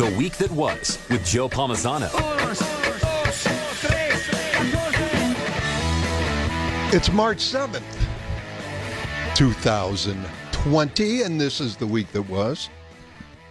[0.00, 2.08] The Week That Was with Joe Palmisano.
[6.90, 7.82] It's March 7th,
[9.34, 12.70] 2020, and this is the week that was.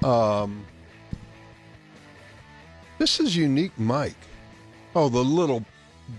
[0.04, 0.66] Um,
[2.98, 4.18] this is unique Mike.
[4.96, 5.64] Oh, the little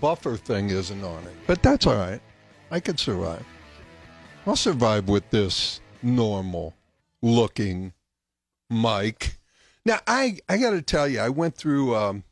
[0.00, 2.20] buffer thing isn't on it, but that's all right.
[2.70, 3.44] I could survive.
[4.46, 6.76] I'll survive with this normal
[7.20, 7.94] looking
[8.70, 9.39] mic.
[9.84, 12.24] Now, I, I got to tell you, I went through um,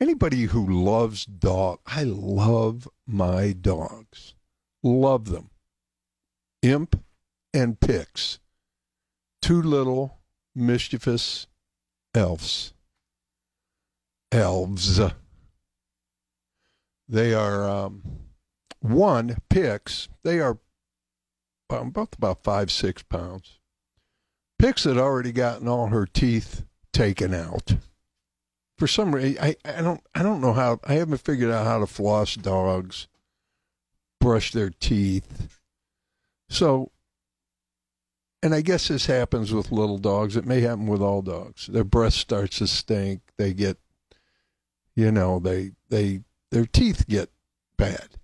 [0.00, 1.80] anybody who loves dog.
[1.86, 4.34] I love my dogs,
[4.82, 5.50] love them.
[6.62, 7.02] Imp
[7.52, 8.38] and Pix,
[9.42, 10.18] two little
[10.54, 11.46] mischievous
[12.14, 12.72] elves.
[14.32, 15.00] Elves.
[17.06, 18.02] They are um,
[18.80, 20.08] one Pix.
[20.22, 20.58] They are
[21.70, 23.58] um, both about five six pounds.
[24.64, 27.76] Pix had already gotten all her teeth taken out.
[28.78, 31.80] For some reason, I, I don't I don't know how I haven't figured out how
[31.80, 33.06] to floss dogs,
[34.22, 35.60] brush their teeth.
[36.48, 36.92] So,
[38.42, 40.34] and I guess this happens with little dogs.
[40.34, 41.66] It may happen with all dogs.
[41.66, 43.20] Their breath starts to stink.
[43.36, 43.76] They get,
[44.96, 47.30] you know, they they their teeth get
[47.76, 48.16] bad.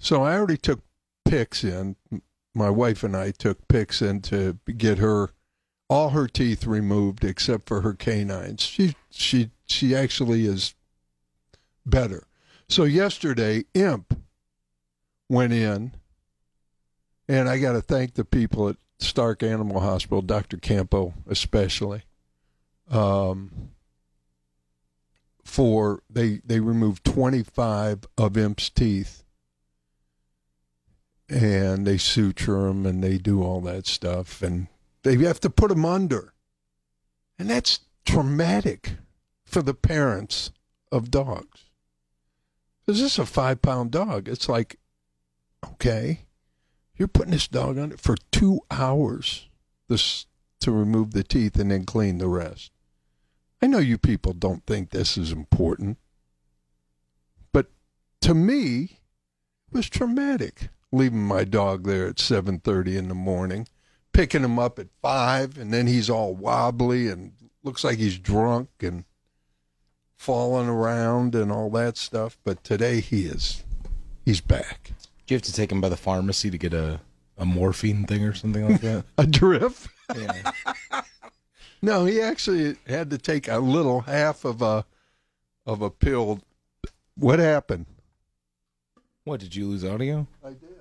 [0.00, 0.80] So I already took
[1.24, 1.94] Pix in.
[2.58, 5.30] My wife and I took Pix in to get her
[5.88, 8.62] all her teeth removed except for her canines.
[8.62, 10.74] She she she actually is
[11.86, 12.26] better.
[12.68, 14.20] So yesterday, Imp
[15.28, 15.92] went in,
[17.28, 20.56] and I got to thank the people at Stark Animal Hospital, Dr.
[20.56, 22.02] Campo especially,
[22.90, 23.70] um,
[25.44, 29.22] for they they removed twenty five of Imp's teeth
[31.28, 34.68] and they suture them and they do all that stuff and
[35.02, 36.32] they have to put them under.
[37.38, 38.92] And that's traumatic
[39.44, 40.50] for the parents
[40.90, 41.64] of dogs.
[42.80, 44.28] Because this is a five pound dog.
[44.28, 44.78] It's like
[45.64, 46.20] okay
[46.96, 49.48] you're putting this dog under for two hours
[49.88, 50.26] this
[50.60, 52.72] to remove the teeth and then clean the rest.
[53.62, 55.98] I know you people don't think this is important
[57.52, 57.66] but
[58.22, 59.00] to me
[59.68, 63.66] it was traumatic leaving my dog there at 7:30 in the morning,
[64.12, 67.32] picking him up at 5 and then he's all wobbly and
[67.62, 69.04] looks like he's drunk and
[70.16, 73.64] falling around and all that stuff, but today he is
[74.24, 74.92] he's back.
[75.26, 77.00] Do you have to take him by the pharmacy to get a,
[77.36, 79.04] a morphine thing or something like that?
[79.18, 79.72] A drip?
[80.16, 80.52] yeah.
[81.80, 84.84] No, he actually had to take a little half of a
[85.64, 86.40] of a pill.
[87.14, 87.86] What happened?
[89.24, 90.26] What, did you lose audio?
[90.44, 90.77] I did.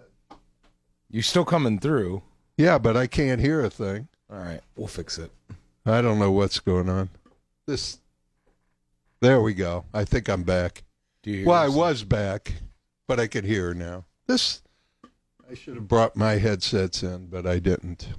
[1.09, 2.21] You're still coming through.
[2.57, 4.07] Yeah, but I can't hear a thing.
[4.31, 5.31] All right, we'll fix it.
[5.85, 7.09] I don't know what's going on.
[7.65, 7.99] This.
[9.21, 9.85] There we go.
[9.93, 10.83] I think I'm back.
[11.23, 12.53] Do you hear Well, I was back,
[13.07, 14.05] but I can hear now.
[14.27, 14.61] This.
[15.49, 18.09] I should have brought my headsets in, but I didn't.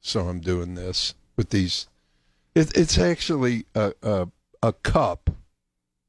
[0.00, 1.86] So I'm doing this with these.
[2.54, 4.28] It, it's actually a, a
[4.62, 5.30] a cup.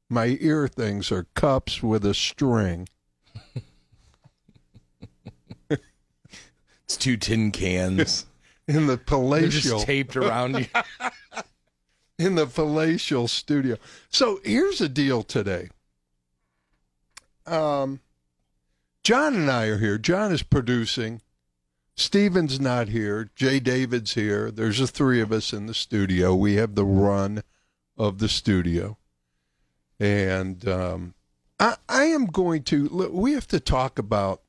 [0.08, 2.88] My ear things are cups with a string.
[6.86, 8.26] It's two tin cans.
[8.68, 10.66] in the palatial taped around you.
[12.18, 13.76] in the palatial studio.
[14.08, 15.68] So here's the deal today.
[17.44, 18.00] Um,
[19.02, 19.98] John and I are here.
[19.98, 21.22] John is producing.
[21.96, 23.30] Steven's not here.
[23.34, 24.50] Jay David's here.
[24.50, 26.34] There's the three of us in the studio.
[26.34, 27.42] We have the run
[27.96, 28.98] of the studio.
[29.98, 31.14] And um,
[31.58, 34.42] I, I am going to, we have to talk about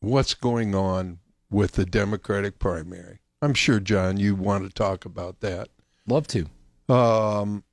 [0.00, 1.18] what's going on
[1.52, 3.20] with the Democratic primary.
[3.40, 5.68] I'm sure, John, you want to talk about that
[6.06, 6.46] Love to.
[6.88, 7.64] um,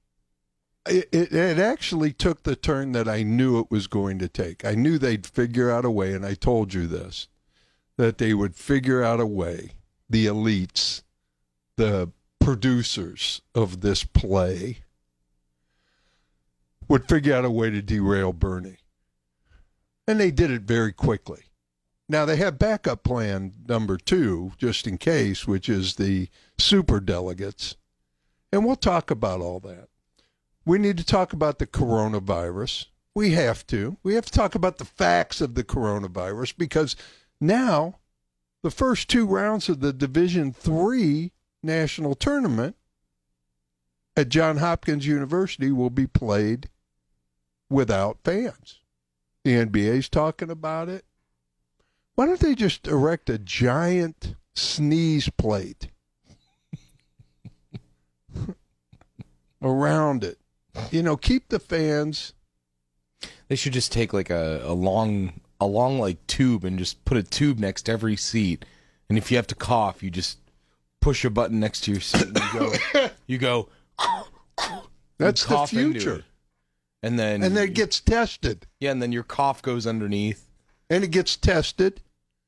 [0.88, 4.66] it, it, it actually took the turn that I knew it was going to take.
[4.66, 7.28] I knew they'd figure out a way, and I told you this,
[7.97, 9.72] that they would figure out a way,
[10.09, 11.03] the elites,
[11.75, 14.80] the producers of this play,
[16.88, 18.77] would figure out a way to derail Bernie.
[20.07, 21.44] And they did it very quickly.
[22.11, 26.27] Now they have backup plan number two, just in case, which is the
[26.57, 27.77] super delegates.
[28.51, 29.89] And we'll talk about all that.
[30.65, 32.88] We need to talk about the coronavirus.
[33.13, 33.97] We have to.
[34.01, 36.95] We have to talk about the facts of the coronavirus because
[37.39, 38.00] now
[38.63, 42.75] the first two rounds of the Division Three national tournament
[44.17, 46.69] at John Hopkins University will be played
[47.69, 48.79] without fans.
[49.44, 51.06] The NBA's talking about it.
[52.19, 55.88] Why don't they just erect a giant sneeze plate
[59.62, 60.38] around it.
[60.92, 62.33] You know, keep the fans.
[63.48, 67.16] They should just take like a, a long a long like tube and just put
[67.16, 68.66] a tube next to every seat.
[69.07, 70.39] And if you have to cough, you just
[71.00, 73.69] push a button next to your seat and you go you go
[75.18, 76.25] That's the future.
[77.01, 78.68] And then And then it gets tested.
[78.81, 80.50] yeah, and then your cough goes underneath
[80.89, 82.01] And it gets tested.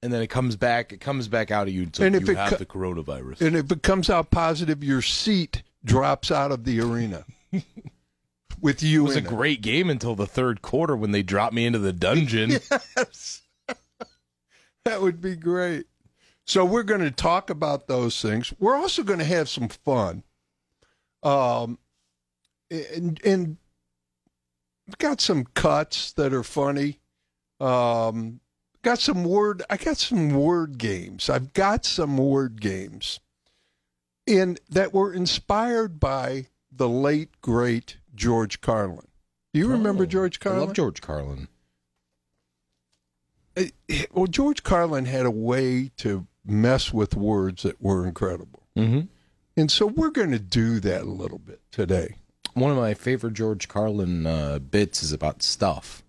[0.04, 2.30] And then it comes back it comes back out of you so And you if
[2.30, 3.42] it have co- the coronavirus.
[3.42, 7.26] And if it comes out positive, your seat drops out of the arena
[8.62, 9.26] with you It was a it.
[9.26, 12.52] great game until the third quarter when they dropped me into the dungeon.
[12.98, 13.42] Yes.
[14.86, 15.86] that would be great.
[16.46, 18.54] So we're going to talk about those things.
[18.60, 20.24] We're also going to have some fun.
[21.24, 21.78] Um,
[22.70, 23.58] and, and
[24.88, 27.00] we've got some cuts that are funny.
[27.60, 28.40] Um,
[28.84, 29.64] got some word.
[29.70, 31.30] I got some word games.
[31.30, 33.20] I've got some word games,
[34.26, 39.08] in that were inspired by the late great George Carlin.
[39.54, 40.60] Do you remember Oh, George I Carlin?
[40.68, 41.48] love George Carlin.
[43.56, 48.64] it- it- well, George Carlin had a way to mess with words that were incredible.
[48.78, 49.08] Mm-hmm.
[49.58, 52.16] And so we're going to do that a little bit today.
[52.54, 56.02] One of my favorite George Carlin uh, bits is about stuff.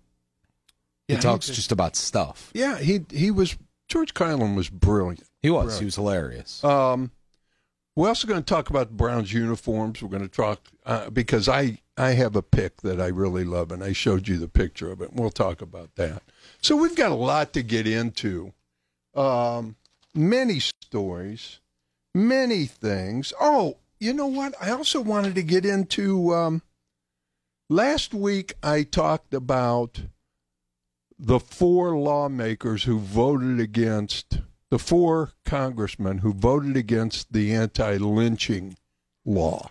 [1.15, 2.51] He talks just about stuff.
[2.53, 3.57] Yeah, he he was
[3.87, 5.23] George Carlin was brilliant.
[5.41, 5.73] He was.
[5.73, 5.79] Right.
[5.79, 6.63] He was hilarious.
[6.63, 7.11] Um,
[7.95, 10.01] we're also going to talk about the Browns uniforms.
[10.01, 13.71] We're going to talk uh, because I I have a pick that I really love,
[13.71, 15.11] and I showed you the picture of it.
[15.11, 16.23] And we'll talk about that.
[16.61, 18.53] So we've got a lot to get into.
[19.13, 19.75] Um,
[20.15, 21.59] many stories,
[22.15, 23.31] many things.
[23.39, 24.55] Oh, you know what?
[24.59, 26.33] I also wanted to get into.
[26.33, 26.63] Um,
[27.69, 30.01] last week, I talked about
[31.17, 34.39] the four lawmakers who voted against
[34.69, 38.75] the four congressmen who voted against the anti-lynching
[39.23, 39.69] law.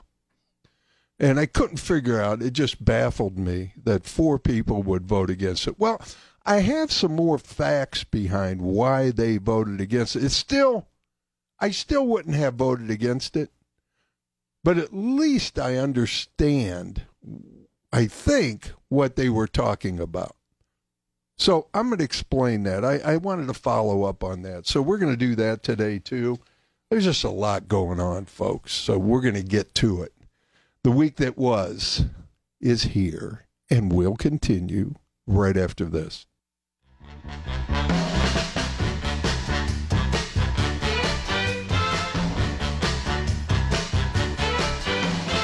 [1.19, 5.67] And I couldn't figure out, it just baffled me that four people would vote against
[5.67, 5.79] it.
[5.79, 6.00] Well,
[6.44, 10.25] I have some more facts behind why they voted against it.
[10.25, 10.87] It's still,
[11.59, 13.50] I still wouldn't have voted against it,
[14.65, 17.03] but at least I understand,
[17.93, 20.37] I think, what they were talking about.
[21.43, 22.85] So I'm going to explain that.
[22.85, 24.69] I, I wanted to follow up on that.
[24.69, 26.39] So we're going to do that today, too.
[26.89, 28.73] There's just a lot going on, folks.
[28.73, 30.12] So we're going to get to it.
[30.85, 32.05] The week that was
[32.61, 34.94] is here and will continue
[35.27, 36.27] right after this.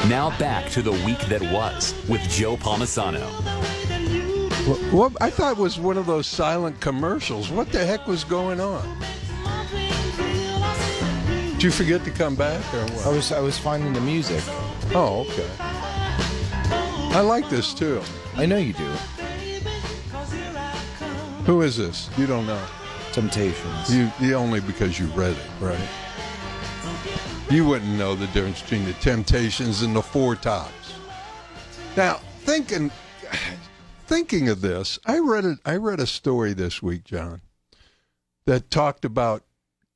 [0.08, 3.77] Now back to the week that was with Joe Palmisano.
[4.92, 7.50] Well, I thought was one of those silent commercials.
[7.50, 8.98] What the heck was going on?
[11.52, 13.06] Did you forget to come back or what?
[13.06, 14.42] I was I was finding the music.
[14.94, 15.48] Oh, okay.
[17.16, 18.02] I like this too.
[18.36, 18.84] I know you do.
[21.46, 22.10] Who is this?
[22.18, 22.62] You don't know.
[23.12, 23.94] Temptations.
[23.94, 25.88] You, you only because you read it, right?
[27.50, 30.92] You wouldn't know the difference between the Temptations and the Four Tops.
[31.96, 32.90] Now, thinking
[34.08, 35.58] thinking of this, I read it.
[35.64, 37.42] I read a story this week, John,
[38.46, 39.44] that talked about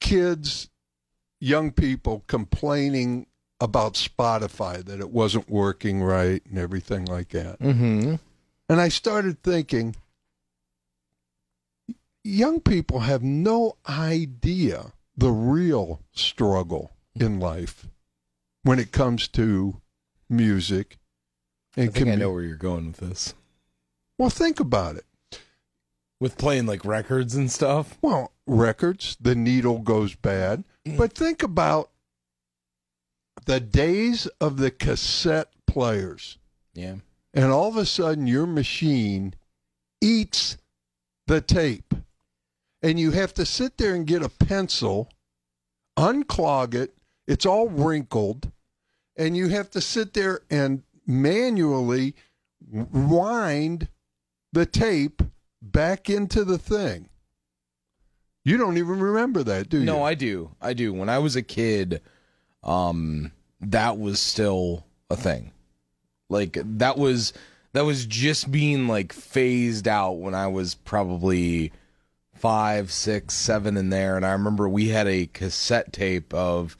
[0.00, 0.68] kids,
[1.40, 3.26] young people complaining
[3.60, 7.58] about Spotify that it wasn't working right and everything like that.
[7.60, 8.16] mm-hmm.
[8.68, 9.96] And I started thinking,
[12.24, 17.86] young people have no idea the real struggle in life
[18.62, 19.80] when it comes to
[20.28, 20.98] music.
[21.76, 23.34] I And think I know where you're going with this.
[24.18, 25.04] Well, think about it.
[26.20, 27.98] With playing like records and stuff.
[28.00, 30.62] Well, records, the needle goes bad.
[30.86, 30.96] Mm.
[30.96, 31.90] But think about
[33.46, 36.38] the days of the cassette players.
[36.74, 36.96] Yeah.
[37.34, 39.34] and all of a sudden your machine
[40.00, 40.56] eats
[41.26, 41.92] the tape
[42.82, 45.08] and you have to sit there and get a pencil
[45.98, 46.94] unclog it
[47.26, 48.50] it's all wrinkled
[49.16, 52.14] and you have to sit there and manually
[52.70, 53.88] wind
[54.52, 55.22] the tape
[55.60, 57.08] back into the thing
[58.44, 60.50] you don't even remember that do you No, I do.
[60.60, 60.92] I do.
[60.92, 62.00] When I was a kid,
[62.64, 63.30] um,
[63.60, 65.52] that was still a thing.
[66.28, 67.32] Like that was
[67.72, 71.70] that was just being like phased out when I was probably
[72.34, 74.16] five, six, seven in there.
[74.16, 76.76] And I remember we had a cassette tape of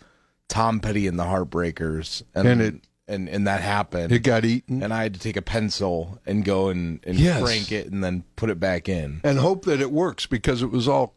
[0.49, 2.81] Tom Petty and the Heartbreakers, and And it-
[3.13, 4.11] and and that happened.
[4.13, 7.43] it got eaten and I had to take a pencil and go and, and Yes.
[7.43, 9.21] crank it and then put it back in.
[9.23, 11.15] and hope that it works because it was all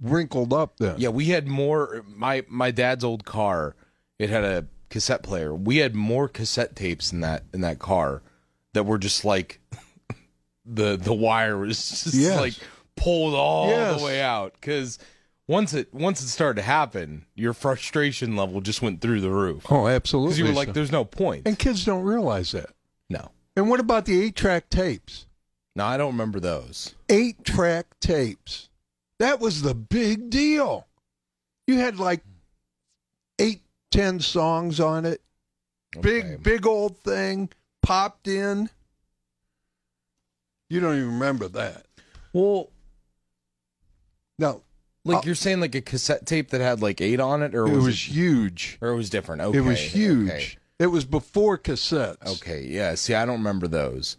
[0.00, 2.04] wrinkled up then Yeah, we had more.
[2.06, 3.74] My my dad's old car.
[4.18, 5.54] It had a cassette player.
[5.54, 8.22] We had more cassette tapes in that in that car
[8.74, 9.60] that were just like
[10.64, 12.38] the the wire was just Yes.
[12.40, 12.54] like
[12.96, 13.98] pulled all Yes.
[13.98, 14.98] the way out because
[15.48, 19.64] once it once it started to happen, your frustration level just went through the roof
[19.70, 20.30] Oh, absolutely.
[20.30, 22.70] because you were like, "There's no point." and kids don't realize that.
[23.08, 25.26] No, And what about the eight track tapes?
[25.76, 26.94] no, I don't remember those.
[27.08, 28.68] Eight track tapes.
[29.18, 30.86] That was the big deal.
[31.66, 32.22] You had like
[33.38, 35.22] eight, ten songs on it.
[36.00, 36.36] Big, Okay.
[36.36, 37.48] big old thing
[37.82, 38.68] popped in.
[40.68, 41.86] You don't even remember that.
[42.32, 42.70] Well,
[44.38, 44.62] No,
[45.06, 47.66] like Uh, you're saying, like a cassette tape that had like eight on it, or
[47.66, 48.78] it was, was it, huge.
[48.80, 49.42] or it was different.
[49.42, 50.30] Okay, it was huge.
[50.30, 50.56] okay.
[50.78, 52.26] It was before cassettes.
[52.40, 52.94] Okay, yeah.
[52.96, 54.18] See, I don't remember those.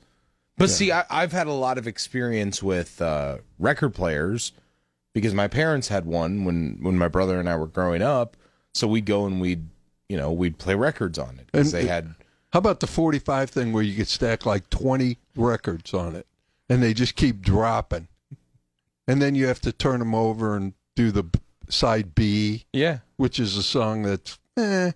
[0.57, 4.53] But see, I, I've had a lot of experience with uh, record players
[5.13, 8.35] because my parents had one when when my brother and I were growing up.
[8.73, 9.67] So we'd go and we'd
[10.09, 12.15] you know we'd play records on it because they had
[12.53, 16.25] How about the 45 thing where you could stack like 20 records on it
[16.69, 18.07] and they just keep dropping?
[19.07, 21.23] And then you have to turn them over and do the
[21.69, 22.99] side B, yeah.
[23.15, 24.91] which is a song that's eh,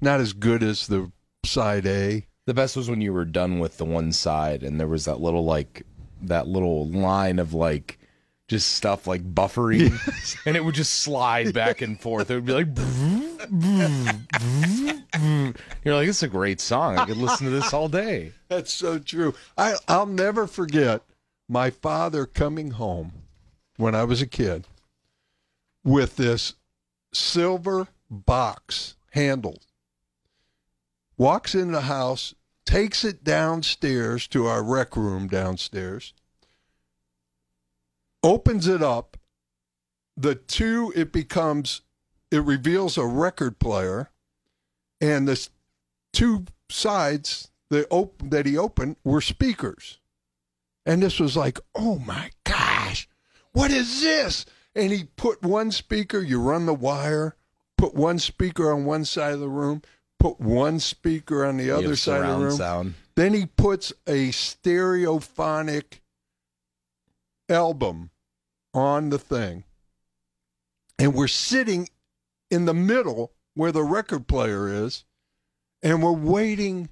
[0.00, 1.10] not as good as the
[1.46, 2.26] side A.
[2.46, 5.20] The best was when you were done with the one side and there was that
[5.20, 5.86] little like
[6.22, 7.98] that little line of like
[8.48, 9.92] just stuff like buffering
[10.46, 12.30] and it would just slide back and forth.
[12.30, 12.66] It would be like
[15.84, 16.98] You're like, this is a great song.
[16.98, 18.32] I could listen to this all day.
[18.48, 19.34] That's so true.
[19.56, 21.02] I, I'll never forget
[21.48, 23.12] my father coming home
[23.76, 24.66] when I was a kid
[25.84, 26.54] with this
[27.12, 29.60] silver box handle.
[31.16, 36.12] Walks in the house, takes it downstairs to our rec room downstairs,
[38.22, 39.16] opens it up.
[40.16, 41.82] The two, it becomes,
[42.30, 44.10] it reveals a record player,
[45.00, 45.48] and the
[46.12, 49.98] two sides the op- that he opened were speakers.
[50.86, 53.08] And this was like, oh my gosh,
[53.52, 54.46] what is this?
[54.74, 57.36] And he put one speaker, you run the wire,
[57.78, 59.82] put one speaker on one side of the room,
[60.18, 62.56] put one speaker on the other side of the room.
[62.56, 62.94] sound.
[63.14, 66.00] Then he puts a stereophonic
[67.48, 68.10] album
[68.72, 69.64] on the thing.
[70.98, 71.88] And we're sitting
[72.50, 75.04] in the middle where the record player is,
[75.82, 76.88] and we're waiting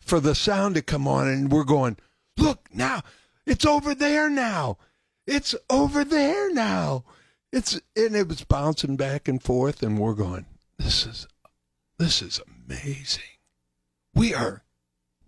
[0.00, 1.96] for the sound to come on, and we're going,
[2.36, 3.02] Look now,
[3.46, 4.78] it's over there now.
[5.26, 7.04] It's over there now.
[7.52, 10.46] It's and it was bouncing back and forth, and we're going,
[10.78, 11.26] This is
[11.98, 13.22] this is amazing.
[14.14, 14.62] We are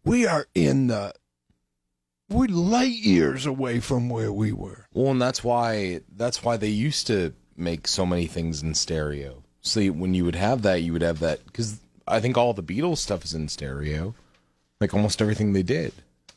[0.04, 1.12] we are in the
[2.28, 4.88] we're light years away from where we were.
[4.92, 9.42] Well, and that's why that's why they used to make so many things in stereo.
[9.60, 12.62] So when you would have that, you would have that because I think all the
[12.62, 14.14] Beatles stuff is in stereo,
[14.80, 15.92] like almost everything they did.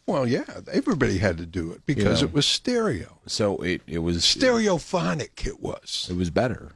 [0.08, 2.30] Well, yeah, everybody had to do it because Yeah.
[2.30, 3.20] it was stereo.
[3.28, 6.08] So it it was Stereophonic it was.
[6.10, 6.74] It was better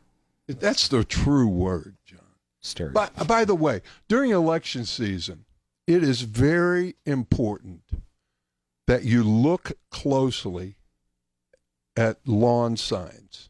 [0.48, 2.20] That's the true word, John.
[2.60, 2.92] stereo.
[2.94, 5.46] By, by the way, during election season,
[5.88, 7.84] it is very important
[8.86, 10.76] that you look closely
[11.96, 13.50] at lawn signs.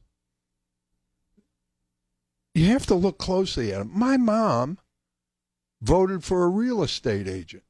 [2.54, 3.92] You have to look closely at them.
[3.94, 4.78] My mom
[5.82, 7.64] voted for a real estate agent.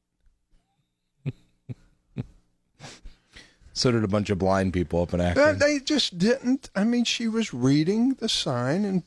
[3.72, 5.58] So did a bunch of blind people up in Uh, Akron.
[5.58, 6.70] they just didn't.
[6.74, 9.02] I mean, she was reading the sign and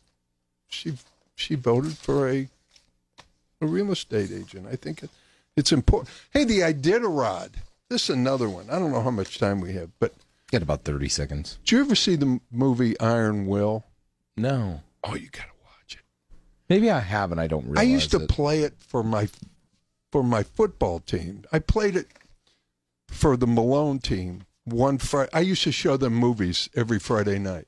[0.68, 0.94] she
[1.36, 2.50] she voted for a
[3.62, 4.68] a real estate agent.
[4.72, 5.10] I think it,
[5.56, 6.10] it's important.
[6.32, 7.52] Hey, the Iditarod.
[7.90, 8.70] This is another one.
[8.70, 10.14] I don't know how much time we have, but
[10.52, 11.58] Got about thirty seconds.
[11.64, 13.84] did you ever see the movie Iron Will?
[14.38, 16.02] No, Oh, you got to watch it.
[16.70, 18.30] maybe I have, and I don't realize I used to it.
[18.30, 19.28] play it for my
[20.12, 21.44] for my football team.
[21.52, 22.08] I played it
[23.08, 25.30] for the Malone team one Friday.
[25.34, 27.68] I used to show them movies every Friday night,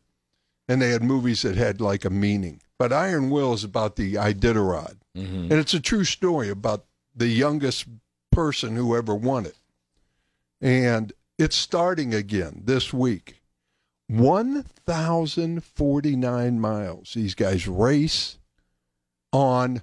[0.67, 2.61] and they had movies that had like a meaning.
[2.77, 5.43] But Iron Will is about the Iditarod, Mhm.
[5.43, 6.85] and it's a true story about
[7.15, 7.85] the youngest
[8.31, 9.57] person who ever won it.
[10.61, 13.41] And it's starting again this week.
[14.07, 17.13] 1,049 miles.
[17.13, 18.37] These guys race
[19.33, 19.81] on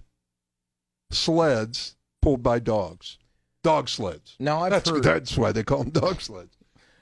[1.10, 3.18] sleds pulled by dogs.
[3.62, 4.36] Dog sleds.
[4.38, 5.02] Now I've That's, heard.
[5.02, 6.56] that's why they call them dog sleds.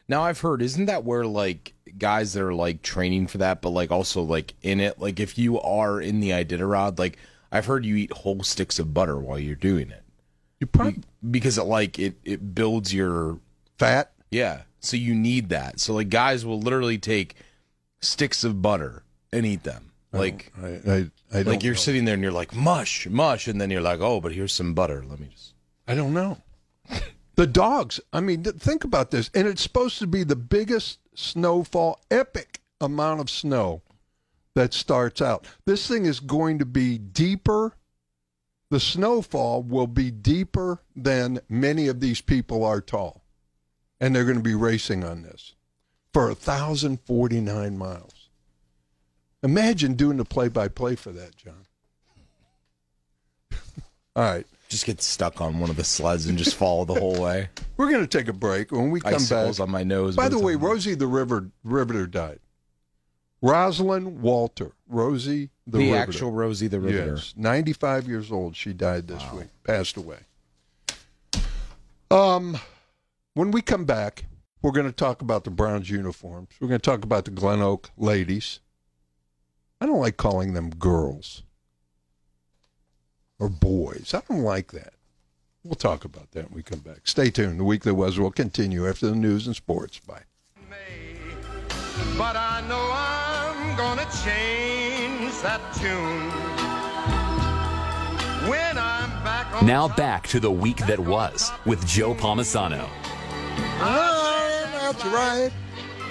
[0.09, 3.71] Now I've heard, isn't that where like guys that are like training for that, but
[3.71, 7.19] like also like in it, like if you are in the Iditarod, like
[7.51, 10.03] I've heard you eat whole sticks of butter while you're doing it
[10.61, 13.39] You probably because it like it it builds your
[13.79, 14.13] fat.
[14.31, 14.63] yeah.
[14.81, 15.79] So you need that.
[15.79, 17.37] So like guys will literally take
[18.01, 19.93] sticks of butter and eat them.
[20.13, 21.79] Like I, I, I don't like you're know.
[21.79, 24.75] sitting there and you're like mush, mush, and then you're like, oh, but here's some
[24.75, 25.03] butter.
[25.09, 25.55] Let me just.
[25.89, 26.37] I don't know.
[27.35, 28.01] The dogs.
[28.13, 29.31] I mean, think about this.
[29.35, 33.83] And it's supposed to be the biggest snowfall, epic amount of snow
[34.55, 35.47] that starts out.
[35.65, 37.75] This thing is going to be deeper.
[38.71, 43.23] The snowfall will be deeper than many of these people are tall.
[44.01, 45.55] And they're going to be racing on this
[46.13, 48.29] for 1,049 miles.
[49.43, 51.67] Imagine doing the play by play for that, John.
[54.17, 54.47] All right.
[54.73, 57.51] Just get stuck on one of the sleds and just fall the whole way.
[57.77, 58.73] We're going to take a break.
[58.73, 60.17] When we come Icicles back, on my nose.
[60.17, 62.41] By the way, Rosie the River Riveter died.
[63.43, 67.17] Rosalind Walter, Rosie the, the, actual Rosie the Riveter.
[67.17, 68.57] Yes, 95 years old.
[68.57, 70.21] She died this week, passed away.
[72.11, 72.57] Um,
[73.35, 74.25] when we come back,
[74.63, 76.49] we're going to talk about the Browns uniforms.
[76.63, 78.61] We're going to talk about the Glen Oak ladies.
[79.83, 81.43] I don't like calling them girls
[83.43, 84.15] or boys.
[84.15, 84.93] I don't like that.
[85.65, 87.01] We'll talk about that when we come back.
[87.05, 87.59] Stay tuned.
[87.59, 89.99] The week that was will continue after the news and sports.
[89.99, 90.23] Bye.
[92.17, 96.31] But I know I'm gonna change that tune
[98.49, 102.89] when I'm back on Now back to the week that was with Joe Palmisano.
[103.81, 105.51] Ah, that's right.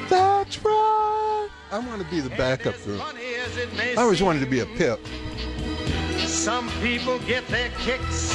[0.09, 1.47] That's right.
[1.71, 2.99] I want to be the backup As group.
[2.99, 4.99] funny as it may I always wanted to be a pip.
[6.41, 8.33] Some people get their kicks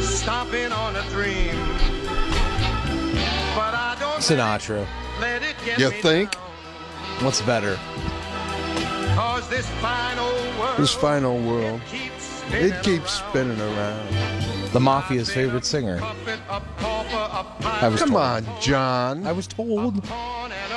[0.00, 1.50] stomping on a dream.
[3.56, 4.86] But I don't Sinatra.
[5.20, 6.30] let it get You me think?
[6.30, 6.42] down.
[7.24, 7.76] What's better?
[9.16, 14.08] Cause this fine old world This final world, keeps spinning it keeps spinning around.
[14.72, 15.98] The Mafia's favorite singer.
[15.98, 18.20] Puffing up, copper, up, was Come told.
[18.22, 19.26] on, John.
[19.26, 20.04] I was told.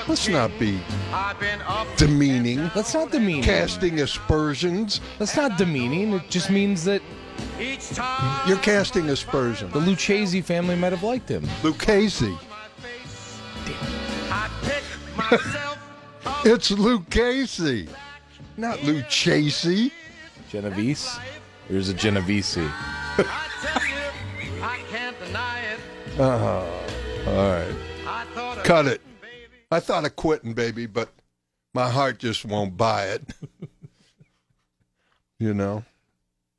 [0.02, 0.80] Corn and a Let's not be
[1.14, 1.60] I've been
[1.98, 3.44] demeaning, That's not demeaning.
[3.44, 5.02] casting aspersions.
[5.20, 6.14] That's not demeaning.
[6.14, 7.02] It just means that
[7.60, 9.72] each time You're casting aspersions.
[9.74, 11.48] the Lucchese family might have liked him.
[11.64, 12.30] Lucchese.
[12.30, 12.38] my
[12.82, 13.40] face.
[14.32, 14.84] I pick
[15.18, 15.78] myself
[16.26, 16.46] up.
[16.46, 17.88] It's Lucchese,
[18.58, 19.92] not Lucchese.
[20.50, 21.18] Genovese?
[21.70, 22.58] There's a Genovese.
[22.58, 26.20] I tell you, I can't deny it.
[26.20, 27.30] Uh-huh.
[27.32, 27.76] All right.
[28.06, 29.02] I thought of Cut it.
[29.72, 31.10] I thought of quitting, baby, but
[31.74, 33.24] my heart just won't buy it.
[35.40, 35.84] you know?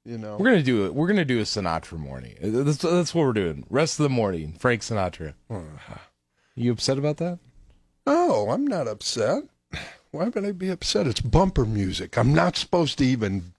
[0.05, 0.37] You know?
[0.37, 0.94] We're gonna do it.
[0.94, 2.35] We're gonna do a Sinatra morning.
[2.42, 3.64] Uh, That's, that's what we're doing.
[3.70, 5.35] Rest of the morning, Frank Sinatra.
[6.55, 7.38] You upset about that?
[8.07, 9.44] Oh, I'm not upset.
[10.11, 11.07] Why would I be upset?
[11.07, 12.18] It's bumper music.
[12.18, 13.55] I'm not supposed to even.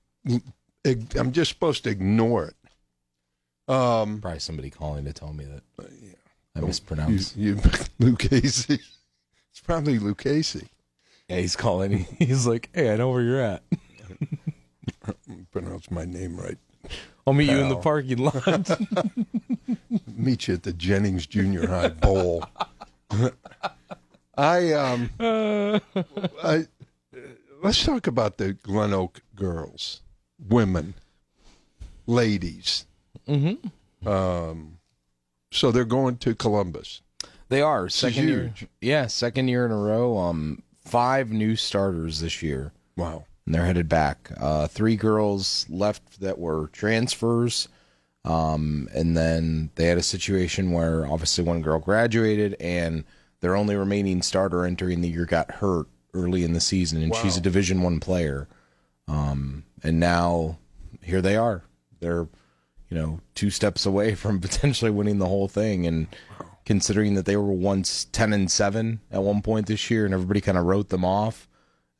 [1.17, 3.73] I'm just supposed to ignore it.
[3.73, 5.83] Um, Probably somebody calling to tell me that I
[6.59, 7.35] Uh, you, mispronounced.
[7.35, 7.59] you
[7.99, 8.73] Lucchese.
[8.75, 8.92] It's
[9.63, 10.67] probably Lucchese.
[11.27, 12.05] Yeah, he's calling.
[12.19, 13.63] He's like, "Hey, I know where you're at.
[15.51, 16.57] Pronounce my name right.
[17.25, 17.83] I'll meet you in the Pal.
[17.83, 18.69] parking lot."
[20.17, 22.43] Meet you at the Jennings Junior High Bowl.
[24.37, 26.67] I um, I
[27.61, 30.01] let's talk about the Glen Oak girls,
[30.49, 30.93] women,
[32.05, 32.85] ladies.
[33.27, 34.07] Mm-hmm.
[34.07, 34.79] Um,
[35.51, 37.02] so they're going to Columbus.
[37.53, 38.53] They are second year.
[38.81, 40.17] Yeah, second year in a row.
[40.17, 43.25] Um, five new starters this year, Wow.
[43.45, 44.31] and they're headed back.
[44.37, 47.67] Uh, three girls left that were transfers,
[48.25, 53.03] um, and then they had a situation where obviously one girl graduated, and
[53.41, 55.85] their only remaining starter entering the year got hurt
[56.15, 58.47] early in the season, and she's a Division One player.
[59.07, 60.57] Um, and now
[61.03, 61.61] here they are.
[61.99, 62.27] They're
[62.89, 66.07] you know two steps away from potentially winning the whole thing, and
[66.65, 70.41] considering that they were once 10 and 7 at one point this year and everybody
[70.41, 71.47] kind of wrote them off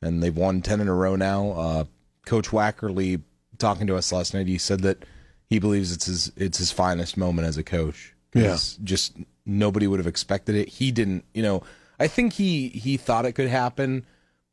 [0.02, 1.50] and they've won 10 in a row now.
[1.52, 1.84] Uh,
[2.26, 3.20] coach wackerly
[3.58, 5.04] talking to us last night he said that
[5.48, 8.14] he believes it's his it's his finest moment as a coach.
[8.32, 10.68] 'Cause just nobody would have expected it.
[10.68, 11.62] He didn't you know
[12.00, 14.04] i think he he thought it could happen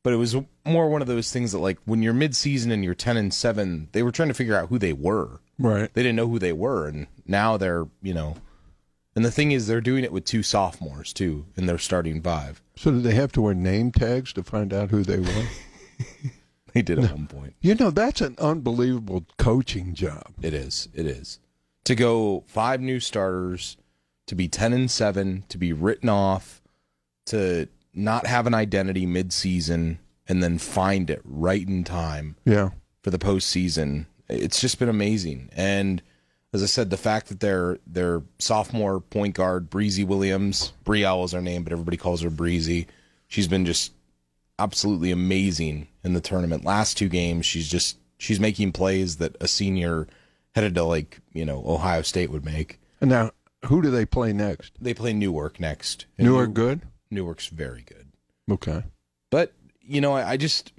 [0.04, 2.94] but it was more one of those things that like when you're mid-season and you're
[2.94, 5.40] 10 and 7 they were trying to figure out who they were.
[5.58, 5.92] Right.
[5.94, 8.36] they didn't know who they were and now they're you know
[9.16, 12.62] and the thing is they're doing it with two sophomores too in their starting five
[12.76, 15.46] So did they have to wear name tags to find out who they were?
[16.74, 20.28] they did at one point you know, that's an unbelievable coaching job.
[20.42, 21.40] it is it is
[21.84, 23.78] to go five new starters
[24.28, 26.62] to be 10 and 7 to be written off
[27.26, 32.70] to not have an identity mid-season and then find it right in time Yeah.
[33.04, 34.06] for the postseason.
[34.30, 35.50] It's just been amazing.
[35.54, 36.02] And
[36.54, 41.32] as I said, the fact that their their sophomore point guard Breezy Williams, Brielle is
[41.32, 42.88] her name, but everybody calls her Breezy.
[43.28, 43.94] She's been just
[44.60, 46.66] absolutely amazing in the tournament.
[46.66, 50.08] Last two games, she's just she's making plays that a senior
[50.54, 52.80] headed to like you know Ohio State would make.
[53.00, 53.32] And now,
[53.66, 54.74] who do they play next?
[54.80, 56.06] They play Newark next.
[56.18, 56.82] And Newark New- good?
[57.10, 58.08] Newark's very good.
[58.50, 58.84] Okay.
[59.30, 60.74] But you know, I, I just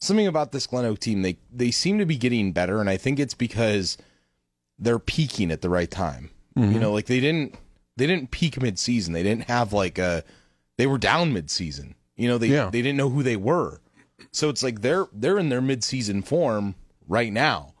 [0.00, 1.20] something about this Glen Oak team.
[1.20, 3.98] They they seem to be getting better, and I think it's because
[4.78, 6.30] they're peaking at the right time.
[6.54, 7.54] You know, like they didn't
[7.96, 9.14] they didn't peak mid season.
[9.14, 10.22] They didn't have like a
[10.76, 11.94] they were down mid season.
[12.16, 12.68] You know, they Yeah.
[12.70, 13.80] they didn't know who they were.
[14.32, 16.74] So it's like they're they're in their mid season form
[17.08, 17.74] right now.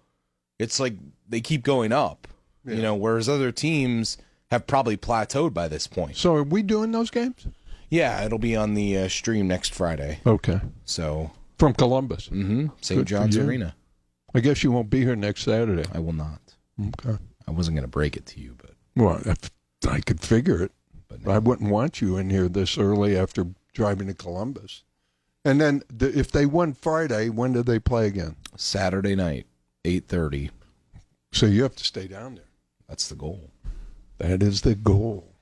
[0.58, 0.94] It's like
[1.28, 2.28] they keep going up.
[2.64, 4.16] You know, whereas other teams
[4.50, 6.16] have probably plateaued by this point.
[6.16, 7.46] So are we doing those games?
[7.90, 10.20] Yeah, it'll be on the uh, stream next Friday.
[10.24, 10.60] Okay.
[10.84, 12.28] So From Columbus.
[12.28, 13.04] hmm St.
[13.04, 13.36] John's.
[13.36, 13.74] Arena.
[14.34, 15.84] I guess you won't be here next Saturday.
[15.92, 16.40] I will not.
[16.80, 17.16] Okay.
[17.46, 19.50] I wasn't going to break it to you, but Well, if
[19.88, 20.72] I could figure it.
[21.08, 24.82] but I wouldn't want you in here this early after driving to Columbus.
[25.44, 28.36] And then the, if they won Friday, when do they play again?
[28.56, 29.46] Saturday night,
[29.84, 30.50] eight thirty.
[31.32, 32.44] So you have to stay down there.
[32.88, 33.50] That's the goal.
[34.18, 35.32] That is the goal.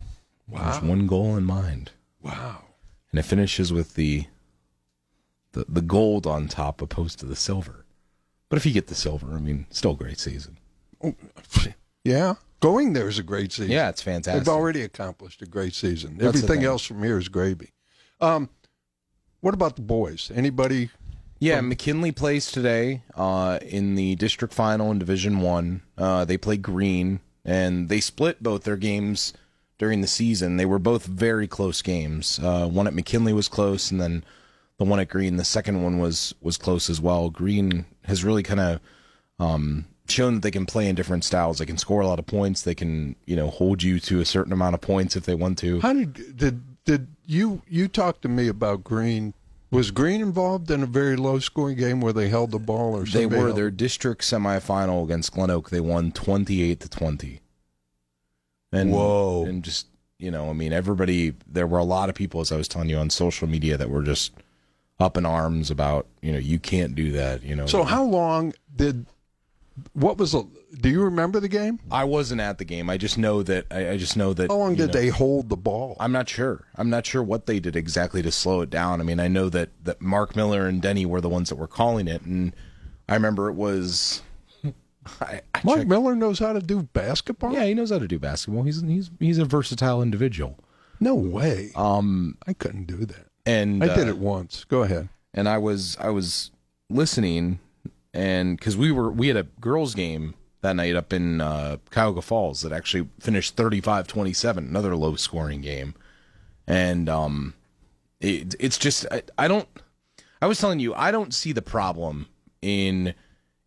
[0.49, 0.71] Wow.
[0.71, 1.91] There's one goal in mind,
[2.23, 2.63] Wow.
[3.13, 4.25] and it finishes with the
[5.53, 7.85] the the gold on top opposed to the silver.
[8.49, 10.57] But if you get the silver, I mean, still a great season.
[12.05, 12.35] Yeah.
[12.61, 13.71] Going there is a great season.
[13.71, 14.45] Yeah, it's fantastic.
[14.45, 16.17] They've already accomplished a great season.
[16.19, 17.73] That's Everything else from here is gravy.
[18.21, 18.49] Um,
[19.41, 20.31] what about the boys?
[20.35, 20.91] Anybody?
[21.39, 25.81] Yeah, McKinley plays today uh, in the district final in Division One.
[25.97, 29.33] Uh, they play Green, and they split both their games
[29.79, 30.59] during the season.
[30.59, 32.39] They were both very close games.
[32.43, 34.23] Uh, one at McKinley was close, and then
[34.77, 37.31] the one at Green, the second one was was close as well.
[37.31, 38.81] Green has really kind of
[39.39, 41.59] um, shown that they can play in different styles.
[41.59, 42.63] They can score a lot of points.
[42.63, 45.59] They can you know hold you to a certain amount of points if they want
[45.59, 45.81] to.
[45.81, 49.35] How did did did you you talk to me about Green?
[49.71, 53.07] Was Green involved in a very low scoring game where they held the ball or
[53.07, 53.29] something?
[53.29, 55.71] They were held- their district semifinal against Glen Oak.
[55.71, 57.41] They won twenty eight to twenty.
[58.73, 59.45] And Whoa.
[59.47, 59.87] And just
[60.19, 61.35] you know, I mean, everybody.
[61.47, 63.91] There were a lot of people, as I was telling you on social media, that
[63.91, 64.33] were just
[64.99, 67.43] up in arms about you know you can't do that.
[67.43, 67.67] You know.
[67.67, 69.07] So how long did
[69.93, 70.47] what was the,
[70.81, 71.81] do you remember the game?
[71.91, 72.89] I wasn't at the game.
[72.91, 73.67] I just know that.
[73.71, 74.51] I, I just know that.
[74.51, 75.97] How long did know, they hold the ball?
[76.01, 76.67] I'm not sure.
[76.77, 79.01] I'm not sure what they did exactly to slow it down.
[79.01, 81.67] I mean, I know that that Mark Miller and Denny were the ones that were
[81.67, 82.55] calling it, and
[83.09, 84.23] I remember it was.
[85.21, 87.53] I, I Mark checked- Miller knows how to do basketball?
[87.53, 88.63] Yeah, he knows how to do basketball.
[88.65, 90.59] He's he's he's a versatile individual.
[91.01, 91.71] No way.
[91.75, 93.27] Um, I couldn't do that.
[93.47, 94.65] and I did uh, it once.
[94.65, 95.09] Go ahead.
[95.33, 96.51] and I was I was
[96.91, 97.59] listening,
[98.13, 102.23] and because we were we had a girls' game that night up in uh, Cuyahoga
[102.23, 105.95] Falls that actually finished 35-27, another low scoring game,
[106.67, 107.55] and um,
[108.21, 109.69] it, it's just I, I don't.
[110.43, 112.27] I was telling you I don't see the problem
[112.63, 113.15] in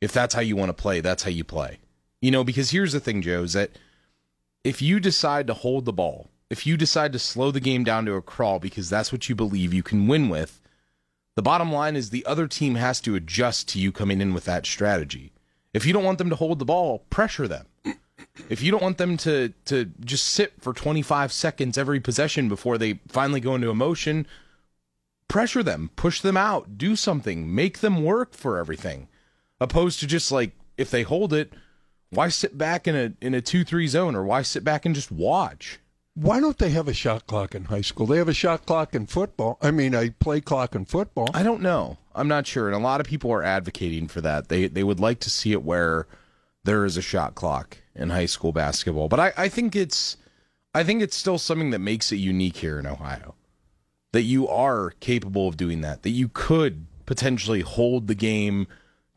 [0.01, 1.79] if that's how you want to play, that's how you play.
[2.21, 3.71] You know, because here's the thing, Joe, is that
[4.63, 8.05] if you decide to hold the ball, if you decide to slow the game down
[8.05, 10.61] to a crawl because that's what you believe you can win with,
[11.35, 14.45] the bottom line is the other team has to adjust to you coming in with
[14.45, 15.31] that strategy.
[15.73, 17.65] If you don't want them to hold the ball, pressure them.
[18.49, 22.77] If you don't want them to to just sit for 25 seconds every possession before
[22.77, 24.27] they finally go into emotion,
[25.27, 29.07] pressure them, push them out, do something, make them work for everything.
[29.59, 31.53] Opposed to just like if they hold it,
[32.09, 35.11] why sit back in a in a 2-3 zone or why sit back and just
[35.11, 35.79] watch?
[36.15, 38.05] Why don't they have a shot clock in high school?
[38.05, 39.57] They have a shot clock in football.
[39.61, 41.29] I mean, a play clock in football.
[41.33, 41.97] I don't know.
[42.13, 44.47] I'm not sure, and a lot of people are advocating for that.
[44.49, 46.05] They they would like to see it where
[46.63, 50.17] there is a shot clock in high school basketball, but I, I think it's
[50.75, 53.33] I think it's still something that makes it unique here in Ohio.
[54.11, 56.03] That you are capable of doing that.
[56.03, 58.67] That you could potentially hold the game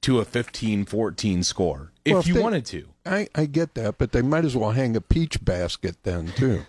[0.00, 2.88] to a 15-14 score if, Well, if you they- wanted to.
[3.04, 6.62] I, I get that, but they might as well hang a peach basket then too.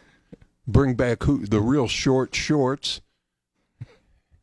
[0.67, 3.01] Bring back who the real short shorts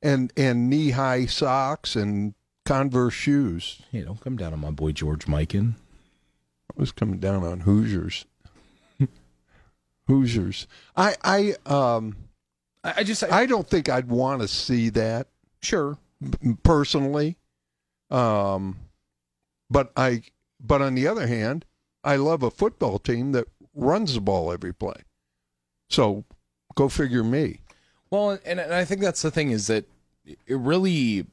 [0.02, 2.34] and and knee high socks and
[2.64, 3.82] Converse shoes.
[3.92, 5.74] Hey, don't come down on my boy George Mikan.
[6.70, 8.24] I was coming down on Hoosiers.
[10.06, 10.66] Hoosiers.
[10.96, 12.16] I I um
[12.82, 15.26] I, I just I, I don't think I'd want to see that
[15.60, 15.98] sure.
[16.62, 17.36] personally.
[18.10, 18.78] Um,
[19.70, 20.22] but I,
[20.60, 21.64] but on the other hand,
[22.04, 25.02] I love a football team that runs the ball every play.
[25.88, 26.24] So,
[26.74, 27.60] go figure me.
[28.10, 29.84] Well, and, and I think that's the thing is that
[30.24, 31.26] it really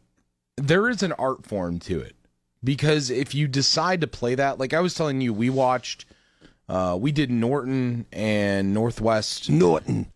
[0.57, 2.15] there is an art form to it
[2.63, 6.05] because if you decide to play that, like I was telling you, we watched,
[6.69, 10.11] uh, we did Norton and Northwest Norton.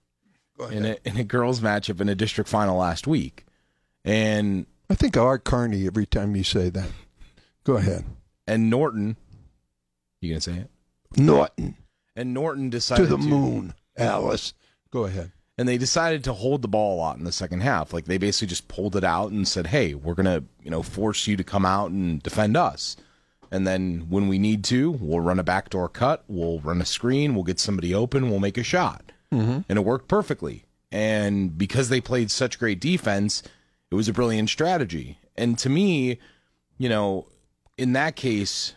[0.72, 3.46] in a in a girls matchup in a district final last week,
[4.04, 6.90] And I think Art Carney every time you say that.
[7.64, 8.06] Go ahead.
[8.48, 9.18] and Norton,
[10.22, 10.70] you gonna say it?
[11.18, 11.76] Norton
[12.16, 14.54] And Norton decided to the moon, Alice.
[14.92, 15.32] Go ahead.
[15.58, 17.94] and they decided to hold the ball a lot in the second half.
[17.94, 21.28] Like they basically just pulled it out and said, "Hey, we're gonna, you know, force
[21.28, 22.98] you to come out and defend us."
[23.52, 27.36] And then when we need to, we'll run a backdoor cut, we'll run a screen,
[27.36, 29.60] we'll get somebody open, we'll make a shot, mm-hmm.
[29.70, 30.66] and it worked perfectly.
[30.92, 33.44] And because they played such great defense,
[33.92, 35.20] it was a brilliant strategy.
[35.38, 36.20] And to me,
[36.78, 37.28] you know,
[37.78, 38.74] in that case,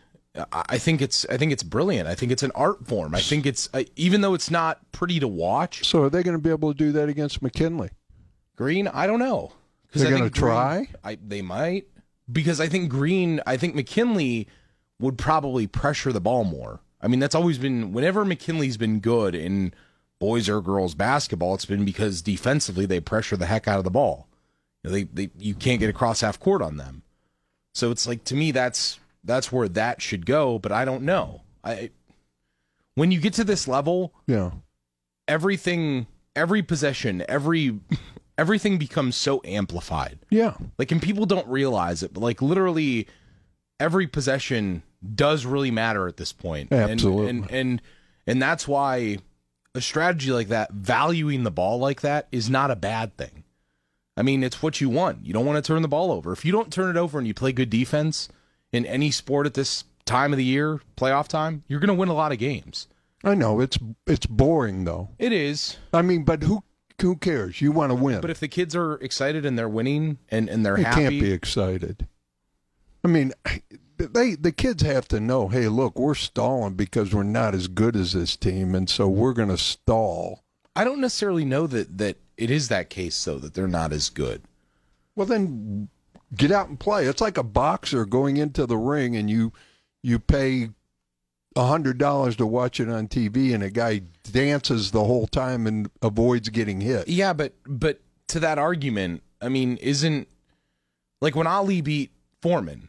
[0.52, 2.08] I think it's I think it's brilliant.
[2.08, 3.14] I think it's an art form.
[3.14, 5.84] I think it's uh, even though it's not pretty to watch.
[5.86, 7.90] So are they going to be able to do that against McKinley?
[8.56, 9.52] Green, I don't know.
[9.92, 10.88] 'Cause They're gonna try?
[11.02, 11.86] I they might
[12.30, 13.40] because I think Green.
[13.46, 14.46] I think McKinley
[15.00, 16.80] would probably pressure the ball more.
[17.00, 19.72] I mean, that's always been whenever McKinley's been good in
[20.18, 23.90] boys or girls basketball, it's been because defensively they pressure the heck out of the
[23.90, 24.28] ball.
[24.84, 27.02] You know, they they you can't get across half court on them.
[27.72, 28.98] So it's like to me that's
[29.28, 31.42] that's where that should go, but I don't know.
[31.62, 31.90] I
[32.96, 34.50] when you get to this level, Yeah.
[35.28, 37.78] everything every possession every
[38.38, 40.54] everything becomes so amplified Yeah.
[40.78, 43.08] like and people don't realize it but like literally
[43.80, 44.82] every possession
[45.14, 47.28] does really matter at this point And- Absolutely.
[47.30, 47.82] and and
[48.26, 49.18] and that's why
[49.74, 53.42] a strategy like that valuing the ball like that is not a bad thing
[54.16, 56.44] i mean it's what you want you don't want to turn the ball over if
[56.44, 58.28] you don't turn it over and you play good defense
[58.72, 62.08] in any sport at this time of the year playoff time you're going to win
[62.08, 62.88] a lot of games
[63.24, 65.08] I know it's it's boring though.
[65.18, 66.62] it is I mean, but who
[67.00, 67.60] who cares?
[67.60, 68.20] You want to win.
[68.20, 71.20] But if the kids are excited and they're winning and, and they're they happy, can't
[71.20, 72.06] be excited.
[73.04, 73.32] I mean,
[73.96, 77.96] they the kids have to know, hey, look, we're stalling because we're not as good
[77.96, 80.42] as this team, and so we're going to stall.
[80.74, 84.10] I don't necessarily know that that it is that case though that they're not as
[84.10, 84.42] good.
[85.14, 85.88] Well, then
[86.34, 87.06] get out and play.
[87.06, 89.52] It's like a boxer going into the ring, and you
[90.02, 90.70] you pay
[91.56, 95.66] a hundred dollars to watch it on TV, and a guy dances the whole time
[95.66, 97.08] and avoids getting hit.
[97.08, 100.28] Yeah, but but to that argument, I mean, isn't
[101.20, 102.12] like when Ali beat
[102.42, 102.88] Foreman,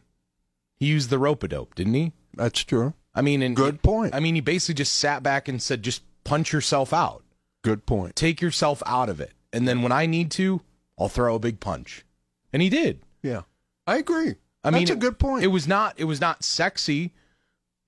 [0.78, 2.12] he used the rope a dope, didn't he?
[2.34, 2.94] That's true.
[3.14, 4.14] I mean, and Good point.
[4.14, 7.24] I mean, he basically just sat back and said, "Just punch yourself out,
[7.62, 8.14] Good point.
[8.14, 10.60] take yourself out of it, and then when I need to,
[10.96, 12.04] I'll throw a big punch,"
[12.52, 13.00] and he did.
[13.22, 13.42] Yeah,
[13.86, 14.34] I agree.
[14.62, 15.44] I mean That's mean, a good point.
[15.44, 15.94] It was not.
[15.98, 17.12] It was not sexy,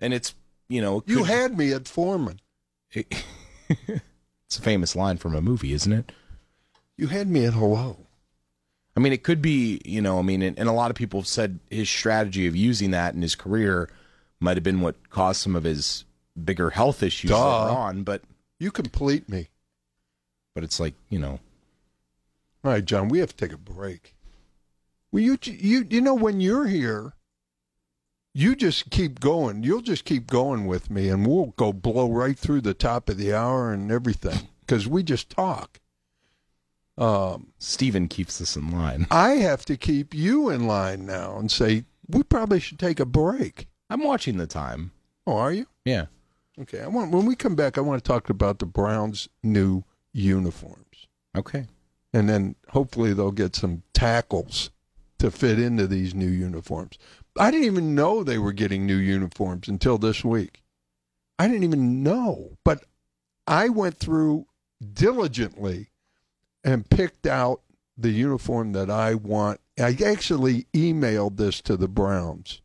[0.01, 0.35] and it's
[0.69, 2.41] you know it you could- had me at Foreman.
[2.95, 6.13] it's a famous line from a movie, isn't it?
[6.97, 7.97] You had me at hello.
[8.95, 11.21] I mean, it could be, you know, I mean, and, and a lot of people
[11.21, 13.89] have said his strategy of using that in his career
[14.41, 16.05] might have been what caused some of his
[16.45, 17.65] bigger health issues Duh.
[17.69, 18.03] later on.
[18.03, 18.21] But,
[18.61, 19.49] You complete me.
[20.55, 21.41] but it's like, you know,
[22.63, 24.15] All right, John, we have to take a break.
[25.13, 27.13] Well, you you you know when you're here,
[28.35, 29.63] you just keep going.
[29.63, 33.19] You'll just keep going with me, and we'll go blow right through the top of
[33.19, 35.81] the hour and everything because we just talk.
[36.99, 39.07] Um, Steven keeps us in line.
[39.11, 43.07] I have to keep you in line now and say we probably should take a
[43.07, 43.67] break.
[43.91, 44.93] I'm watching the time.
[45.27, 45.67] Oh, are you?
[45.85, 46.07] Yeah.
[46.61, 46.81] Okay.
[46.81, 51.07] I want when we come back, I want to talk about the Browns' new uniforms.
[51.37, 51.67] Okay.
[52.13, 54.71] and then hopefully they'll get some tackles
[55.23, 56.99] to fit into these new uniforms.
[57.39, 60.65] I didn't even know they were getting new uniforms until this week.
[61.39, 62.83] I didn't even know, but
[63.47, 64.47] I went through
[64.93, 65.91] diligently
[66.65, 67.63] and picked out
[67.97, 69.61] the uniform that I want.
[69.79, 72.61] I actually emailed this to the Browns.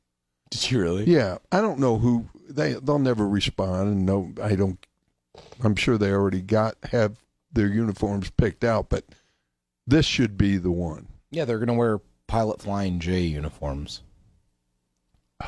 [0.50, 1.04] Did you really?
[1.06, 4.84] Yeah, I don't know who they they'll never respond and no I don't
[5.64, 7.20] I'm sure they already got have
[7.52, 9.04] their uniforms picked out, but
[9.86, 11.08] this should be the one.
[11.30, 14.02] Yeah, they're going to wear Pilot Flying J uniforms.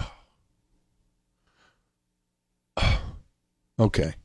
[3.78, 4.16] Okay.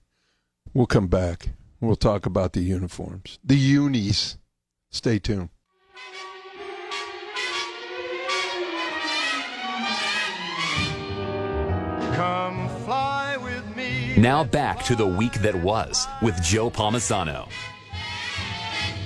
[0.73, 1.51] We'll come back.
[1.81, 3.39] We'll talk about the uniforms.
[3.45, 4.37] The unis.
[4.91, 5.51] Stay tuned.
[12.17, 14.15] Come fly with me.
[14.17, 17.49] Now back to the week that was with Joe Palmisano.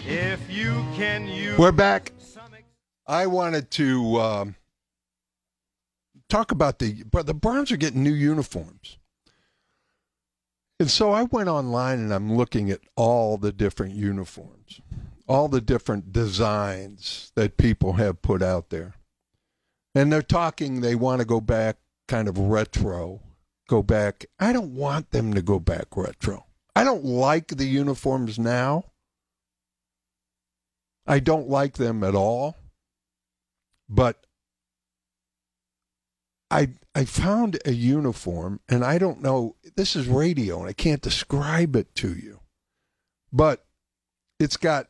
[0.07, 2.13] If you can use We're back.
[3.09, 4.55] I wanted to um,
[6.29, 8.99] talk about the but the Browns are getting new uniforms.
[10.79, 14.81] And so I went online and I'm looking at all the different uniforms,
[15.27, 18.95] all the different designs that people have put out there.
[19.95, 23.21] And they're talking they want to go back kind of retro,
[23.69, 24.27] go back.
[24.39, 26.45] I don't want them to go back retro.
[26.77, 28.85] I don't like the uniforms now.
[31.07, 32.55] I don't like them at all.
[33.89, 34.27] But
[36.51, 39.57] I I found a uniform, and I don't know.
[39.77, 42.41] This is radio, and I can't describe it to you,
[43.33, 43.67] but
[44.39, 44.89] it's got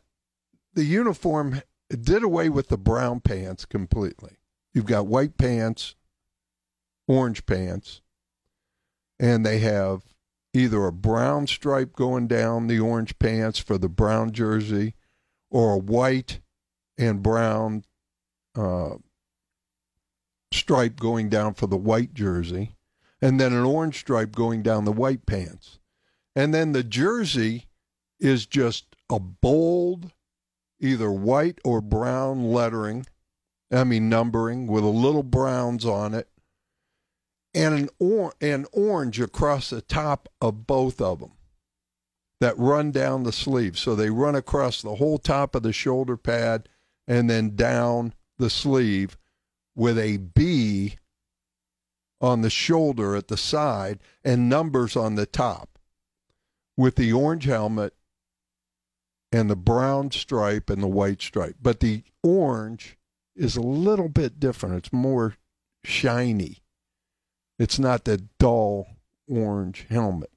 [0.75, 1.63] the uniform.
[1.91, 4.37] Did away with the brown pants completely.
[4.75, 5.95] You've got white pants,
[7.07, 8.03] orange pants,
[9.19, 10.03] and they have
[10.53, 14.95] either a brown stripe going down the orange pants for the brown jersey,
[15.51, 16.41] or a white
[16.99, 17.85] and brown
[18.59, 18.97] uh,
[20.53, 22.77] stripe going down for the white jersey,
[23.23, 25.79] and then an orange stripe going down the white pants.
[26.35, 27.67] And then the jersey
[28.21, 30.13] is just a bold,
[30.81, 33.07] either white or brown lettering,
[33.73, 36.29] I mean numbering with a little browns on it,
[37.55, 41.33] and an or- and orange across the top of both of them
[42.41, 43.79] that run down the sleeve.
[43.79, 46.69] So they run across the whole top of the shoulder pad
[47.07, 49.17] and then down the sleeve
[49.75, 50.97] with a B
[52.21, 55.79] on the shoulder at the side and numbers on the top
[56.77, 57.95] with the orange helmet
[59.31, 61.57] and the brown stripe and the white stripe.
[61.61, 62.97] But the orange
[63.37, 64.77] is a little bit different.
[64.77, 65.37] It's more
[65.85, 66.59] shiny.
[67.59, 68.87] It's not the dull
[69.29, 70.31] orange helmet.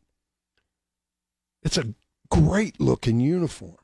[1.64, 1.94] It's a
[2.30, 3.78] great looking uniform.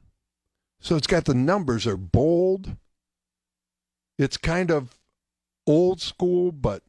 [0.79, 2.75] So it's got the numbers are bold.
[4.17, 4.97] It's kind of
[5.65, 6.83] old school but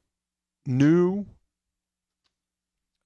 [0.67, 1.27] new.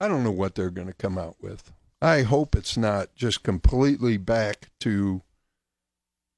[0.01, 1.73] I don't know what they're going to come out with.
[2.01, 5.23] I hope it's not just completely back to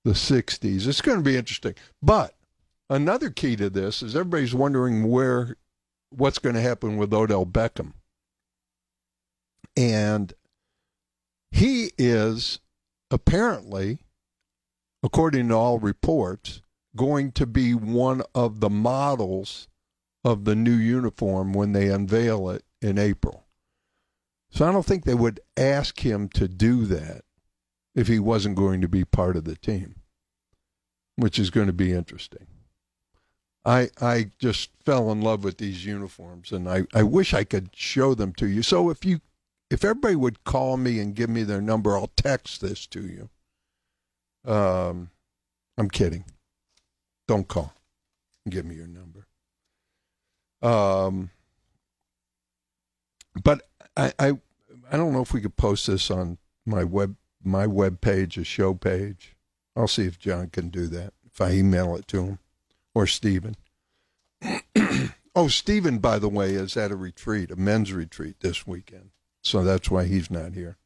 [0.04, 0.86] the 60s.
[0.86, 1.74] It's going to be interesting.
[2.02, 2.34] But
[2.90, 5.56] another key to this is everybody's wondering where
[6.10, 7.94] what's going to happen with Odell Beckham.
[9.76, 10.34] And
[11.50, 12.60] he is
[13.10, 14.00] apparently,
[15.02, 16.60] according to all reports,
[16.96, 19.68] going to be one of the models
[20.24, 23.44] of the new uniform when they unveil it in April.
[24.50, 27.22] So I don't think they would ask him to do that
[27.94, 29.96] if he wasn't going to be part of the team,
[31.16, 32.46] which is going to be interesting.
[33.64, 37.70] I I just fell in love with these uniforms and I, I wish I could
[37.74, 38.62] show them to you.
[38.62, 39.20] So if you
[39.70, 43.30] if everybody would call me and give me their number, I'll text this to you.
[44.50, 45.10] Um
[45.78, 46.24] I'm kidding.
[47.26, 47.72] Don't call.
[48.48, 49.26] Give me your number.
[50.62, 51.30] Um
[53.42, 53.62] but
[53.96, 54.32] I, I
[54.90, 58.44] I don't know if we could post this on my web my web page, a
[58.44, 59.36] show page.
[59.76, 62.38] I'll see if John can do that if I email it to him
[62.94, 63.56] or Stephen.
[65.34, 69.10] oh, Stephen, by the way, is at a retreat, a men's retreat this weekend.
[69.42, 70.78] So that's why he's not here.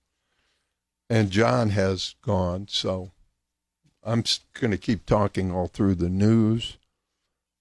[1.11, 2.67] And John has gone.
[2.69, 3.13] So
[4.05, 6.77] I'm going to keep talking all through the news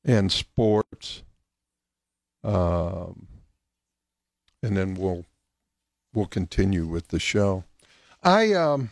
[0.06, 1.23] and sports.
[2.43, 3.28] Um,
[4.63, 5.26] and then we'll
[6.13, 7.63] we'll continue with the show.
[8.23, 8.91] I um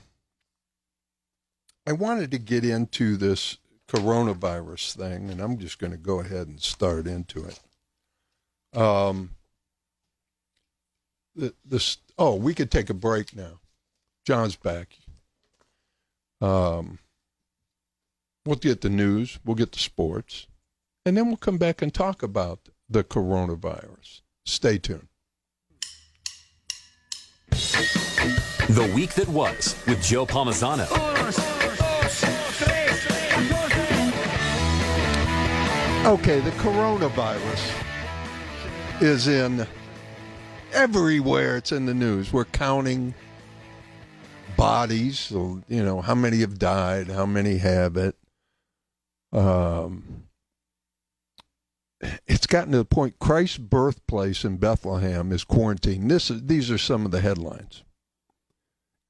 [1.87, 6.47] I wanted to get into this coronavirus thing, and I'm just going to go ahead
[6.47, 8.79] and start into it.
[8.79, 9.31] Um,
[11.35, 13.59] the, this oh, we could take a break now.
[14.25, 14.97] John's back.
[16.41, 16.99] Um,
[18.45, 20.47] we'll get the news, we'll get the sports,
[21.05, 24.21] and then we'll come back and talk about the coronavirus.
[24.45, 25.07] Stay tuned.
[27.49, 30.87] The Week That Was with Joe Palmisano.
[36.05, 37.81] Okay, the coronavirus
[39.01, 39.67] is in
[40.71, 41.57] everywhere.
[41.57, 42.31] It's in the news.
[42.31, 43.15] We're counting
[44.55, 45.19] bodies.
[45.19, 47.07] So, you know, how many have died?
[47.07, 48.15] How many have it?
[49.35, 50.23] Um,
[52.25, 53.19] it's gotten to the point.
[53.19, 56.09] Christ's birthplace in Bethlehem is quarantined.
[56.09, 57.83] This is, these are some of the headlines.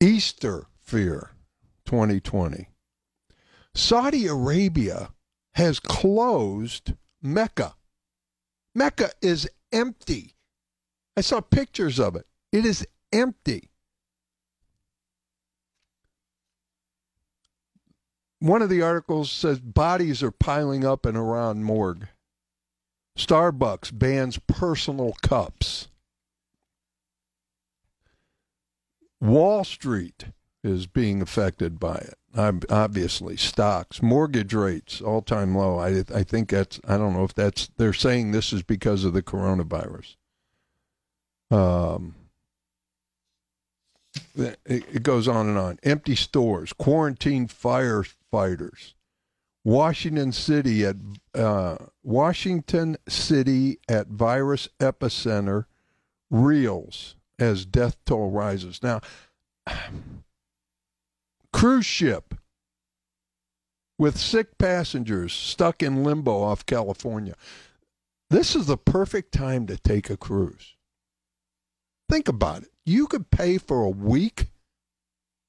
[0.01, 1.31] Easter fear,
[1.85, 2.69] 2020.
[3.75, 5.09] Saudi Arabia
[5.53, 7.76] has closed Mecca.
[8.73, 10.34] Mecca is empty.
[11.15, 12.26] I saw pictures of it.
[12.51, 13.69] It is empty.
[18.46, 22.10] One of the articles says bodies are piling up in Iran morgue.
[23.18, 25.88] Starbucks bans personal cups.
[29.20, 30.26] Wall Street
[30.64, 32.14] is being affected by it.
[32.70, 35.80] Obviously, stocks, mortgage rates, all time low.
[35.80, 39.14] I, I think that's, I don't know if that's, they're saying this is because of
[39.14, 40.18] the coronavirus.
[41.50, 42.14] Um,
[44.36, 45.80] it, goes on and on.
[45.84, 48.93] Empty stores, quarantined firefighters,
[49.63, 50.95] Washington City at
[51.34, 55.66] uh, Washington City at virus epicenter
[56.30, 58.82] reels as death toll rises.
[58.84, 59.01] Now,
[61.53, 62.36] cruise ship
[63.97, 67.36] with sick passengers stuck in limbo off California.
[68.30, 70.76] This is the perfect time to take a cruise.
[72.09, 72.74] Think about it.
[72.86, 74.47] You could pay for a week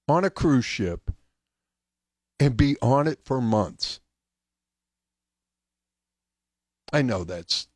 [0.08, 1.10] on a cruise ship
[2.40, 4.00] and be on it for months.
[6.92, 7.68] I know that's,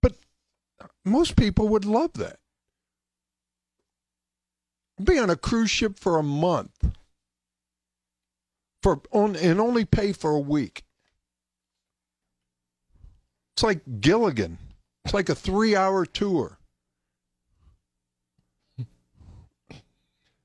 [0.00, 0.14] but
[1.04, 2.38] most people would love that.
[5.02, 6.92] Be on a cruise ship for a month
[8.82, 10.84] for on and only pay for a week.
[13.56, 14.58] It's like Gilligan.
[15.04, 16.58] It's like a three-hour tour.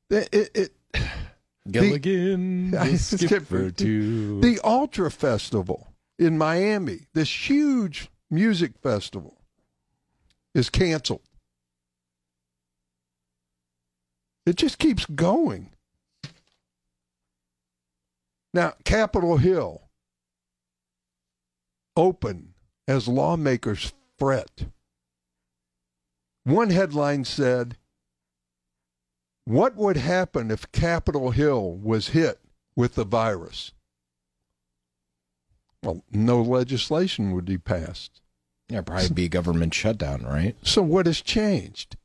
[0.10, 0.52] It, it,
[0.94, 1.02] it
[1.70, 4.40] Gilligan, I the skipper too.
[4.42, 9.38] the Ultra Festival in Miami, this huge music festival,
[10.54, 11.22] is canceled.
[14.46, 15.72] It just keeps going.
[18.54, 19.82] Now, Capitol Hill
[21.98, 22.54] open
[22.88, 24.68] as lawmakers fret.
[26.46, 27.78] One headline said,
[29.48, 32.42] What would happen if Capitol Hill was hit
[32.76, 33.72] with the virus?
[35.82, 38.20] Well, no legislation would be passed.
[38.68, 40.58] yeah, probably be a government shutdown, right?
[40.64, 41.96] So, what has changed?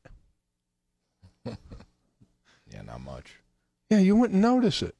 [2.71, 3.35] Yeah, not much.
[3.91, 4.95] Yeah, you wouldn't notice it.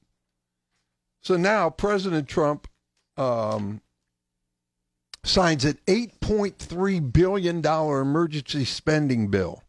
[1.21, 2.67] So now President Trump
[3.17, 3.81] um,
[5.23, 9.62] signs an $8.3 billion emergency spending bill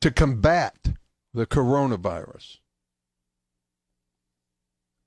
[0.00, 0.88] to combat
[1.34, 2.58] the coronavirus.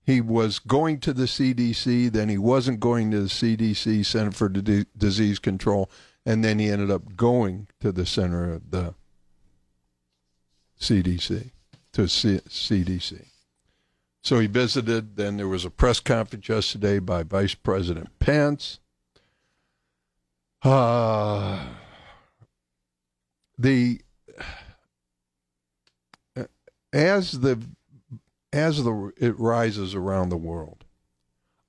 [0.04, 4.50] He was going to the CDC, then he wasn't going to the CDC, Center for
[4.50, 5.90] D- Disease Control,
[6.26, 8.96] and then he ended up going to the center of the
[10.80, 11.52] CDC,
[11.94, 13.26] to C- CDC.
[14.24, 15.16] So he visited.
[15.16, 18.80] Then there was a press conference yesterday by Vice President Pence.
[20.64, 21.66] Uh,
[23.58, 24.02] the
[26.94, 27.60] as the
[28.54, 30.84] as the it rises around the world,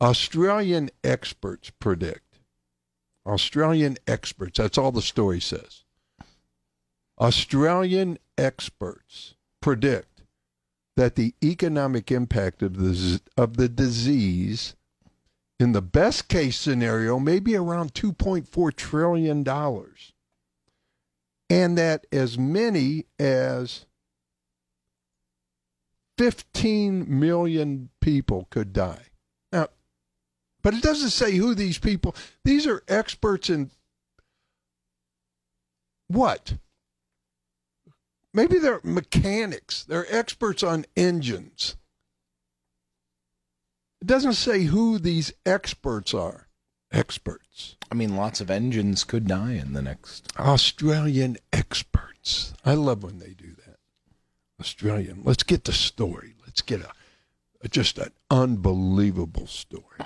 [0.00, 2.38] Australian experts predict.
[3.24, 4.58] Australian experts.
[4.58, 5.84] That's all the story says.
[7.20, 10.22] Australian experts predict
[10.96, 14.74] that the economic impact of the of the disease
[15.60, 20.12] in the best case scenario may be around 2.4 trillion dollars
[21.48, 23.86] and that as many as
[26.18, 29.06] 15 million people could die.
[29.52, 29.68] Now
[30.62, 33.70] but it doesn't say who these people these are experts in
[36.12, 36.54] what?
[38.34, 39.84] Maybe they're mechanics.
[39.84, 41.76] They're experts on engines.
[44.00, 46.48] It doesn't say who these experts are.
[46.90, 47.76] Experts.
[47.90, 50.28] I mean, lots of engines could die in the next.
[50.38, 52.52] australian experts.
[52.64, 53.61] I love when they do that
[54.62, 55.22] australian.
[55.24, 56.34] Let's get the story.
[56.46, 56.90] Let's get a,
[57.62, 60.00] a just an unbelievable story.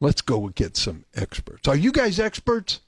[0.00, 1.66] Let's go get some experts.
[1.68, 2.80] Are you guys experts?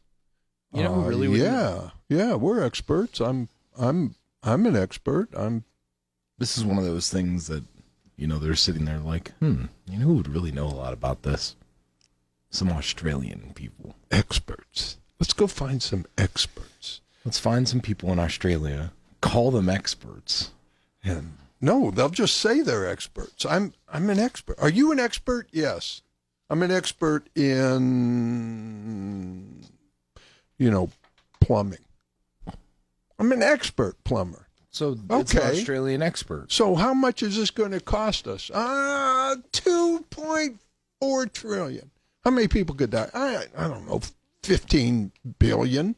[0.72, 1.90] You know, who Uh, really would do yeah.
[2.09, 3.20] Yeah we're experts.
[3.20, 5.28] I'm i'm i'm an expert.
[5.36, 5.64] I'm
[6.38, 7.64] This is one of those things that,
[8.16, 10.92] you know, they're sitting there like, hmm, you know who would really know a lot
[10.92, 11.57] about this?
[12.51, 13.97] Some Australian people.
[14.11, 14.99] experts.
[15.20, 17.01] Let's go find some experts.
[17.24, 20.51] Let's find some people in Australia, call them experts.
[21.05, 23.44] And no, they'll just say they're experts.
[23.46, 24.59] I'm I'm an expert.
[24.61, 25.48] Are you an expert?
[25.52, 26.02] Yes.
[26.50, 29.64] I'm an expert in
[30.59, 30.90] you know,
[31.40, 31.78] plumbing.
[33.18, 34.46] I'm an expert plumber.
[34.70, 35.59] So it's an Okay.
[35.59, 36.50] Australian expert.
[36.52, 38.50] So how much is this going to cost us?
[38.52, 41.90] Ah, 2.4 trillion.
[42.24, 43.09] How many people could die?
[43.14, 44.00] I I don't know,
[44.42, 45.94] 15 billion.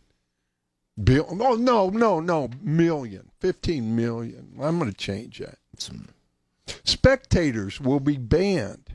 [1.03, 3.31] Bill, oh no, no, no, million.
[3.41, 4.55] 15 million.
[4.61, 5.59] I'm going to change that.
[6.85, 8.95] Spectators will be banned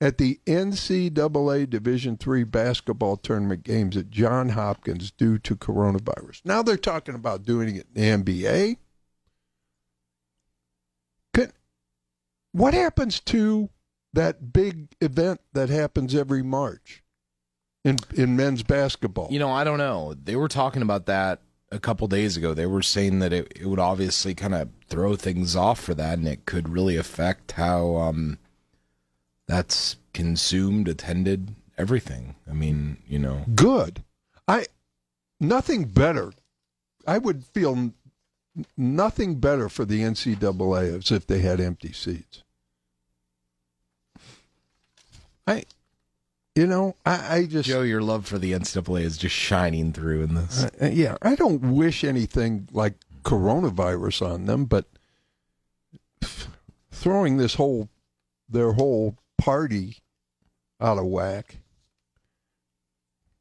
[0.00, 6.42] at the NCAA Division III basketball tournament games at John Hopkins due to coronavirus.
[6.44, 8.76] Now they're talking about doing it in the NBA.
[11.34, 11.52] Could,
[12.52, 13.68] what happens to
[14.12, 17.02] that big event that happens every March
[17.84, 19.28] in in men's basketball?
[19.30, 20.14] you know, I don't know.
[20.14, 21.40] They were talking about that
[21.72, 22.54] a couple days ago.
[22.54, 26.18] They were saying that it, it would obviously kind of throw things off for that,
[26.18, 28.38] and it could really affect how um,
[29.46, 32.34] that's consumed, attended, everything.
[32.48, 34.02] I mean, you know, Good.
[34.46, 34.66] I
[35.38, 36.32] nothing better.
[37.06, 37.92] I would feel
[38.76, 42.42] nothing better for the NCAA as if they had empty seats.
[45.46, 45.64] I,
[46.54, 50.22] you know, I, I just Joe, your love for the NCAA is just shining through
[50.24, 50.64] in this.
[50.64, 54.86] Uh, yeah, I don't wish anything like coronavirus on them, but
[56.90, 57.88] throwing this whole
[58.48, 59.98] their whole party
[60.80, 61.58] out of whack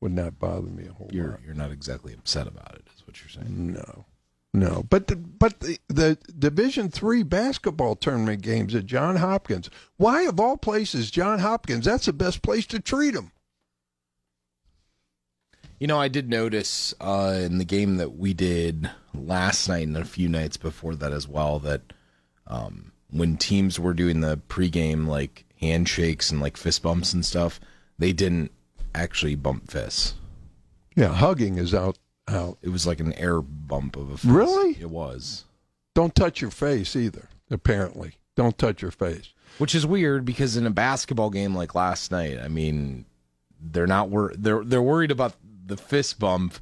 [0.01, 1.39] would not bother me a whole You're lot.
[1.45, 3.74] you're not exactly upset about it, is what you're saying.
[3.74, 4.05] No,
[4.54, 9.70] no, but the, but the, the Division three basketball tournament games at John Hopkins.
[9.97, 11.86] Why of all places, John Hopkins?
[11.86, 13.32] That's the best place to treat them.
[15.80, 19.95] You know, I did notice uh, in the game that we did last night and
[19.95, 21.93] a few nights before that as well that
[22.47, 27.60] um, when teams were doing the pregame like handshakes and like fist bumps and stuff,
[27.97, 28.52] they didn't
[28.93, 30.16] actually bump fists.
[30.95, 31.97] Yeah, hugging is out
[32.30, 32.57] out.
[32.61, 34.25] It was like an air bump of a fist.
[34.25, 34.77] Really?
[34.80, 35.45] It was.
[35.95, 37.27] Don't touch your face either.
[37.51, 39.34] Apparently, don't touch your face.
[39.57, 43.05] Which is weird because in a basketball game like last night, I mean,
[43.59, 45.34] they're not wor- they're they're worried about
[45.65, 46.59] the fist bump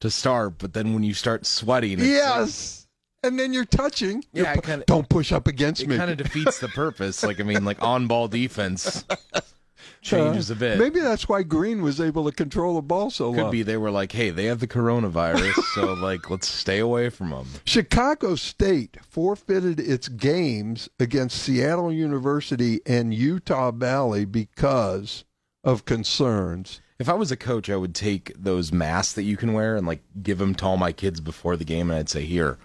[0.00, 2.86] to start, but then when you start sweating, it's like- Yes.
[3.22, 4.24] And then you're touching.
[4.32, 5.96] Yeah, You're pu- kinda- don't push up against it me.
[5.96, 7.22] It kind of defeats the purpose.
[7.22, 9.04] Like I mean, like on ball defense
[10.02, 10.78] changes Uh, a bit.
[10.78, 13.34] Maybe that's why Green was able to control the ball so long.
[13.34, 13.50] Could long.
[13.52, 17.30] be they were like, hey, they have the coronavirus, so like let's stay away from
[17.30, 17.46] them.
[17.64, 25.24] Chicago State forfeited its games against Seattle University and Utah Valley because
[25.64, 26.80] of concerns.
[26.98, 29.86] If I was a coach, I would take those masks that you can wear and
[29.86, 32.58] like give them to all my kids before the game, and I'd say, here,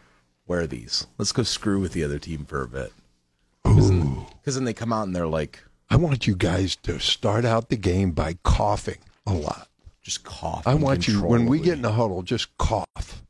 [0.48, 1.08] wear these.
[1.18, 2.92] Let's go screw with the other team for a bit.
[3.64, 7.70] Because then they come out and they're like, I want you guys to start out
[7.70, 9.68] the game by coughing a lot.
[10.02, 10.66] just cough.
[10.68, 13.24] I want you when we get in the huddle, just cough,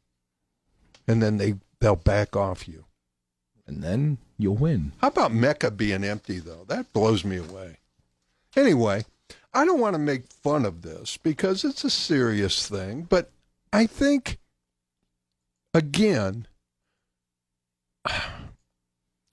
[1.08, 2.86] and then they they'll back off you.
[3.68, 4.92] and then you'll win.
[5.00, 6.66] How about Mecca being empty though?
[6.68, 7.78] That blows me away.
[8.56, 9.06] Anyway,
[9.54, 13.32] I don't want to make fun of this because it's a serious thing, but
[13.74, 14.38] I think
[15.74, 16.48] again,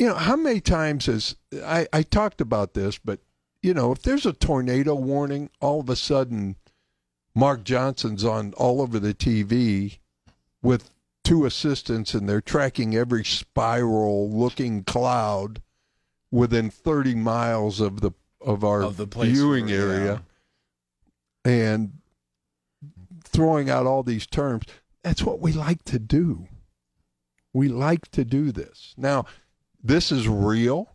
[0.02, 3.20] you know, how many times has I, I talked about this, but
[3.62, 6.56] you know, if there's a tornado warning, all of a sudden
[7.36, 9.98] Mark Johnson's on all over the TV
[10.60, 10.90] with
[11.22, 15.62] two assistants and they're tracking every spiral looking cloud
[16.32, 20.22] within 30 miles of the of our Of the viewing where- area
[21.44, 21.92] and
[23.22, 24.64] throwing out all these terms.
[25.04, 26.48] That's what we like to do.
[27.52, 28.94] We like to do this.
[28.96, 29.26] Now
[29.82, 30.92] this is real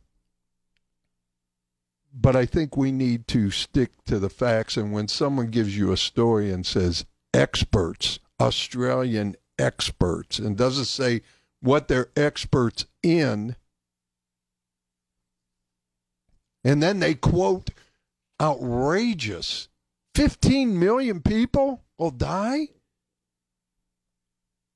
[2.19, 4.75] but I think we need to stick to the facts.
[4.75, 11.21] And when someone gives you a story and says experts, Australian experts, and doesn't say
[11.61, 13.55] what they're experts in,
[16.63, 17.69] and then they quote
[18.41, 19.69] outrageous
[20.15, 22.69] 15 million people will die.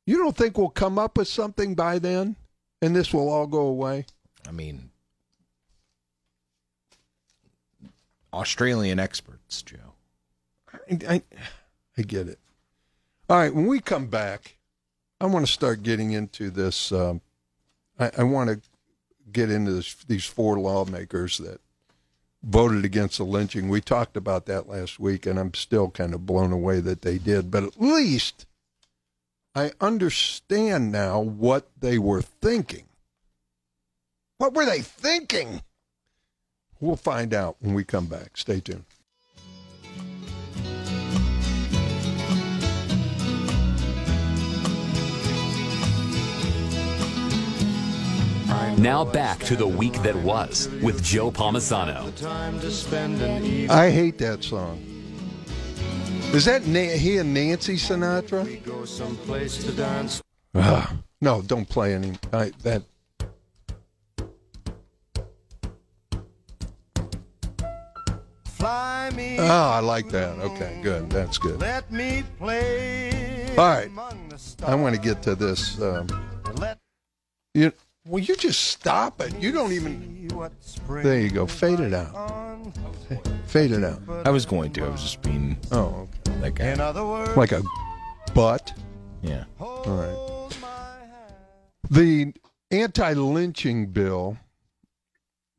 [0.06, 2.36] You don't think we'll come up with something by then
[2.82, 4.06] and this will all go away?
[4.48, 4.90] I mean,
[8.34, 9.94] Australian experts, Joe.
[10.74, 11.22] I, I,
[11.98, 12.40] I get it.
[13.30, 14.58] All right, when we come back,
[15.20, 16.92] I want to start getting into this.
[16.92, 17.22] Um,
[18.00, 18.62] I, I want to
[19.32, 21.62] get into this, these four lawmakers that
[22.44, 23.70] voted against the lynching.
[23.70, 27.18] We talked about that last week, and I'm still kind of blown away that they
[27.18, 27.52] did.
[27.52, 28.46] But at least
[29.54, 32.86] I understand now what they were thinking.
[34.38, 35.62] What were they thinking?
[36.80, 38.38] We'll find out when we come back.
[38.38, 38.86] Stay tuned.
[48.78, 52.16] Now back to the week that was with Joe Palmisano.
[52.16, 53.70] Time to spend an evening.
[53.70, 54.91] I hate that song.
[56.34, 58.46] Is that Na- he and Nancy Sinatra?
[58.46, 60.22] We go someplace to dance.
[60.56, 62.14] Ah, no, don't play any.
[62.32, 62.84] I, that
[68.46, 69.38] Fly me.
[69.40, 70.38] oh, I like that.
[70.40, 71.10] Okay, good.
[71.10, 71.60] That's good.
[71.60, 73.50] Let me play.
[73.58, 73.88] All right.
[73.88, 74.72] among the stars.
[74.72, 75.82] I want to get to this.
[75.82, 76.08] Um,
[76.60, 76.78] Let
[77.54, 77.74] you,
[78.06, 79.36] well, you just stop it.
[79.38, 80.28] You don't even.
[80.28, 81.46] me what spring There you go.
[81.48, 82.72] Fade it out.
[83.48, 84.00] Fade it out.
[84.26, 84.86] I was going to.
[84.86, 86.21] I was just being Oh, okay.
[86.42, 86.66] That guy.
[86.70, 87.62] In other words, Like a
[88.34, 88.74] butt.
[89.22, 89.44] yeah.
[89.58, 90.62] hold right.
[90.62, 91.36] my hand.
[91.90, 92.34] The
[92.72, 94.38] anti-lynching bill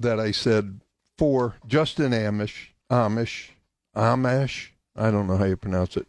[0.01, 0.81] that I said
[1.17, 3.51] for Justin Amish, Amish,
[3.97, 6.09] Amish, I don't know how you pronounce it,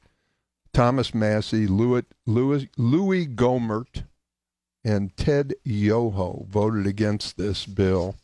[0.74, 4.06] Thomas Massie, Louis, Louis, Louis Gohmert,
[4.84, 8.16] and Ted Yoho voted against this bill.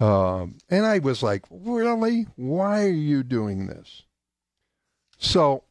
[0.00, 2.26] Um, and I was like, really?
[2.36, 4.04] Why are you doing this?
[5.24, 5.64] So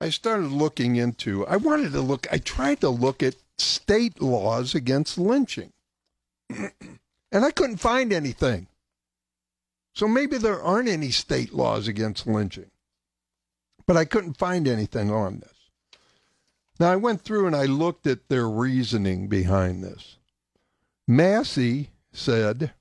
[0.00, 4.74] I started looking into, I wanted to look, I tried to look at state laws
[4.74, 5.72] against lynching.
[6.50, 6.72] and
[7.32, 8.66] I couldn't find anything.
[9.94, 12.70] So maybe there aren't any state laws against lynching.
[13.86, 15.70] But I couldn't find anything on this.
[16.80, 20.16] Now I went through and I looked at their reasoning behind this.
[21.06, 22.72] Massie said,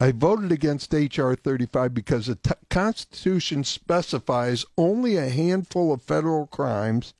[0.00, 1.34] I voted against H.R.
[1.34, 7.14] 35 because the t- Constitution specifies only a handful of federal crimes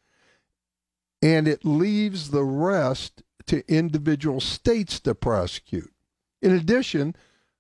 [1.21, 5.93] and it leaves the rest to individual states to prosecute.
[6.41, 7.17] In addition,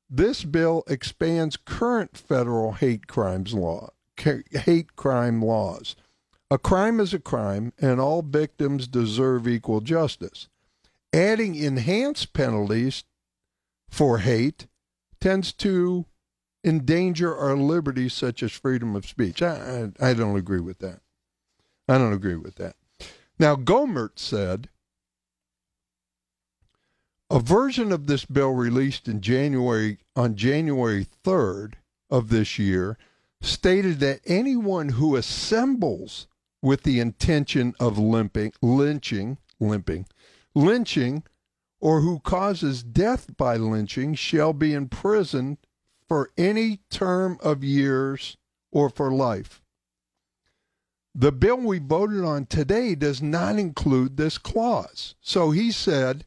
[0.08, 5.96] this bill expands current federal hate crimes law, hate crime laws.
[6.50, 10.48] A crime is a crime, and all victims deserve equal justice.
[11.12, 13.04] Adding enhanced penalties
[13.90, 14.66] for hate
[15.20, 16.06] tends to
[16.64, 19.42] endanger our liberties, such as freedom of speech.
[19.42, 21.00] I, I, I don't agree with that.
[21.88, 22.76] I don't agree with that.
[23.38, 24.68] Now, Gohmert said
[27.30, 31.74] a version of this bill released in January on January 3rd
[32.10, 32.96] of this year
[33.40, 36.26] stated that anyone who assembles
[36.62, 40.06] with the intention of limping, lynching, limping,
[40.54, 41.22] lynching,
[41.80, 45.58] or who causes death by lynching shall be imprisoned
[46.08, 48.36] for any term of years
[48.72, 49.62] or for life.
[51.14, 55.14] The bill we voted on today does not include this clause.
[55.20, 56.24] So he said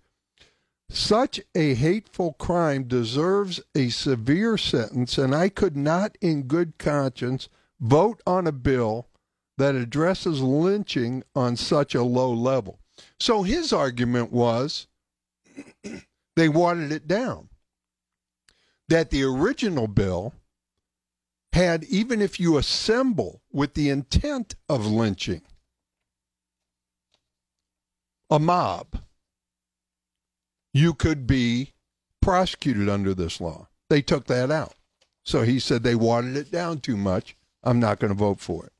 [0.89, 7.47] such a hateful crime deserves a severe sentence, and I could not, in good conscience,
[7.79, 9.07] vote on a bill
[9.57, 12.79] that addresses lynching on such a low level.
[13.19, 14.87] So his argument was
[16.35, 17.49] they watered it down.
[18.89, 20.33] That the original bill
[21.53, 25.41] had, even if you assemble with the intent of lynching,
[28.29, 29.01] a mob
[30.73, 31.73] you could be
[32.21, 33.67] prosecuted under this law.
[33.89, 34.75] They took that out.
[35.23, 37.35] So he said they watered it down too much.
[37.63, 38.73] I'm not going to vote for it.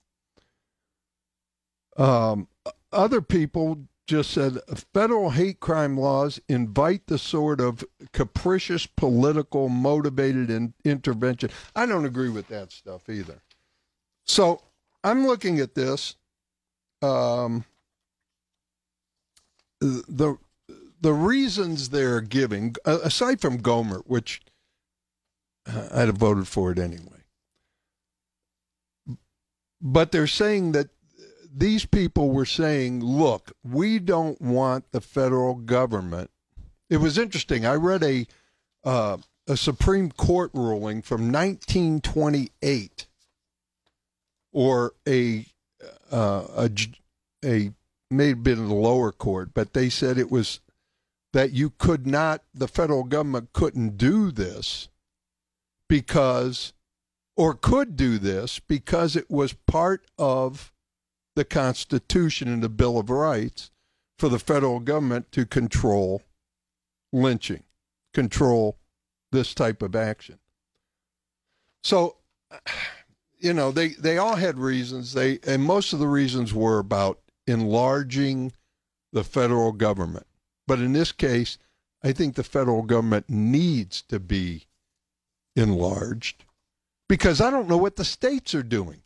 [2.02, 2.48] Um,
[2.92, 4.58] other people just said
[4.94, 11.50] federal hate crime laws invite the sort of capricious, political, motivated in, intervention.
[11.76, 13.42] I don't agree with that stuff either.
[14.26, 14.62] So
[15.04, 16.16] I'm looking at this.
[17.02, 17.66] Um,
[19.80, 20.38] the
[21.02, 24.42] the reasons they're giving, aside from Gomer, which
[25.66, 27.24] I'd have voted for it anyway,
[29.82, 30.90] but they're saying that
[31.54, 36.30] these people were saying, look, we don't want the federal government.
[36.90, 37.66] It was interesting.
[37.66, 38.28] I read a
[38.84, 43.08] uh, a Supreme Court ruling from 1928,
[44.52, 45.46] or a
[46.12, 46.72] uh, a
[47.44, 47.72] a
[48.10, 50.60] may have been the lower court, but they said it was
[51.34, 54.90] that you could not, the federal government couldn't do this
[55.88, 56.74] because,
[57.38, 60.71] or could do this because it was part of
[61.36, 63.72] the Constitution and the Bill of Rights
[64.18, 66.22] for the federal government to control
[67.12, 67.64] lynching,
[68.14, 68.78] control
[69.32, 70.40] this type of action.
[71.84, 72.18] So,
[73.40, 75.14] you know, they, they all had reasons.
[75.14, 78.54] They and most of the reasons were about enlarging
[79.12, 80.28] the federal government.
[80.68, 81.58] But in this case,
[82.04, 84.68] I think the federal government needs to be
[85.56, 86.46] enlarged
[87.10, 89.02] because I don't know what the states are doing.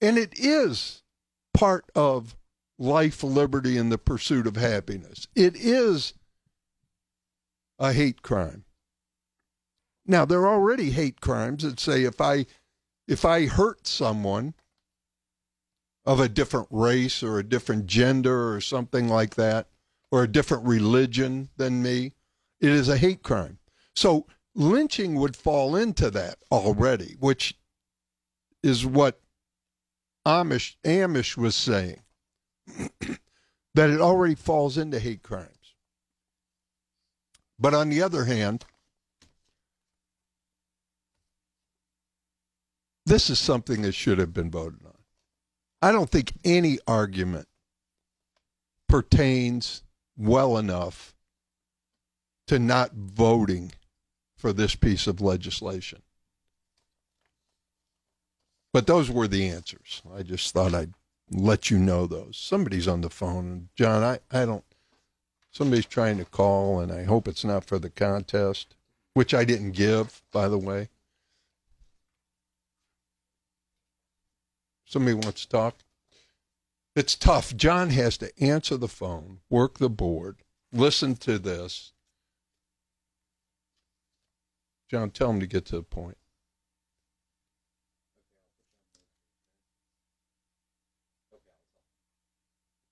[0.00, 1.02] And it is
[1.52, 2.36] part of
[2.78, 5.28] life, liberty, and the pursuit of happiness.
[5.34, 6.14] It is
[7.78, 8.64] a hate crime.
[10.06, 12.46] Now, there are already hate crimes that say if I
[13.06, 14.54] if I hurt someone,
[16.06, 19.68] of a different race or a different gender or something like that,
[20.10, 22.12] or a different religion than me,
[22.60, 23.58] it is a hate crime.
[23.94, 27.58] So lynching would fall into that already, which
[28.62, 29.20] is what
[30.26, 32.00] Amish Amish was saying.
[33.74, 35.74] that it already falls into hate crimes.
[37.58, 38.64] But on the other hand,
[43.06, 44.92] this is something that should have been voted on.
[45.82, 47.46] I don't think any argument
[48.88, 49.82] pertains
[50.16, 51.14] well enough
[52.46, 53.72] to not voting
[54.36, 56.02] for this piece of legislation.
[58.74, 60.02] But those were the answers.
[60.12, 60.94] I just thought I'd
[61.30, 62.36] let you know those.
[62.36, 63.68] Somebody's on the phone.
[63.76, 64.64] John, I, I don't,
[65.52, 68.74] somebody's trying to call, and I hope it's not for the contest,
[69.12, 70.88] which I didn't give, by the way.
[74.84, 75.76] Somebody wants to talk?
[76.96, 77.56] It's tough.
[77.56, 80.38] John has to answer the phone, work the board,
[80.72, 81.92] listen to this.
[84.90, 86.16] John, tell him to get to the point.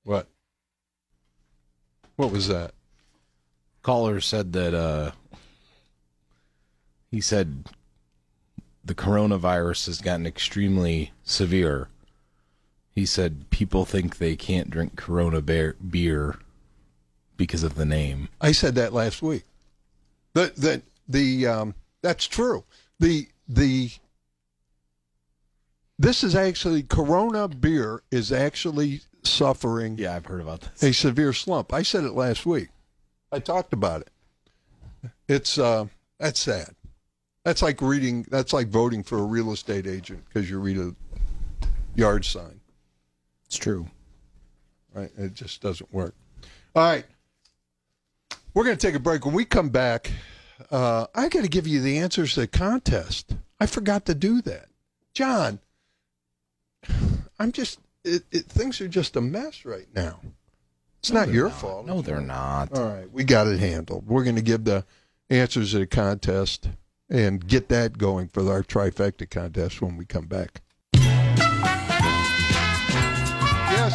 [0.04, 0.28] What?
[2.16, 2.72] What was that?
[3.82, 5.12] Caller said that uh,
[7.10, 7.66] he said
[8.84, 11.88] the coronavirus has gotten extremely severe.
[12.94, 16.38] He said people think they can't drink Corona beer, beer
[17.36, 18.28] because of the name.
[18.40, 19.44] I said that last week.
[20.34, 22.64] The the the um, that's true.
[22.98, 23.90] The the
[25.98, 30.82] this is actually Corona beer is actually suffering Yeah, I've heard about this.
[30.82, 31.72] a severe slump.
[31.72, 32.68] I said it last week.
[33.30, 35.10] I talked about it.
[35.28, 35.86] It's uh
[36.18, 36.74] that's sad.
[37.44, 40.94] That's like reading that's like voting for a real estate agent because you read a
[41.94, 42.60] yard sign.
[43.46, 43.86] It's true.
[44.94, 45.10] right?
[45.18, 46.14] It just doesn't work.
[46.74, 47.04] All right.
[48.54, 49.24] We're going to take a break.
[49.24, 50.10] When we come back,
[50.70, 53.34] uh, I got to give you the answers to the contest.
[53.58, 54.66] I forgot to do that.
[55.14, 55.58] John,
[57.38, 60.20] I'm just, it, it, things are just a mess right now.
[61.00, 61.86] It's not your fault.
[61.86, 62.72] No, they're not.
[62.76, 63.10] All right.
[63.10, 64.06] We got it handled.
[64.06, 64.84] We're going to give the
[65.30, 66.68] answers to the contest
[67.10, 70.62] and get that going for our trifecta contest when we come back.
[73.72, 73.92] Yes.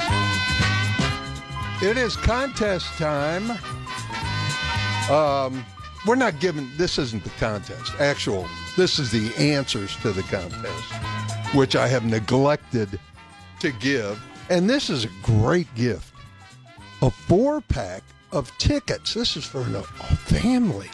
[1.81, 3.51] It is contest time.
[5.09, 5.65] Um,
[6.05, 7.93] we're not giving, this isn't the contest.
[7.99, 10.93] Actual, this is the answers to the contest,
[11.55, 12.99] which I have neglected
[13.59, 14.21] to give.
[14.49, 16.13] And this is a great gift
[17.01, 19.13] a four pack of tickets.
[19.13, 20.89] This is for a family.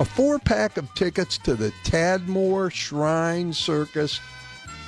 [0.00, 4.20] A four pack of tickets to the Tadmor Shrine Circus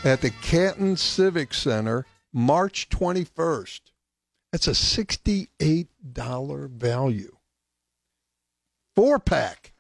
[0.05, 3.81] at the Canton Civic Center, March 21st.
[4.53, 7.37] That's a $68 value.
[8.97, 9.73] Four pack.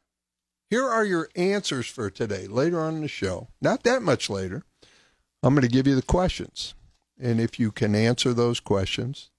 [0.69, 3.49] Here are your answers for today, later on in the show.
[3.61, 4.63] Not that much later.
[5.43, 6.75] I'm going to give you the questions.
[7.21, 9.31] And if you can answer those questions,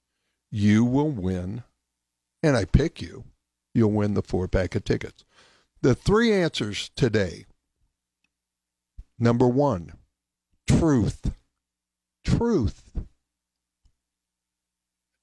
[0.51, 1.63] you will win.
[2.43, 3.23] And I pick you,
[3.73, 5.23] you'll win the four pack of tickets.
[5.81, 7.45] The three answers today
[9.17, 9.93] number one,
[10.67, 11.31] truth.
[12.23, 12.91] Truth.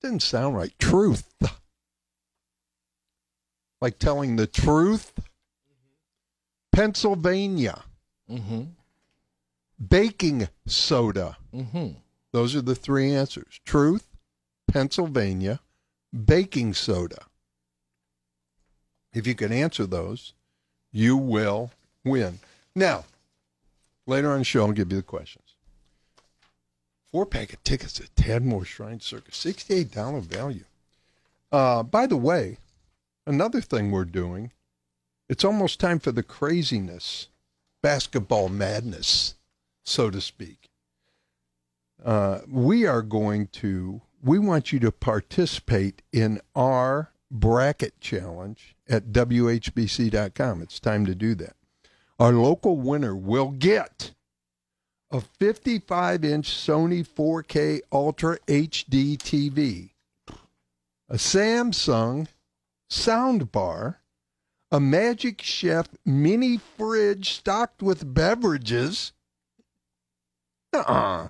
[0.02, 0.72] Didn't sound right.
[0.78, 1.32] Truth.
[3.80, 5.12] Like telling the truth.
[6.72, 7.84] Pennsylvania.
[8.30, 8.62] Mm-hmm.
[9.88, 11.36] Baking soda.
[11.54, 11.98] Mm-hmm.
[12.32, 13.60] Those are the three answers.
[13.64, 14.06] Truth,
[14.66, 15.60] Pennsylvania,
[16.12, 17.26] baking soda.
[19.12, 20.34] If you can answer those,
[20.92, 21.70] you will
[22.04, 22.38] win.
[22.74, 23.04] Now,
[24.06, 25.44] later on the show, I'll give you the questions.
[27.10, 30.64] Four pack of tickets at Tadmor Shrine Circus, $68 value.
[31.50, 32.58] Uh, by the way,
[33.26, 34.52] another thing we're doing,
[35.28, 37.28] it's almost time for the craziness,
[37.82, 39.34] basketball madness,
[39.84, 40.67] so to speak.
[42.04, 49.12] Uh, we are going to, we want you to participate in our bracket challenge at
[49.12, 50.62] WHBC.com.
[50.62, 51.56] It's time to do that.
[52.18, 54.12] Our local winner will get
[55.10, 59.90] a 55 inch Sony 4K Ultra HD TV,
[61.08, 62.26] a Samsung
[62.90, 63.96] soundbar,
[64.70, 69.12] a Magic Chef mini fridge stocked with beverages,
[70.74, 71.28] uh-uh.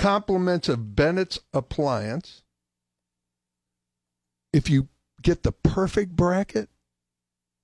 [0.00, 2.42] Compliments of Bennett's appliance.
[4.52, 4.88] If you
[5.22, 6.68] get the perfect bracket,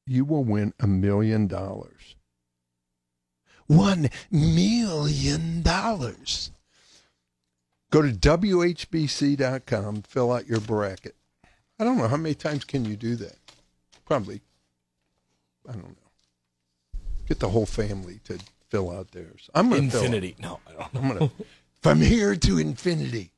[0.07, 2.15] you will win a million dollars.
[3.67, 6.53] One million dollars.
[7.91, 11.17] Go to WHBC.com, fill out your bracket.
[11.79, 13.37] I don't know how many times can you do that?
[14.05, 14.41] Probably,
[15.69, 17.01] I don't know.
[17.27, 19.49] Get the whole family to fill out theirs.
[19.55, 20.37] I'm going to fill out- Infinity.
[20.41, 21.01] No, I don't know.
[21.01, 21.31] I'm gonna
[21.87, 23.31] from here to infinity.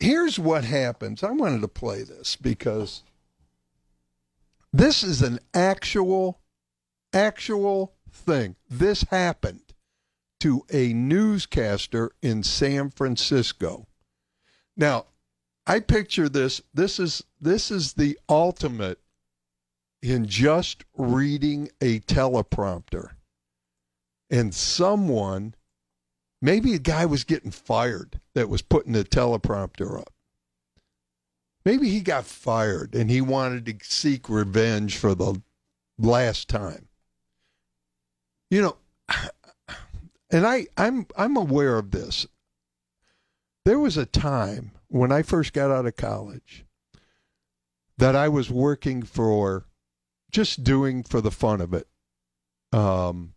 [0.00, 1.22] Here's what happens.
[1.22, 3.02] I wanted to play this because
[4.72, 6.40] this is an actual,
[7.12, 8.56] actual thing.
[8.70, 9.74] This happened
[10.40, 13.86] to a newscaster in San Francisco.
[14.74, 15.04] Now,
[15.66, 16.62] I picture this.
[16.72, 18.98] This is this is the ultimate
[20.00, 23.10] in just reading a teleprompter.
[24.30, 25.54] And someone,
[26.42, 30.12] maybe a guy was getting fired that was putting the teleprompter up.
[31.64, 35.40] Maybe he got fired and he wanted to seek revenge for the
[35.96, 36.88] last time.
[38.50, 38.76] You know,
[40.30, 42.26] and I, I'm I'm aware of this.
[43.64, 46.64] There was a time when I first got out of college
[47.96, 49.66] that I was working for
[50.32, 51.86] just doing for the fun of it.
[52.72, 53.34] Um,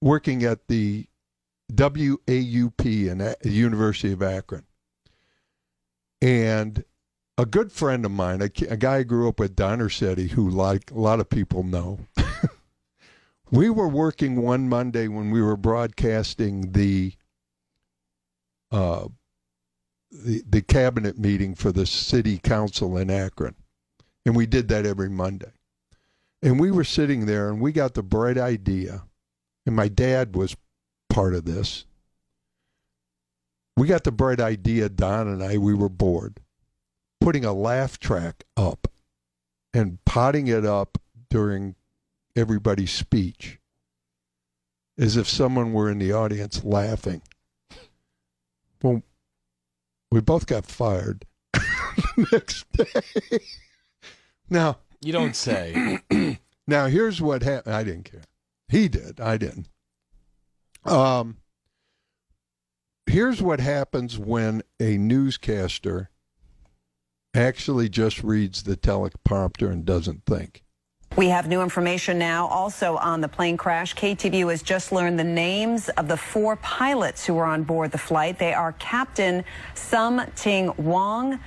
[0.00, 1.08] working at the
[1.72, 4.64] WAUP in the University of Akron.
[6.22, 6.84] And
[7.38, 10.48] a good friend of mine, a, a guy I grew up with, Donner City, who
[10.48, 11.98] like a lot of people know,
[13.50, 17.14] we were working one Monday when we were broadcasting the
[18.70, 19.08] uh,
[20.10, 23.54] the, the cabinet meeting for the city council in Akron.
[24.24, 25.52] And we did that every Monday.
[26.42, 29.04] And we were sitting there and we got the bright idea,
[29.64, 30.56] and my dad was
[31.16, 31.86] part of this.
[33.74, 36.40] We got the bright idea, Don and I, we were bored,
[37.22, 38.86] putting a laugh track up
[39.72, 40.98] and potting it up
[41.30, 41.74] during
[42.36, 43.58] everybody's speech
[44.98, 47.22] as if someone were in the audience laughing.
[48.82, 49.02] Well,
[50.10, 53.38] we both got fired the next day.
[54.50, 55.98] now, You don't say.
[56.66, 57.74] now here's what happened.
[57.74, 58.24] I didn't care.
[58.68, 59.18] He did.
[59.18, 59.68] I didn't.
[60.86, 61.36] Um,
[63.06, 66.10] here's what happens when a newscaster
[67.34, 70.62] actually just reads the teleprompter and doesn't think.
[71.16, 73.94] We have new information now also on the plane crash.
[73.94, 77.98] KTVU has just learned the names of the four pilots who were on board the
[77.98, 78.38] flight.
[78.38, 81.40] They are Captain Sum Ting Wong,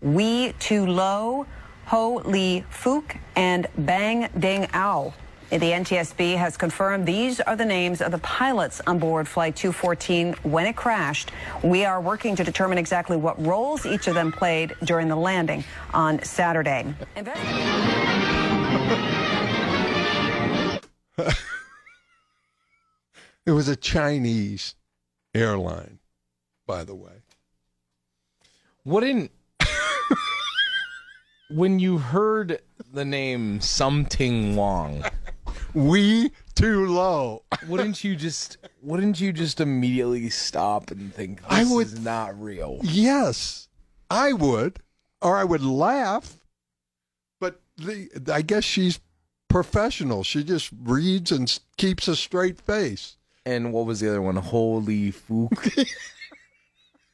[0.00, 1.46] Wee Tu Lo,
[1.86, 5.12] Ho Lee Fook, and Bang Ding Ao.
[5.50, 10.34] The NTSB has confirmed these are the names of the pilots on board Flight 214
[10.42, 11.30] when it crashed.
[11.62, 15.64] We are working to determine exactly what roles each of them played during the landing
[15.94, 16.92] on Saturday.
[23.46, 24.74] It was a Chinese
[25.32, 26.00] airline,
[26.66, 27.22] by the way.
[28.84, 29.30] Wouldn't
[31.50, 32.60] when you heard
[32.92, 35.04] the name Something Wong,
[35.76, 37.42] We too low.
[37.68, 42.40] wouldn't you just wouldn't you just immediately stop and think this I would- is not
[42.40, 42.80] real?
[42.82, 43.68] Yes,
[44.10, 44.78] I would,
[45.20, 46.36] or I would laugh.
[47.40, 49.00] But the I guess she's
[49.50, 50.24] professional.
[50.24, 53.18] She just reads and keeps a straight face.
[53.44, 54.36] And what was the other one?
[54.36, 55.86] Holy fook.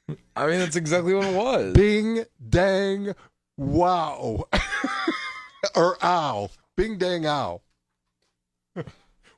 [0.37, 1.73] I mean, that's exactly what it was.
[1.75, 3.15] Bing dang
[3.57, 4.45] wow,
[5.75, 7.61] or ow, bing dang ow.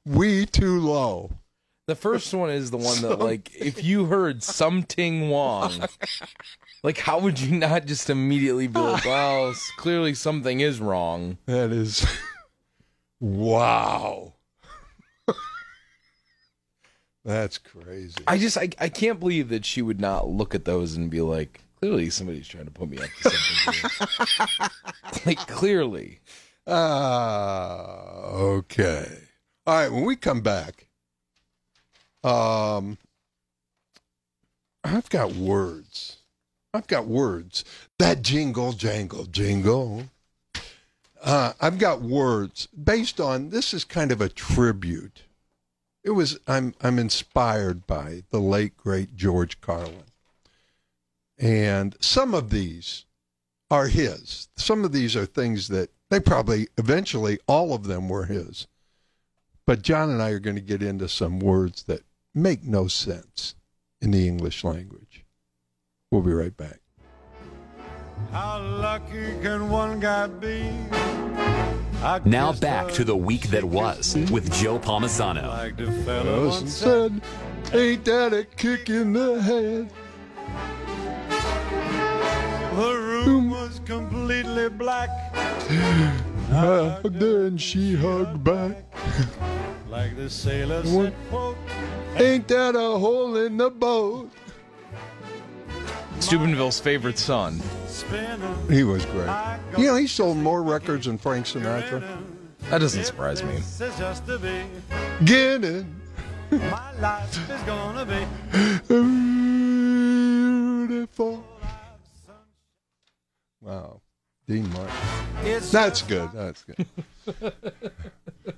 [0.07, 1.33] We too low.
[1.87, 5.85] The first one is the one that, like, if you heard something Wong,
[6.83, 11.37] like, how would you not just immediately be like, well, s- clearly something is wrong?
[11.47, 12.07] That is
[13.21, 14.33] wow.
[17.25, 18.17] That's crazy.
[18.27, 21.21] I just, I, I can't believe that she would not look at those and be
[21.21, 23.91] like, clearly somebody's trying to put me up to something.
[24.61, 24.69] here."
[25.27, 26.21] like, clearly.
[26.67, 29.07] Ah, okay.
[29.67, 30.89] All right, when we come back,
[32.23, 32.99] um,
[34.83, 36.19] I've got words.
[36.75, 37.65] I've got words.
[37.99, 40.11] That jingle, jangle, jingle.
[41.23, 45.23] Uh, I've got words based on this is kind of a tribute.
[46.03, 50.05] It was I'm I'm inspired by the late great George Carlin.
[51.39, 53.07] And some of these
[53.71, 54.49] are his.
[54.57, 58.67] Some of these are things that they probably eventually all of them were his.
[59.67, 62.03] But John and I are going to get into some words that
[62.35, 63.55] make no sense
[64.01, 65.25] in the English language.
[66.11, 66.81] We'll be right back.
[68.31, 70.71] How lucky can one guy be?
[72.03, 75.49] I Now back to the week that was with Joe Palmisano.
[75.49, 77.23] Like the fella once said,
[77.65, 79.91] said, ain't that a kick in the head?
[82.77, 85.09] the room was completely black.
[86.51, 88.85] Uh, then she hugged back.
[89.89, 91.57] Like the sailor said, quote,
[92.17, 94.31] Ain't that a hole in the boat?
[96.21, 97.61] Steubenville's favorite son.
[98.69, 99.31] He was great.
[99.79, 102.03] You know, he sold more records than Frank Sinatra.
[102.71, 103.57] That doesn't surprise me.
[103.57, 104.65] This is just to be.
[105.25, 105.87] Get it.
[106.51, 108.27] My life is gonna be.
[110.87, 111.45] Beautiful.
[113.61, 114.01] Wow.
[114.47, 115.61] Dean Martin.
[115.73, 116.31] That's good.
[116.35, 116.87] That's good.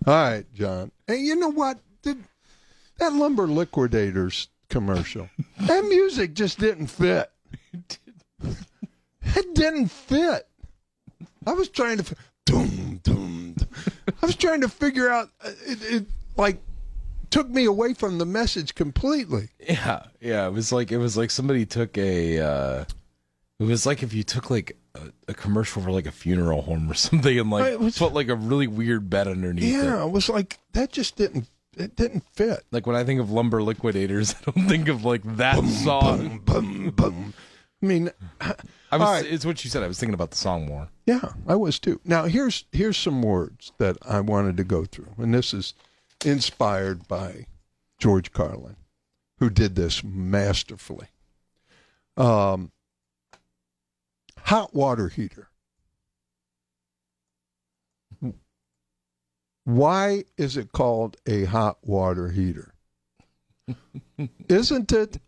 [0.07, 0.91] All right, John.
[1.07, 1.78] Hey, you know what?
[2.03, 2.18] Did
[2.99, 5.28] that lumber liquidators commercial?
[5.61, 7.30] That music just didn't fit.
[8.43, 10.47] It didn't fit.
[11.47, 12.14] I was trying to, fi-
[12.47, 13.55] dum dum.
[13.57, 13.68] dum.
[14.22, 15.30] I was trying to figure out.
[15.45, 16.07] uh, It, it
[16.37, 16.61] like
[17.30, 19.49] took me away from the message completely.
[19.61, 20.47] Yeah, yeah.
[20.47, 22.39] It was like it was like somebody took a.
[22.41, 22.84] Uh,
[23.59, 26.91] it was like if you took like a, a commercial for like a funeral home
[26.91, 30.01] or something and like it was- put like a really weird bed underneath Yeah, it.
[30.01, 31.49] I was like, that just didn't.
[31.79, 32.65] It didn't fit.
[32.71, 36.39] Like when I think of lumber liquidators, I don't think of like that song.
[36.45, 37.35] Bum, bum.
[37.83, 39.01] I mean, I was.
[39.23, 39.27] Right.
[39.27, 39.83] It's what you said.
[39.83, 40.89] I was thinking about the song more.
[41.05, 42.01] Yeah, I was too.
[42.05, 45.75] Now here's here's some words that I wanted to go through, and this is
[46.25, 47.45] inspired by
[47.99, 48.77] George Carlin,
[49.39, 51.09] who did this masterfully.
[52.17, 52.73] Um,
[54.47, 55.49] hot water heater.
[59.65, 62.73] Why is it called a hot water heater?
[64.49, 65.19] Isn't it?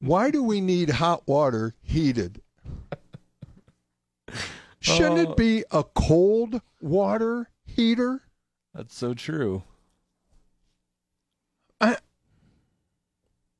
[0.00, 2.42] Why do we need hot water heated?
[4.80, 5.34] Shouldn't it oh.
[5.34, 8.22] be a cold water heater?
[8.74, 9.62] That's so true.
[11.80, 11.98] I,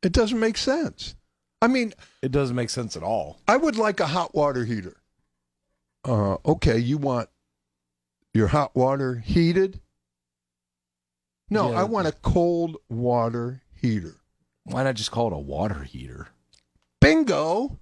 [0.03, 1.15] it doesn't make sense.
[1.61, 1.93] I mean,
[2.23, 3.41] It doesn't make sense at all.
[3.49, 4.97] I would like a hot water heater.
[6.05, 7.29] Uh, okay, you want
[8.33, 9.81] your hot water heated?
[11.51, 11.81] No, Yeah.
[11.81, 14.17] I want a cold water heater.
[14.65, 16.29] Why not just call it a water heater?
[17.01, 17.79] Bingo!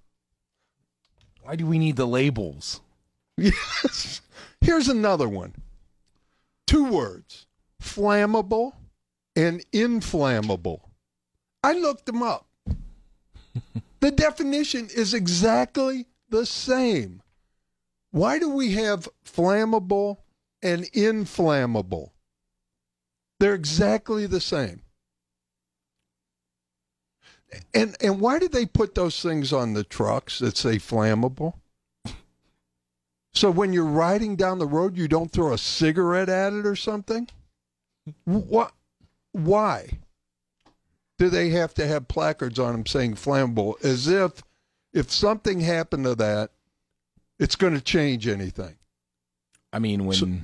[1.43, 2.81] Why do we need the labels?
[3.37, 4.23] Yes.
[4.63, 5.55] Here's another one.
[6.67, 7.47] Two words
[7.83, 8.73] flammable
[9.37, 10.91] and inflammable.
[11.63, 12.47] I looked them up.
[14.01, 17.23] The definition is exactly the same.
[18.11, 20.19] Why do we have flammable
[20.63, 22.13] and inflammable?
[23.39, 24.83] They're exactly the same.
[27.75, 31.55] And and why did they put those things on the trucks that say flammable?
[33.35, 36.75] So when you're riding down the road, you don't throw a cigarette at it or
[36.75, 37.29] something?
[38.25, 38.73] What?
[39.33, 39.99] Why
[41.19, 44.43] do they have to have placards on them saying flammable, as if
[44.93, 46.51] if something happened to that,
[47.39, 48.77] it's going to change anything?
[49.73, 50.39] I mean, when So-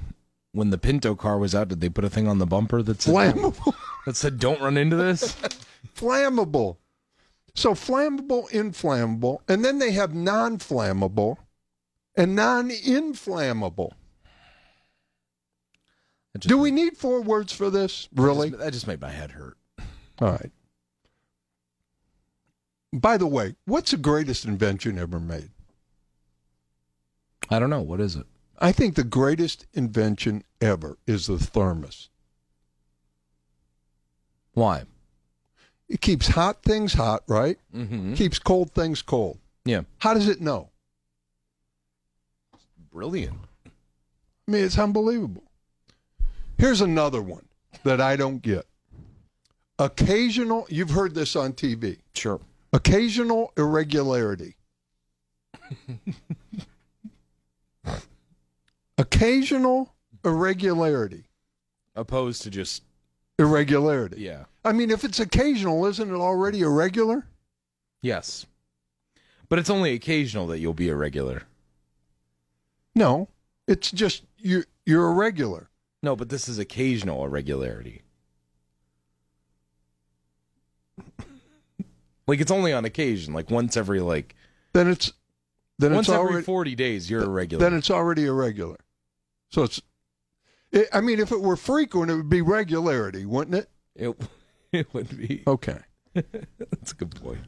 [0.53, 3.01] when the Pinto car was out, did they put a thing on the bumper that
[3.01, 3.75] said Flammable,
[4.07, 5.35] that said "Don't run into this"?
[5.97, 6.77] flammable.
[7.55, 11.37] So flammable, inflammable, and then they have non-flammable
[12.17, 13.95] and non-inflammable.
[16.39, 18.09] Do we need four words for this?
[18.13, 18.51] that Really?
[18.51, 19.57] just- That just made my head hurt.
[20.19, 20.51] All right.
[22.93, 25.51] By the way, what's the greatest invention ever made?
[27.51, 27.81] I don't know.
[27.81, 28.27] What is it?
[28.59, 32.09] I think the greatest invention ever is the thermos.
[34.55, 34.85] Why?
[35.89, 37.59] It keeps hot things hot, right?
[37.75, 38.15] Mm-hmm.
[38.15, 39.39] Keeps cold things cold.
[39.65, 40.69] Yeah, How does it know?
[42.93, 43.39] brilliant.
[43.67, 45.45] I mean, it's unbelievable.
[46.59, 47.47] Here's another one
[47.85, 48.67] that I don't get.
[49.79, 51.99] Occasional, you've heard this on TV.
[52.15, 52.41] Sure.
[52.73, 54.57] Occasional irregularity.
[58.99, 59.95] Occasional
[60.25, 61.25] irregularity.
[61.95, 62.83] Opposed to just
[63.39, 64.21] Irregularity.
[64.21, 64.45] yeah.
[64.65, 67.27] I mean, if it's occasional, isn't it already irregular?
[68.01, 68.47] Yes.
[69.49, 71.43] But it's only occasional that you'll be irregular.
[72.95, 73.29] No,
[73.67, 74.65] it's just you.
[74.87, 75.69] You're irregular.
[76.03, 78.03] No, but this is occasional irregularity.
[82.27, 84.35] Like it's only on occasion, like once every like
[84.73, 85.13] Then it's
[85.79, 87.63] then once it's every already forty days you're irregular.
[87.63, 88.79] then it's already irregular.
[89.51, 89.81] So it's.
[90.71, 93.71] It, I mean, if it were frequent, it would be regularity, wouldn't it?
[93.95, 94.17] it
[94.73, 95.43] it would be.
[95.47, 95.79] Okay.
[96.15, 97.41] That's a good point.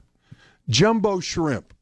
[0.68, 1.72] Jumbo shrimp.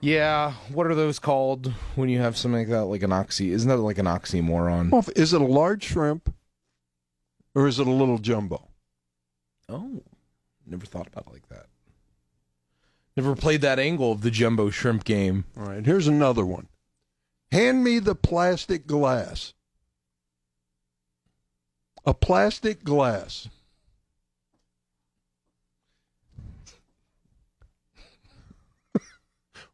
[0.00, 3.52] Yeah, what are those called when you have something like that, like an oxy?
[3.52, 4.90] Isn't that like an oxymoron?
[4.90, 6.34] Well, is it a large shrimp,
[7.54, 8.68] or is it a little jumbo?
[9.68, 10.02] Oh,
[10.72, 11.66] never thought about it like that.
[13.16, 15.44] Never played that angle of the jumbo shrimp game.
[15.56, 15.84] All right.
[15.84, 16.68] Here's another one.
[17.50, 19.52] Hand me the plastic glass.
[22.04, 23.48] A plastic glass.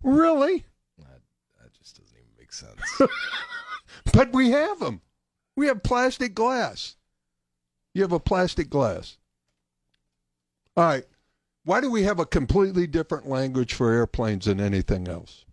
[0.03, 0.65] really?
[0.99, 1.21] That,
[1.63, 2.81] that just doesn't even make sense.
[4.13, 5.01] But we have them.
[5.57, 6.97] We have plastic glass.
[7.95, 9.18] You have a plastic glass.
[10.79, 11.05] All right.
[11.65, 15.45] Why do we have a completely different language for airplanes than anything else?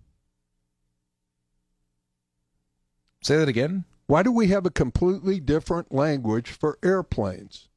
[3.23, 3.85] Say that again.
[4.05, 7.69] Why do we have a completely different language for airplanes?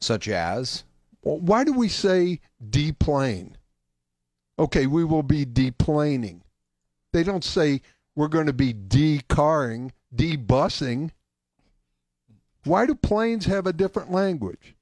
[0.00, 0.82] Such as
[1.22, 3.56] Well, Why do we say deplane?
[4.58, 6.40] Okay, we will be deplaning.
[7.12, 7.80] They don't say
[8.16, 11.12] we're going to be decarring, debusing.
[12.64, 14.75] Why do planes have a different language?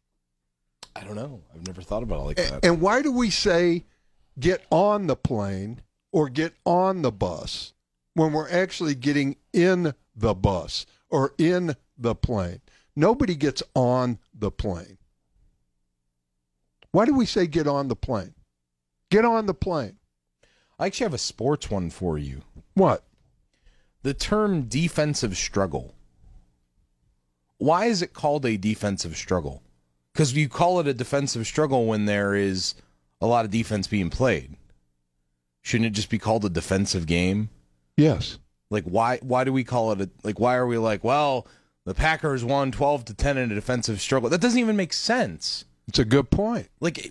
[0.97, 1.43] I don't know.
[1.55, 2.65] I've never thought about it like that.
[2.65, 3.85] And why do we say
[4.39, 5.83] get on the plane
[6.13, 7.73] or get on the bus
[8.15, 12.61] when we're actually getting in the bus or in the plane?
[12.95, 14.99] Nobody gets on the plane.
[16.93, 18.35] Why do we say get on the plane?
[19.11, 19.97] Get on the plane.
[20.79, 22.43] I actually have a sports one for you.
[22.75, 23.03] What?
[24.03, 25.95] The term defensive struggle.
[27.59, 29.64] Why is it called a defensive struggle?
[30.15, 32.75] Because you call it a defensive struggle when there is
[33.21, 34.57] a lot of defense being played.
[35.63, 37.51] Shouldn't it just be called a defensive game?
[37.97, 38.39] Yes.
[38.71, 41.47] Like why why do we call it a like why are we like, well,
[41.85, 44.31] the Packers won 12 to 10 in a defensive struggle.
[44.31, 45.65] That doesn't even make sense.
[45.89, 46.69] It's a good point.
[46.81, 47.11] Like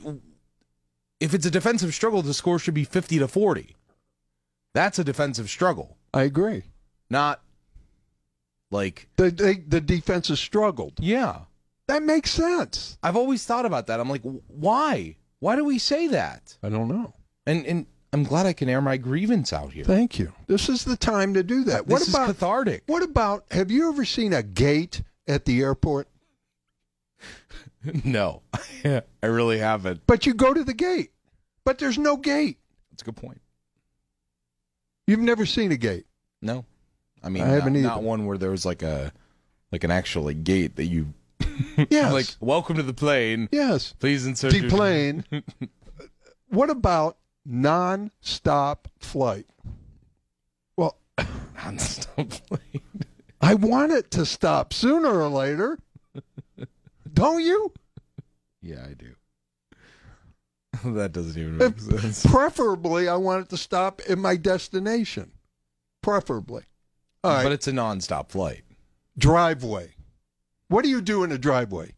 [1.19, 3.75] if it's a defensive struggle, the score should be 50 to 40.
[4.73, 6.63] That's a defensive struggle, I agree.
[7.09, 7.41] not
[8.71, 10.93] like The, they, the defense has struggled.
[10.99, 11.41] yeah.
[11.87, 12.97] That makes sense.
[13.03, 13.99] I've always thought about that.
[13.99, 15.17] I'm like, why?
[15.39, 16.57] Why do we say that?
[16.63, 17.13] I don't know.
[17.45, 19.83] And and I'm glad I can air my grievance out here.
[19.83, 20.31] Thank you.
[20.47, 21.85] This is the time to do that.
[21.85, 22.83] This what is about cathartic.
[22.85, 26.07] What about have you ever seen a gate at the airport?
[28.05, 28.43] no,
[28.85, 30.01] I really haven't.
[30.07, 31.11] But you go to the gate,
[31.65, 32.59] but there's no gate.
[32.91, 33.41] That's a good point.
[35.07, 36.05] You've never seen a gate.
[36.41, 36.65] No,
[37.23, 37.87] I mean, I haven't not, either.
[37.87, 39.11] not one where there was like a
[39.71, 41.13] like an actual like gate that you
[41.89, 42.13] Yes.
[42.13, 42.27] like.
[42.39, 43.49] Welcome to the plane.
[43.51, 43.93] yes.
[43.99, 45.23] Please insert your- Deplane.
[46.49, 49.47] what about non-stop flight?
[50.77, 50.97] Well,
[51.63, 52.81] Non-stop plane.
[53.41, 55.77] I want it to stop sooner or later.
[57.13, 57.71] Don't you?
[58.61, 59.13] Yeah, I do.
[60.93, 62.25] that doesn't even make sense.
[62.25, 65.31] Preferably, I want it to stop at my destination.
[66.01, 66.63] Preferably.
[67.23, 67.43] All right.
[67.43, 68.63] But it's a non-stop flight.
[69.17, 69.95] driveway.
[70.67, 71.93] What do you do in a driveway?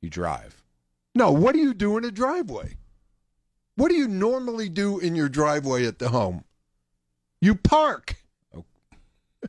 [0.00, 0.62] You drive.
[1.14, 2.76] No, what do you do in a driveway?
[3.76, 6.44] What do you normally do in your driveway at the home?
[7.40, 8.16] You park.
[8.54, 8.64] Oh.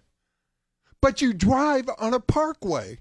[1.02, 3.00] but you drive on a parkway.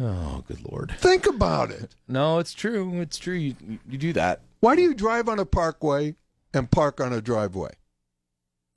[0.00, 0.94] Oh, good lord.
[0.98, 1.94] Think about it.
[2.10, 3.00] No, it's true.
[3.02, 3.34] It's true.
[3.34, 3.54] You,
[3.86, 4.40] you do that.
[4.60, 6.14] Why do you drive on a parkway
[6.54, 7.72] and park on a driveway?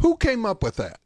[0.02, 1.00] Who came up with that?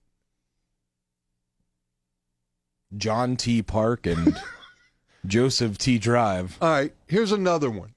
[2.97, 3.61] John T.
[3.61, 4.37] Park and
[5.25, 5.97] Joseph T.
[5.97, 6.57] Drive.
[6.61, 7.93] All right, here's another one.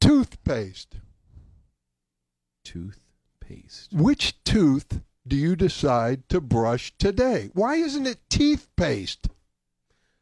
[0.00, 0.96] Toothpaste.
[2.64, 3.92] Toothpaste.
[3.92, 7.50] Which tooth do you decide to brush today?
[7.54, 9.28] Why isn't it teeth paste?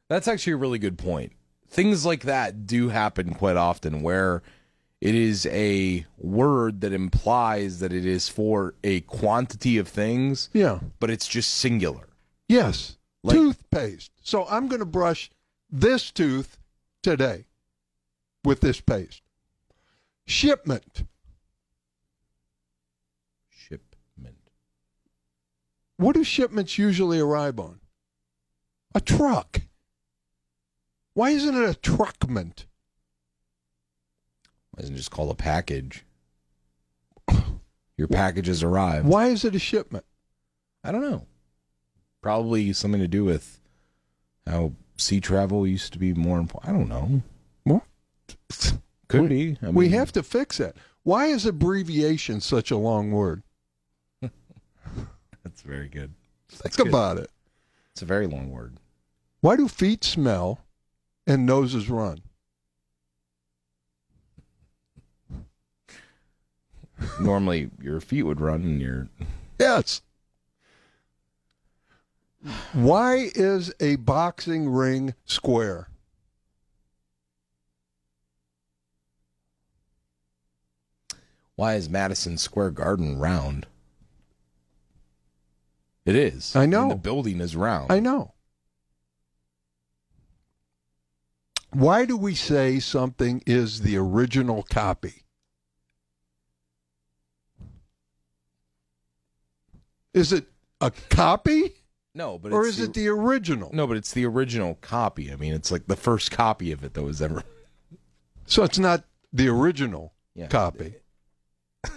[0.09, 1.33] That's actually a really good point.
[1.69, 4.43] Things like that do happen quite often where
[5.01, 10.79] it is a word that implies that it is for a quantity of things, Yeah.
[11.01, 12.09] but it's just singular.
[12.49, 12.96] Yes.
[13.27, 14.12] Like- toothpaste.
[14.22, 15.31] So I'm going to brush
[15.70, 16.59] this tooth
[17.03, 17.47] today
[18.45, 19.22] with this paste.
[20.27, 21.05] Shipment.
[23.49, 24.38] Shipment.
[25.96, 27.80] What do shipments usually arrive on?
[28.95, 29.63] A truck.
[31.14, 32.67] Why isn't it a truckment?
[34.71, 36.05] Why isn't it just called a package?
[37.96, 39.07] Your packages arrive.
[39.07, 40.05] Why is it a shipment?
[40.84, 41.26] I don't know.
[42.27, 43.61] Probably something to do with
[44.49, 46.69] how sea travel used to be more important.
[46.69, 47.23] I don't know.
[47.65, 47.87] Well,
[49.09, 49.57] Could be.
[49.63, 50.77] I we have to fix it.
[51.05, 53.45] Why is abbreviation such a long word?
[55.45, 56.15] That's very good.
[56.49, 56.89] Think good.
[56.89, 57.31] about it.
[57.93, 58.79] It's a very long word.
[59.41, 60.65] Why do feet smell
[61.29, 62.23] and noses run?
[67.21, 69.07] Normally, your feet would run and your
[69.61, 70.03] Yes.
[72.73, 75.89] Why is a boxing ring square?
[81.57, 83.67] Why is Madison Square Garden round?
[86.05, 86.55] It is.
[86.55, 86.91] I know.
[86.91, 87.91] the building is round.
[87.91, 88.35] I know.
[91.73, 95.25] Why do we say something is the original copy?
[100.14, 100.47] Is it
[100.81, 101.75] a copy
[102.17, 103.71] no, but or is it the original?
[103.72, 103.87] no?
[103.87, 105.30] But it's the original copy.
[105.33, 107.43] I mean, it's like the first copy of it that was ever.
[108.49, 109.03] So it's not
[109.33, 110.47] the original Yeah.
[110.47, 110.95] copy.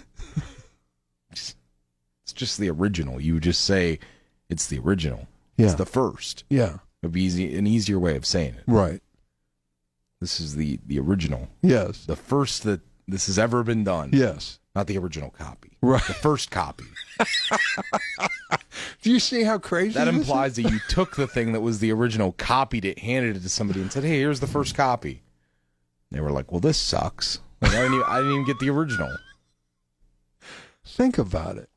[1.32, 3.20] It's just the original.
[3.20, 3.98] You would just say
[4.48, 5.26] it's the original.
[5.56, 5.66] Yeah.
[5.66, 6.44] It's the first.
[6.48, 6.78] Yeah.
[7.02, 8.62] It'd be easy, an easier way of saying it.
[8.68, 9.02] Right.
[10.20, 12.04] This is the the original, Yes.
[12.04, 14.10] the first that this has ever been done.
[14.12, 14.59] Yes.
[14.74, 15.76] Not the original copy.
[15.82, 16.02] Right.
[16.06, 16.84] the first copy.
[19.02, 20.20] Do you see how crazy That this is?
[20.20, 23.48] implies that you took the thing that was the original, copied it, handed it to
[23.48, 25.22] somebody, and said, "Hey, here's the first copy."
[26.10, 27.40] They were like, "Well, this sucks.
[27.60, 29.16] Like, I, didn't even, I didn't even get the original."
[30.84, 31.68] Think about it.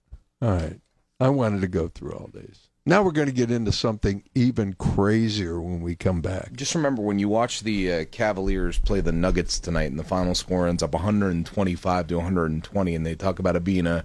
[0.41, 0.79] All right.
[1.19, 2.67] I wanted to go through all these.
[2.85, 6.51] Now we're going to get into something even crazier when we come back.
[6.53, 10.35] Just remember when you watch the uh, Cavaliers play the Nuggets tonight, and the final
[10.35, 14.03] score ends up 125 to 120, and they talk about it being a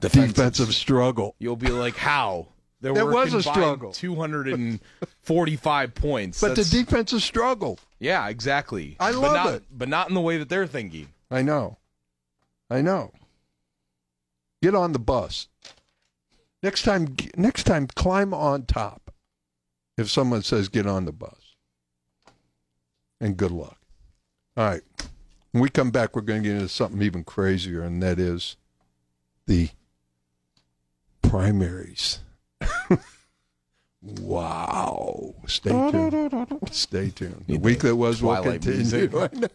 [0.00, 0.34] defensive.
[0.34, 1.36] Defensive struggle.
[1.38, 2.48] You'll be like, "How?"
[2.82, 3.92] There was a struggle.
[3.92, 6.38] 245 points.
[6.40, 7.78] But That's- the defensive struggle.
[7.98, 8.96] yeah, exactly.
[9.00, 9.62] I but love not, it.
[9.72, 11.08] but not in the way that they're thinking.
[11.30, 11.78] I know.
[12.70, 13.12] I know.
[14.62, 15.48] Get on the bus.
[16.62, 19.12] Next time next time climb on top.
[19.96, 21.54] If someone says get on the bus.
[23.20, 23.78] And good luck.
[24.56, 24.82] All right.
[25.52, 28.56] When we come back we're going to get into something even crazier and that is
[29.46, 29.70] the
[31.22, 32.20] primaries.
[34.02, 35.34] wow.
[35.46, 36.58] Stay tuned.
[36.70, 37.44] Stay tuned.
[37.46, 38.78] The week that was will continue.
[38.78, 39.14] music.
[39.14, 39.48] I know.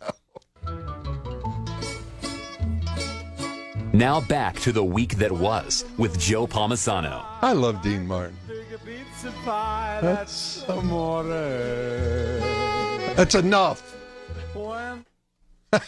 [3.94, 7.26] Now back to the week that was with Joe Palmisano.
[7.42, 8.38] I love Dean Martin.
[8.48, 11.24] Big pizza pie, that's amore.
[13.16, 13.82] That's enough.
[14.54, 15.06] When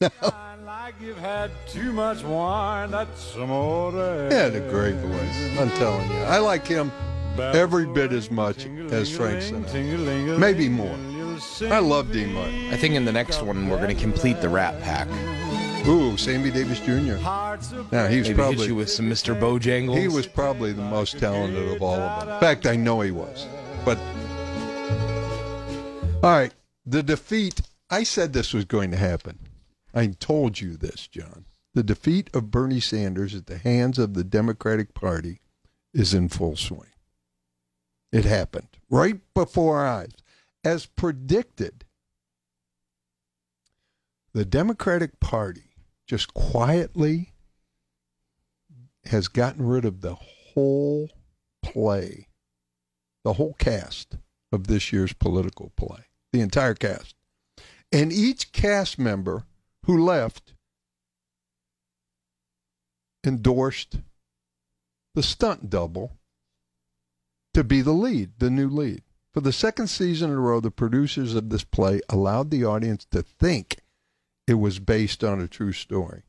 [0.00, 3.92] like you've had too much wine, that's amore.
[3.92, 5.58] He had a great voice.
[5.60, 6.16] I'm telling you.
[6.16, 6.90] I like him
[7.38, 10.36] every bit as much as Frank Sinatra.
[10.36, 10.96] Maybe more.
[11.70, 12.72] I love Dean Martin.
[12.72, 15.06] I think in the next one we're going to complete the Rat Pack.
[15.88, 17.16] Ooh, Sammy Davis Jr.
[17.92, 19.38] Now he was Maybe hit probably you with some Mr.
[19.38, 19.96] Bojangles.
[19.96, 22.34] he was probably the most talented of all of them.
[22.34, 23.46] In fact, I know he was.
[23.84, 23.96] But
[26.24, 26.52] all right,
[26.84, 27.60] the defeat.
[27.88, 29.38] I said this was going to happen.
[29.94, 31.44] I told you this, John.
[31.74, 35.40] The defeat of Bernie Sanders at the hands of the Democratic Party
[35.94, 36.90] is in full swing.
[38.10, 40.14] It happened right before our eyes,
[40.64, 41.84] as predicted.
[44.32, 45.65] The Democratic Party
[46.06, 47.32] just quietly
[49.04, 51.10] has gotten rid of the whole
[51.62, 52.28] play,
[53.24, 54.16] the whole cast
[54.52, 57.14] of this year's political play, the entire cast.
[57.92, 59.44] And each cast member
[59.84, 60.54] who left
[63.24, 64.00] endorsed
[65.14, 66.12] the stunt double
[67.54, 69.02] to be the lead, the new lead.
[69.32, 73.06] For the second season in a row, the producers of this play allowed the audience
[73.10, 73.78] to think
[74.46, 76.22] it was based on a true story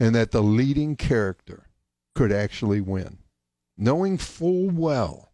[0.00, 1.66] and that the leading character
[2.14, 3.18] could actually win,
[3.76, 5.32] knowing full well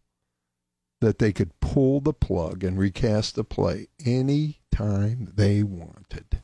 [1.01, 6.41] that they could pull the plug and recast the play any time they wanted.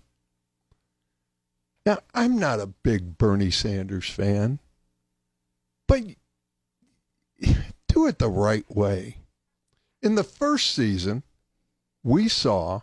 [1.86, 4.60] Now, I'm not a big Bernie Sanders fan,
[5.88, 6.03] but
[7.88, 9.18] do it the right way.
[10.02, 11.24] In the first season,
[12.03, 12.82] we saw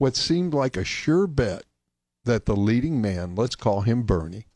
[0.00, 1.64] what seemed like a sure bet
[2.24, 4.46] that the leading man, let's call him Bernie,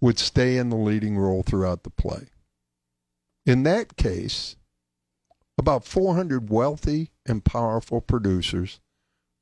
[0.00, 2.26] would stay in the leading role throughout the play.
[3.46, 4.56] In that case,
[5.56, 8.80] about 400 wealthy and powerful producers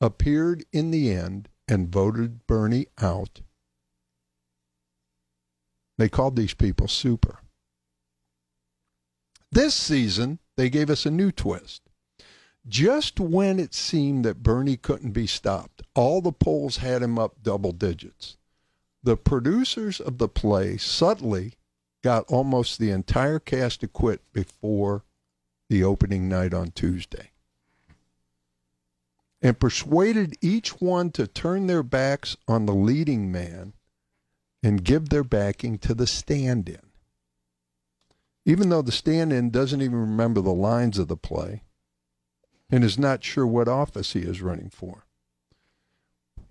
[0.02, 3.40] appeared in the end and voted Bernie out.
[5.96, 7.38] They called these people super.
[9.50, 11.83] This season, they gave us a new twist.
[12.66, 17.42] Just when it seemed that Bernie couldn't be stopped, all the polls had him up
[17.42, 18.36] double digits.
[19.02, 21.54] The producers of the play subtly
[22.02, 25.04] got almost the entire cast to quit before
[25.68, 27.30] the opening night on Tuesday
[29.44, 33.74] and persuaded each one to turn their backs on the leading man
[34.62, 36.80] and give their backing to the stand in.
[38.46, 41.62] Even though the stand in doesn't even remember the lines of the play
[42.70, 45.04] and is not sure what office he is running for.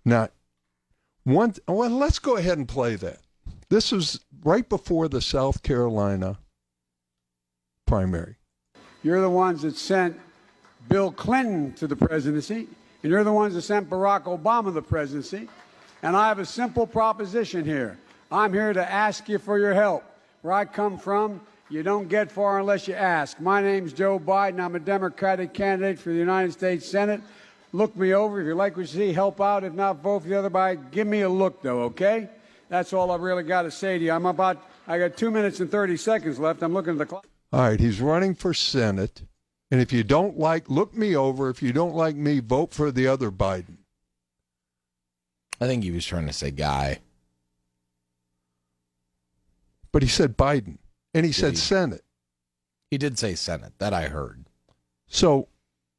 [0.06, 0.32] Not
[1.24, 3.20] one, well, let's go ahead and play that.
[3.70, 6.38] This was right before the South Carolina
[7.86, 8.36] primary.
[9.04, 10.20] You're the ones that sent
[10.90, 12.68] Bill Clinton to the presidency,
[13.02, 15.48] and you're the ones that sent Barack Obama to the presidency.
[16.02, 17.98] And I have a simple proposition here.
[18.32, 20.04] I'm here to ask you for your help.
[20.42, 23.40] Where I come from, you don't get far unless you ask.
[23.40, 24.60] My name's Joe Biden.
[24.60, 27.22] I'm a Democratic candidate for the United States Senate.
[27.72, 28.40] Look me over.
[28.40, 29.64] If you like what you see, help out.
[29.64, 30.76] If not, vote for the other guy.
[30.76, 32.30] Give me a look, though, okay?
[32.70, 34.12] That's all I've really got to say to you.
[34.12, 36.62] I'm about I got two minutes and 30 seconds left.
[36.62, 37.26] I'm looking at the clock.
[37.52, 39.24] All right, he's running for Senate.
[39.72, 41.50] And if you don't like, look me over.
[41.50, 43.78] If you don't like me, vote for the other Biden.
[45.62, 47.00] I think he was trying to say guy.
[49.92, 50.78] But he said Biden.
[51.14, 51.58] And he said he?
[51.58, 52.04] Senate.
[52.90, 53.74] He did say Senate.
[53.80, 54.46] That I heard.
[55.08, 55.48] So,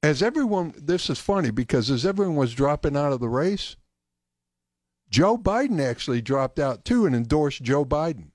[0.03, 3.77] as everyone, this is funny because as everyone was dropping out of the race,
[5.11, 8.28] Joe Biden actually dropped out too and endorsed Joe Biden.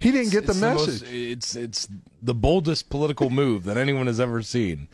[0.00, 1.02] He didn't get the It's message.
[1.02, 1.88] most- it's it's
[2.22, 4.88] the boldest political move that anyone has ever seen.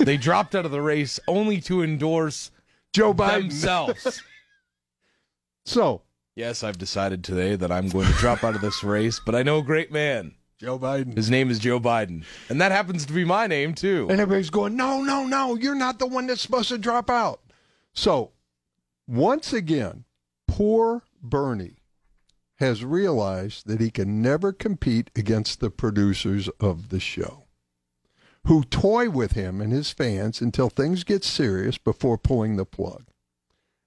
[0.00, 2.50] They dropped out of the race only to endorse
[2.92, 3.48] Joe Biden.
[3.50, 4.22] themselves.
[5.66, 6.02] So,
[6.36, 9.42] yes, I've decided today that I'm going to drop out of this race, but I
[9.42, 10.34] know a great man.
[10.58, 11.16] Joe Biden.
[11.16, 14.06] His name is Joe Biden, and that happens to be my name too.
[14.08, 17.40] And everybody's going, no, no, no, you're not the one that's supposed to drop out.
[17.92, 18.32] So,
[19.06, 20.04] once again,
[20.46, 21.78] poor Bernie
[22.58, 27.44] has realized that he can never compete against the producers of the show,
[28.46, 33.04] who toy with him and his fans until things get serious before pulling the plug.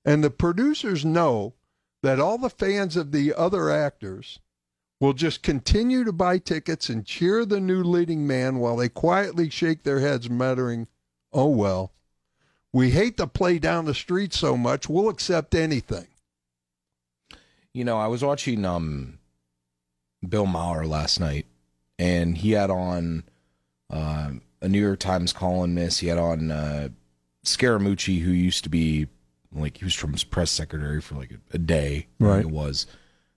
[0.03, 1.55] And the producers know
[2.03, 4.39] that all the fans of the other actors
[4.99, 9.49] will just continue to buy tickets and cheer the new leading man while they quietly
[9.49, 10.87] shake their heads, muttering,
[11.33, 11.91] Oh, well,
[12.73, 16.07] we hate to play down the street so much, we'll accept anything.
[17.73, 19.19] You know, I was watching um
[20.27, 21.45] Bill Maher last night,
[21.99, 23.23] and he had on
[23.89, 25.99] uh, a New York Times columnist.
[25.99, 26.89] He had on uh,
[27.45, 29.07] Scaramucci, who used to be
[29.59, 32.07] like he was Trump's press secretary for like a, a day.
[32.19, 32.41] Right.
[32.41, 32.87] It was.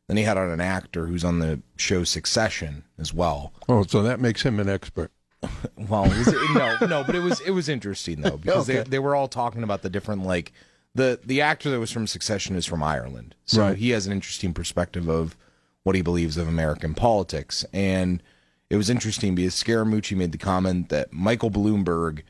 [0.07, 3.53] Then he had on an actor who's on the show Succession as well.
[3.69, 5.11] Oh, so that makes him an expert.
[5.89, 8.83] Well, it no, no, but it was it was interesting though because Okay.
[8.83, 10.53] they they were all talking about the different like
[10.95, 13.77] the the actor that was from Succession is from Ireland, so Right.
[13.79, 15.37] he has an interesting perspective of
[15.83, 18.23] what he believes of American politics, and
[18.69, 22.21] it was interesting because Scaramucci made the comment that Michael Bloomberg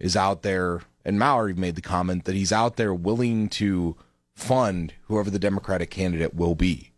[0.00, 3.96] is out there, and Maher made the comment that he's out there willing to
[4.36, 6.92] fund whoever the Democratic candidate will be,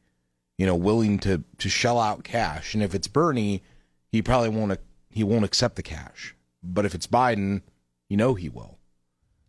[0.58, 3.62] you know, willing to to shell out cash, and if it's Bernie,
[4.10, 4.76] he probably won't
[5.10, 6.34] he won't accept the cash.
[6.60, 7.62] But if it's Biden,
[8.08, 8.78] you know he will.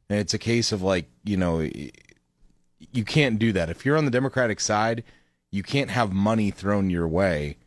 [0.09, 3.71] And it's a case of like, you know, you can't do that.
[3.71, 5.03] If you're on the Democratic side,
[5.49, 7.57] you can't have money thrown your way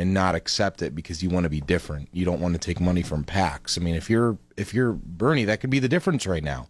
[0.00, 2.08] and not accept it because you want to be different.
[2.10, 3.78] You don't want to take money from PACs.
[3.78, 6.68] I mean, if you're if you're Bernie, that could be the difference right now.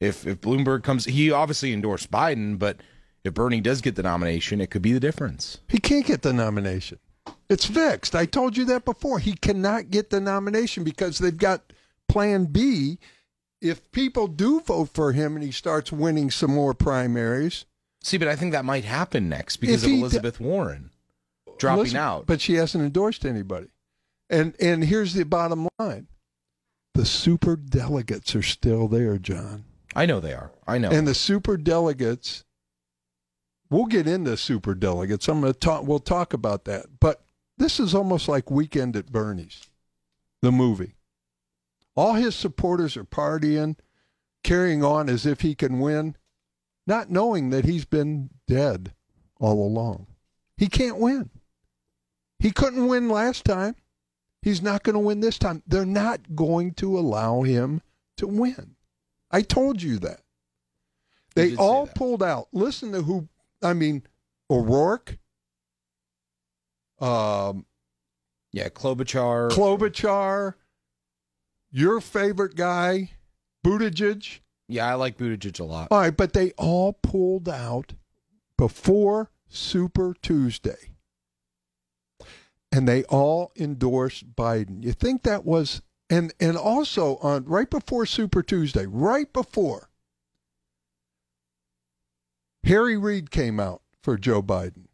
[0.00, 2.78] If if Bloomberg comes, he obviously endorsed Biden, but
[3.22, 5.60] if Bernie does get the nomination, it could be the difference.
[5.68, 6.98] He can't get the nomination.
[7.48, 8.16] It's fixed.
[8.16, 9.20] I told you that before.
[9.20, 11.72] He cannot get the nomination because they've got
[12.08, 12.98] plan B.
[13.60, 17.64] If people do vote for him and he starts winning some more primaries,
[18.02, 20.90] See, but I think that might happen next because of he d- Elizabeth Warren
[21.58, 22.26] dropping Listen, out.
[22.26, 23.68] But she hasn't endorsed anybody.
[24.28, 26.08] And and here's the bottom line.
[26.94, 29.64] The super delegates are still there, John.
[29.94, 30.50] I know they are.
[30.66, 30.90] I know.
[30.90, 32.44] And the super delegates
[33.70, 35.28] we'll get into super delegates.
[35.28, 36.86] I'm going to talk we'll talk about that.
[37.00, 37.22] But
[37.58, 39.68] this is almost like Weekend at Bernie's,
[40.42, 40.94] the movie.
[41.94, 43.76] All his supporters are partying,
[44.44, 46.16] carrying on as if he can win,
[46.86, 48.92] not knowing that he's been dead
[49.40, 50.06] all along.
[50.58, 51.30] He can't win.
[52.38, 53.76] He couldn't win last time.
[54.42, 55.62] He's not going to win this time.
[55.66, 57.82] They're not going to allow him
[58.18, 58.76] to win.
[59.30, 60.20] I told you that.
[61.34, 61.94] They say all that.
[61.94, 62.48] pulled out.
[62.52, 63.28] Listen to who,
[63.62, 64.02] I mean,
[64.50, 65.18] O'Rourke,
[67.00, 67.66] um,
[68.52, 69.50] yeah, Klobuchar.
[69.50, 70.54] Klobuchar,
[71.70, 73.10] your favorite guy,
[73.66, 74.40] Buttigieg.
[74.68, 75.88] yeah, I like Buttigieg a lot.
[75.90, 77.94] All right, but they all pulled out
[78.56, 80.92] before Super Tuesday.
[82.72, 84.82] And they all endorsed Biden.
[84.84, 89.90] You think that was and and also on right before Super Tuesday, right before
[92.64, 94.86] Harry Reid came out for Joe Biden.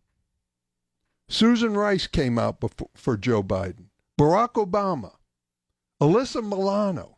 [1.28, 3.86] Susan Rice came out before, for Joe Biden.
[4.20, 5.12] Barack Obama,
[6.00, 7.16] Alyssa Milano,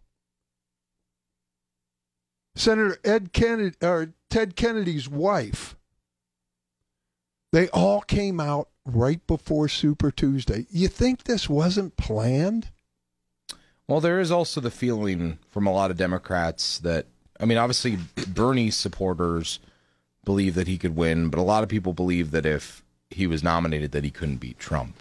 [2.54, 5.76] Senator Ed Kennedy or Ted Kennedy's wife.
[7.52, 10.66] They all came out right before Super Tuesday.
[10.70, 12.68] You think this wasn't planned?
[13.86, 17.06] Well, there is also the feeling from a lot of Democrats that,
[17.38, 17.98] I mean, obviously
[18.28, 19.60] Bernie supporters
[20.24, 23.42] believe that he could win, but a lot of people believe that if he was
[23.42, 24.94] nominated, that he couldn't beat Trump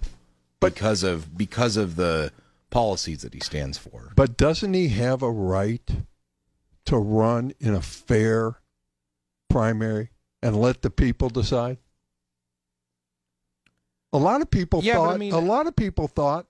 [0.60, 2.32] because of because of the
[2.70, 4.12] policies that he stands for.
[4.16, 5.90] But doesn't he have a right
[6.86, 8.60] to run in a fair
[9.50, 10.10] primary?
[10.44, 11.78] and let the people decide?
[14.14, 15.20] A lot of people Yeah, but I thought.
[15.20, 16.46] mean- a uh, lot of people thought.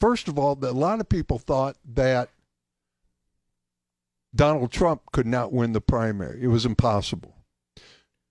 [0.00, 2.30] First of all, that a lot of people thought that
[4.34, 6.42] Donald Trump could not win the primary.
[6.42, 7.36] It was impossible.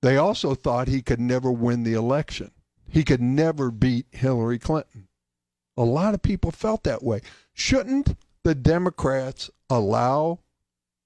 [0.02, 2.52] They also thought he could never win the election.
[2.90, 5.08] He could never beat Hillary Clinton.
[5.78, 7.22] A lot of people felt that way.
[7.54, 10.40] Shouldn't the Democrats allow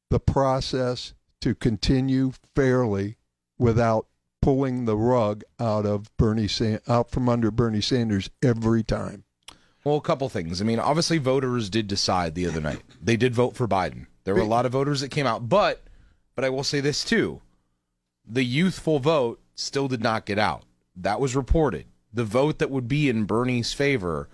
[0.09, 3.17] the process to continue fairly
[3.57, 4.07] without
[4.47, 9.25] pulling the rug out of Bernie San- out from under Bernie Sanders every time?
[9.83, 10.61] Well, a couple things.
[10.61, 12.81] I mean, obviously, voters did decide the other night.
[13.03, 14.05] They did vote for Biden.
[14.23, 15.83] There were a lot of voters that came out, but
[16.33, 17.41] but I will say this too:
[18.25, 20.63] the youthful vote still did not get out.
[20.95, 21.87] That was reported.
[22.13, 24.29] The vote that would be in Bernie's favor,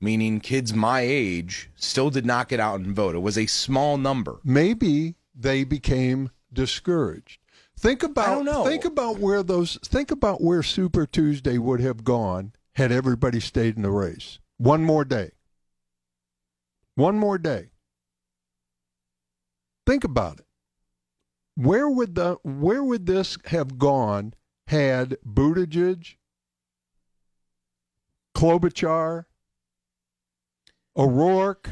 [0.00, 3.14] meaning kids my age, still did not get out and vote.
[3.14, 4.40] It was a small number.
[4.42, 7.38] maybe they became discouraged.
[7.78, 12.90] Think about think about where those think about where Super Tuesday would have gone had
[12.90, 14.40] everybody stayed in the race.
[14.56, 15.30] One more day.
[16.96, 17.70] One more day.
[19.86, 20.46] Think about it.
[21.54, 24.34] Where would the where would this have gone
[24.66, 26.16] had Buttigieg,
[28.36, 29.26] Klobuchar,
[30.96, 31.70] O'Rourke,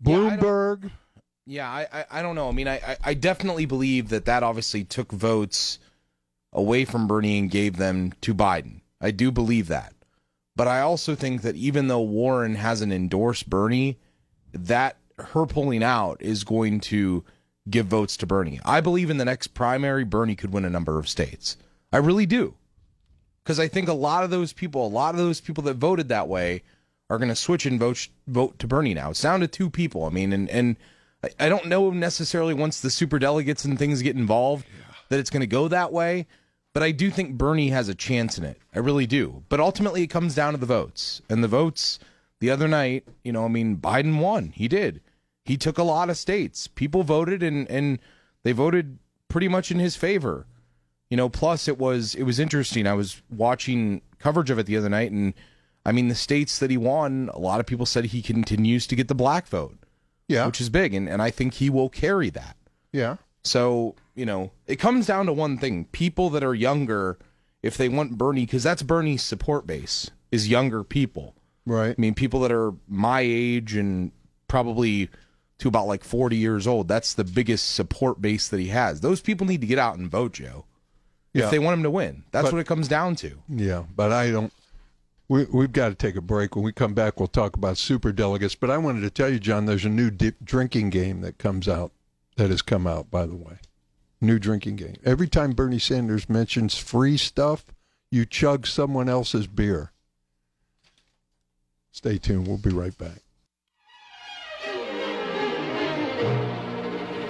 [0.00, 0.82] Yeah, I don't- Bloomberg?
[0.84, 0.90] Yeah,
[1.68, 2.48] I, I, I don't know.
[2.48, 5.78] I mean, I, I- I definitely believe that that obviously took votes
[6.52, 8.80] away from Bernie and gave them to Biden.
[9.00, 9.94] I do believe that.
[10.56, 13.98] But I also think that even though Warren hasn't endorsed Bernie,
[14.52, 17.24] that her pulling out is going to
[17.68, 18.60] give votes to Bernie.
[18.64, 21.56] I believe in the next primary, Bernie could win a number of states.
[21.92, 22.54] I really do.
[23.42, 26.08] Because I think a lot of those people, a lot of those people that voted
[26.08, 26.62] that way,
[27.08, 29.10] are going to switch and vote vote to Bernie now.
[29.10, 30.04] It's down to two people.
[30.04, 30.76] I mean, and and
[31.22, 34.66] I- I don't know necessarily once the super delegates and things get involved
[35.08, 36.26] that it's going to go that way.
[36.72, 38.56] But I do think Bernie has a chance in it.
[38.74, 39.42] I really do.
[39.48, 41.20] But ultimately, it comes down to the votes.
[41.28, 41.98] And the votes
[42.38, 44.50] the other night, you know, I mean, Biden won.
[44.54, 45.00] He did.
[45.44, 46.68] He took a lot of states.
[46.68, 47.98] People voted, and and
[48.44, 48.98] they voted
[49.28, 50.46] pretty much in his favor.
[51.08, 52.86] You know, plus it was it was interesting.
[52.86, 55.34] I was watching coverage of it the other night, and
[55.84, 58.94] I mean, the states that he won, a lot of people said he continues to
[58.94, 59.76] get the black vote,
[60.30, 60.46] Yeah.
[60.46, 62.56] which is big, and and I think he will carry that.
[62.92, 63.16] yeah.
[63.42, 65.86] So, you know, it comes down to one thing.
[65.92, 67.18] People that are younger,
[67.62, 71.34] if they want Bernie, because that's Bernie's support base, is younger people.
[71.64, 71.94] Right.
[71.96, 74.12] I mean, people that are my age and
[74.46, 75.08] probably
[75.58, 76.86] to about like 40 years old.
[76.88, 79.00] That's the biggest support base that he has.
[79.00, 80.66] Those people need to get out and vote, Joe.
[81.32, 81.44] Yeah.
[81.44, 82.24] If they want him to win.
[82.32, 83.42] That's But- what it comes down to.
[83.48, 84.52] Yeah, but I don't.
[85.30, 86.56] We, we've got to take a break.
[86.56, 88.56] When we come back, we'll talk about super delegates.
[88.56, 91.92] But I wanted to tell you, John, there's a new drinking game that comes out,
[92.34, 93.58] that has come out, by the way.
[94.20, 94.96] New drinking game.
[95.04, 97.64] Every time Bernie Sanders mentions free stuff,
[98.10, 99.92] you chug someone else's beer.
[101.92, 102.48] Stay tuned.
[102.48, 103.22] We'll be right back.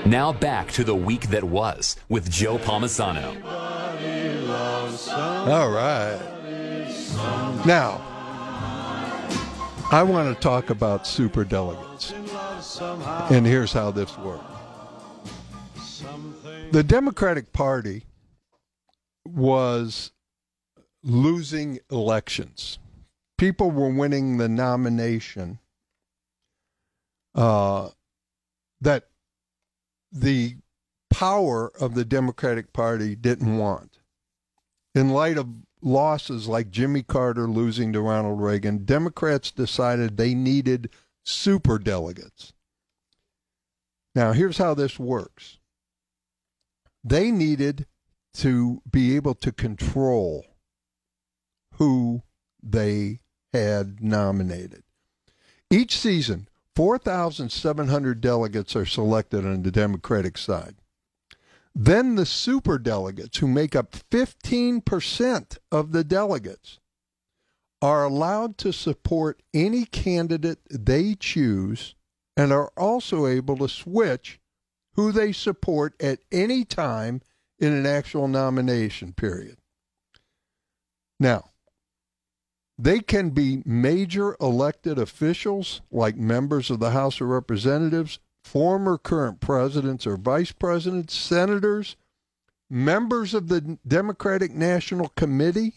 [0.07, 3.45] Now back to the week that was with Joe Palmisano.
[5.47, 6.40] All right.
[7.67, 8.01] Now,
[9.93, 12.13] I want to talk about super delegates.
[13.31, 14.45] And here's how this works.
[16.71, 18.05] The Democratic Party
[19.27, 20.13] was
[21.03, 22.79] losing elections.
[23.37, 25.59] People were winning the nomination
[27.35, 27.91] uh,
[28.81, 29.09] that
[30.11, 30.57] the
[31.11, 33.99] power of the Democratic Party didn't want
[34.95, 35.49] in light of
[35.83, 40.91] losses like Jimmy Carter losing to Ronald Reagan, Democrats decided they needed
[41.25, 42.53] super delegates.
[44.15, 45.59] Now, here's how this works
[47.03, 47.87] they needed
[48.35, 50.45] to be able to control
[51.75, 52.23] who
[52.63, 53.21] they
[53.53, 54.83] had nominated.
[55.71, 60.77] Each season, 4,700 delegates are selected on the Democratic side.
[61.75, 66.79] Then the super delegates, who make up 15% of the delegates,
[67.83, 71.95] are allowed to support any candidate they choose
[72.37, 74.41] and are also able to switch
[74.95, 77.23] who they support at any time
[77.59, 79.57] in an actual nomination period.
[81.19, 81.51] Now,
[82.79, 88.19] they can be major elected officials like members of the House of Representatives,
[88.51, 91.95] former current presidents or vice presidents, senators,
[92.69, 95.75] members of the Democratic National Committee.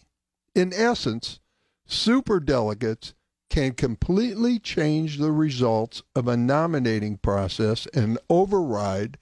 [0.55, 1.39] In essence,
[1.85, 3.13] super delegates
[3.51, 9.19] can completely change the results of a nominating process and override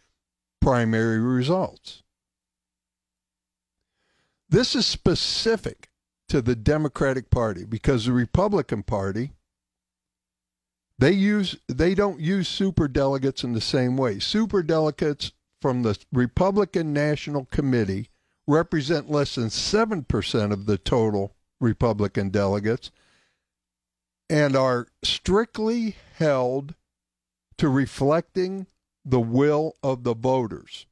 [0.62, 2.04] primary results.
[4.48, 5.90] This is specific
[6.30, 9.32] to the Democratic Party because the Republican Party
[11.02, 14.20] they use they don't use super delegates in the same way.
[14.20, 18.10] Super delegates from the Republican National Committee
[18.48, 22.92] represent less than 7% of the total Republican delegates
[24.30, 26.76] and are strictly held
[27.58, 28.68] to reflecting
[29.04, 30.86] the will of the voters.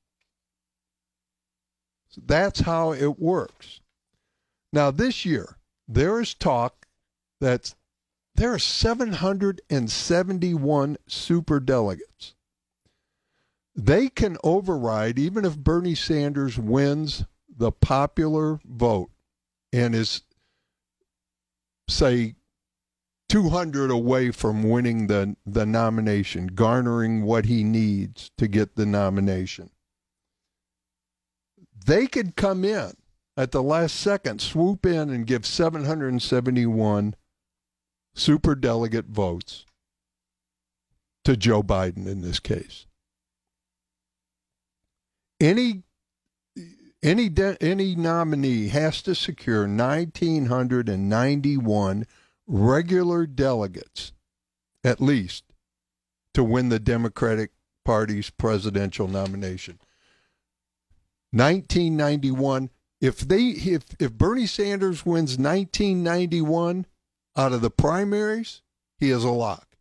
[2.09, 3.79] So that's how it works.
[4.73, 5.57] Now, this year,
[5.87, 6.87] there is talk
[7.39, 7.75] that
[8.39, 12.35] there are 771 super delegates.
[13.75, 19.09] They can override, even if Bernie Sanders wins the popular vote
[19.73, 20.21] and is,
[21.89, 22.35] say,
[23.27, 29.69] 200 away from winning the, the nomination, garnering what he needs to get the nomination.
[31.85, 32.93] They could come in
[33.35, 37.15] at the last second, swoop in and give 771
[38.15, 39.65] super delegate votes
[41.23, 42.85] to Joe Biden in this case.
[45.39, 45.83] Any
[47.01, 52.05] any de- any nominee has to secure 1991
[52.45, 54.11] regular delegates
[54.83, 55.45] at least
[56.33, 57.51] to win the Democratic
[57.85, 59.79] Party's presidential nomination.
[61.31, 62.69] 1991
[63.01, 66.85] if they if if Bernie Sanders wins 1991
[67.39, 68.61] out of the primaries,
[68.97, 69.77] he is a lock.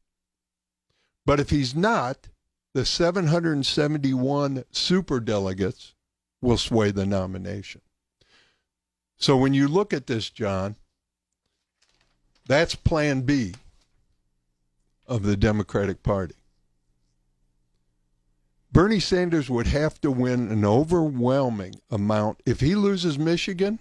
[1.26, 2.28] But if he's not,
[2.72, 5.94] the 771 super delegates
[6.40, 7.80] will sway the nomination.
[9.16, 10.76] So when you look at this, John,
[12.46, 13.54] that's plan B
[15.08, 16.36] of the Democratic Party.
[18.70, 22.40] Bernie Sanders would have to win an overwhelming amount.
[22.46, 23.80] If he loses Michigan,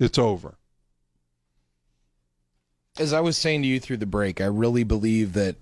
[0.00, 0.56] it's over.
[2.98, 5.56] As I was saying to you through the break, I really believe that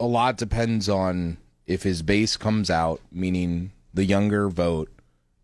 [0.00, 4.90] a lot depends on if his base comes out, meaning the younger vote,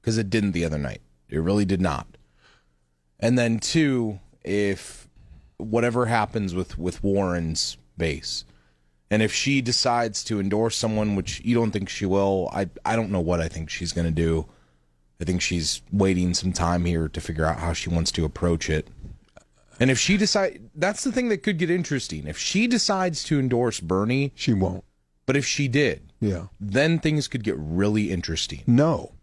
[0.00, 1.00] because it didn't the other night.
[1.28, 2.06] It really did not.
[3.20, 5.08] And then two, if
[5.58, 8.44] whatever happens with with Warren's base,
[9.10, 12.96] and if she decides to endorse someone, which you don't think she will, I I
[12.96, 14.46] don't know what I think she's going to do.
[15.20, 18.68] I think she's waiting some time here to figure out how she wants to approach
[18.70, 18.88] it.
[19.80, 22.26] And if she decide, that's the thing that could get interesting.
[22.28, 24.84] If she decides to endorse Bernie, She won't.
[25.26, 26.46] but if she did, Yeah.
[26.60, 28.62] then things could get really interesting.
[28.66, 29.14] No,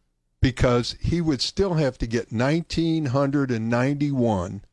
[0.42, 4.64] because he would still have to get 1991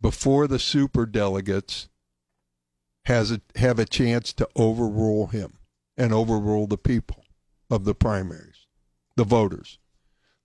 [0.00, 1.88] before the super delegates
[3.06, 5.54] has a, have a chance to overrule him
[5.96, 7.24] and overrule the people
[7.68, 8.66] of the primaries,
[9.16, 9.78] the voters.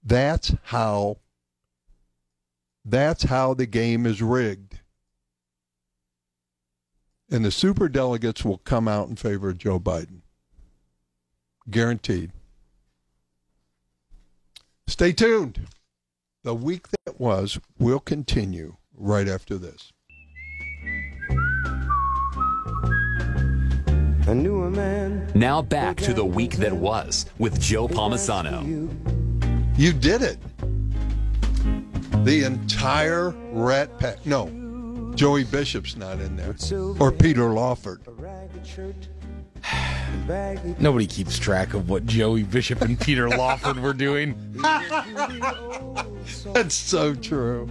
[0.03, 1.18] That's how
[2.89, 4.80] that's how the game is rigged.
[7.30, 10.22] And the super delegates will come out in favor of Joe Biden.
[11.69, 12.31] Guaranteed.
[14.88, 15.68] Stay tuned.
[16.43, 19.91] The week that was will continue right after this.
[24.27, 25.30] I knew man.
[25.35, 28.89] Now back to the week that was with Joe Palmisano.
[29.77, 30.38] You did it.
[32.24, 34.26] The entire Rat Pack.
[34.26, 36.56] No, Joey Bishop's not in there.
[37.00, 38.02] Or Peter Lawford.
[38.08, 39.08] A ragged shirt.
[40.28, 44.36] Baggy Nobody keeps track of what Joey Bishop and Peter Lawford were doing.
[46.54, 47.70] That's so true.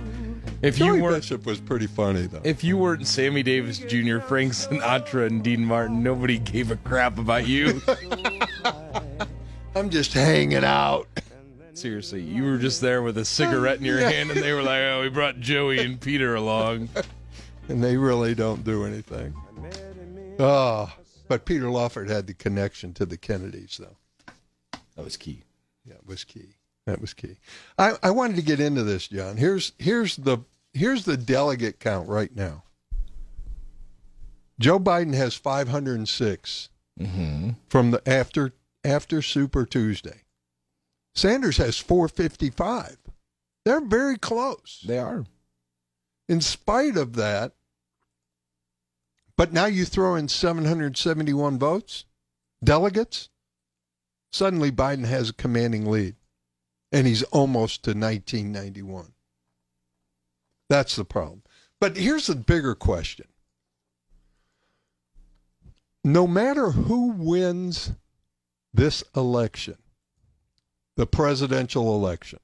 [0.62, 2.40] If Joey you weren't Bishop was pretty funny, though.
[2.44, 7.18] if you weren't Sammy Davis Jr., Frank Sinatra, and Dean Martin, nobody gave a crap
[7.18, 7.80] about you.
[9.74, 11.06] I'm just hanging out.
[11.76, 14.80] Seriously, you were just there with a cigarette in your hand, and they were like,
[14.80, 16.88] "Oh, we brought Joey and Peter along."
[17.68, 19.34] And they really don't do anything.
[20.38, 20.88] Oh,
[21.26, 23.96] but Peter Lawford had the connection to the Kennedys, though.
[24.94, 25.42] That was key.
[25.84, 26.50] Yeah, it was key.
[26.86, 27.38] That was key.
[27.76, 29.36] I, I wanted to get into this, John.
[29.36, 30.38] Here's here's the
[30.72, 32.62] here's the delegate count right now.
[34.60, 36.68] Joe Biden has 506
[37.00, 37.50] mm-hmm.
[37.68, 38.52] from the after
[38.84, 40.22] after Super Tuesday.
[41.16, 42.98] Sanders has 455.
[43.64, 44.84] They're very close.
[44.86, 45.24] They are.
[46.28, 47.52] In spite of that,
[49.36, 52.04] but now you throw in 771 votes,
[52.62, 53.30] delegates,
[54.30, 56.16] suddenly Biden has a commanding lead.
[56.92, 59.12] And he's almost to 1991.
[60.68, 61.42] That's the problem.
[61.80, 63.26] But here's the bigger question.
[66.04, 67.92] No matter who wins
[68.72, 69.76] this election,
[70.96, 72.40] the presidential election,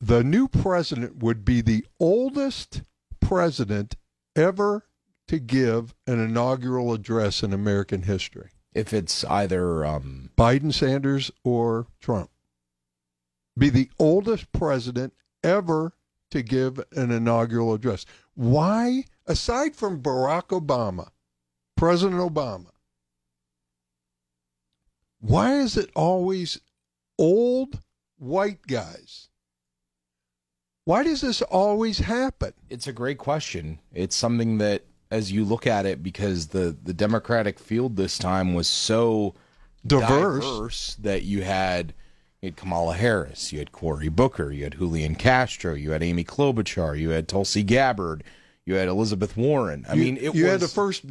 [0.00, 2.82] the new president would be the oldest
[3.20, 3.96] president
[4.36, 4.84] ever
[5.26, 8.50] to give an inaugural address in American history.
[8.72, 12.30] If it's either um, Biden, Sanders, or Trump.
[13.56, 15.94] Be the oldest president ever
[16.30, 18.06] to give an inaugural address.
[18.34, 21.08] Why, aside from Barack Obama,
[21.76, 22.70] President Obama,
[25.20, 26.60] why is it always
[27.18, 27.80] old
[28.18, 29.28] white guys?
[30.84, 32.54] Why does this always happen?
[32.70, 33.78] It's a great question.
[33.92, 38.54] It's something that, as you look at it, because the the Democratic field this time
[38.54, 39.34] was so
[39.86, 40.44] Diverse.
[40.44, 41.92] diverse that you had
[42.40, 46.24] you had Kamala Harris, you had Cory Booker, you had Julian Castro, you had Amy
[46.24, 48.24] Klobuchar, you had Tulsi Gabbard,
[48.64, 49.84] you had Elizabeth Warren.
[49.88, 51.04] I You- mean, it you was had the first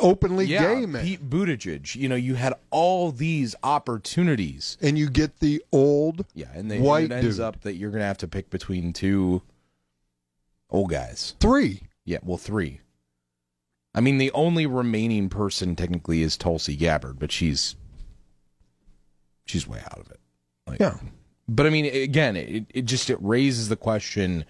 [0.00, 1.94] openly yeah, gay man, Pete Buttigieg.
[1.96, 4.76] You know, you had all these opportunities.
[4.80, 7.44] and you get the old Yeah, and, they, white it ends dude.
[7.44, 9.42] up that you're going to have to pick between two
[10.70, 11.34] old guys.
[11.40, 11.82] three.
[12.04, 12.80] Yeah, well, three.
[13.94, 17.76] I mean, the only remaining person technically is Tulsi Gabbard, but she's
[19.44, 20.20] she's way out of it.
[20.66, 20.98] Like, Yeah.
[21.48, 24.44] But I mean, again, it it just it raises the question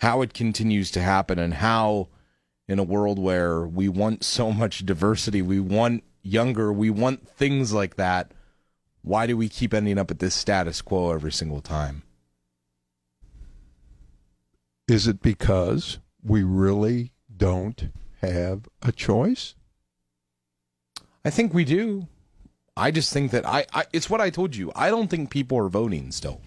[0.00, 2.08] how it continues to happen and how
[2.72, 7.74] in a world where we want so much diversity, we want younger, we want things
[7.74, 8.32] like that.
[9.02, 12.02] Why do we keep ending up at this status quo every single time?
[14.88, 17.90] Is it because we really don't
[18.22, 19.54] have a choice?
[21.26, 22.08] I think we do.
[22.74, 24.72] I just think that I, I it's what I told you.
[24.74, 26.40] I don't think people are voting still.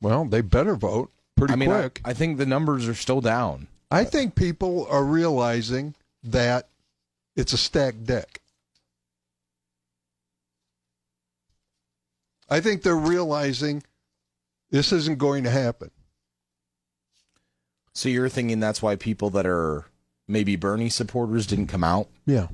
[0.00, 2.00] Well, they better vote pretty I mean, I, quick.
[2.04, 3.66] I think the numbers are still down.
[3.90, 6.68] I think people are realizing that
[7.36, 8.40] it's a stacked deck.
[12.48, 13.82] I think they're realizing
[14.70, 15.90] this isn't going to happen.
[17.94, 19.86] So you're thinking that's why people that are
[20.26, 22.08] maybe Bernie supporters didn't come out?
[22.26, 22.48] Yeah.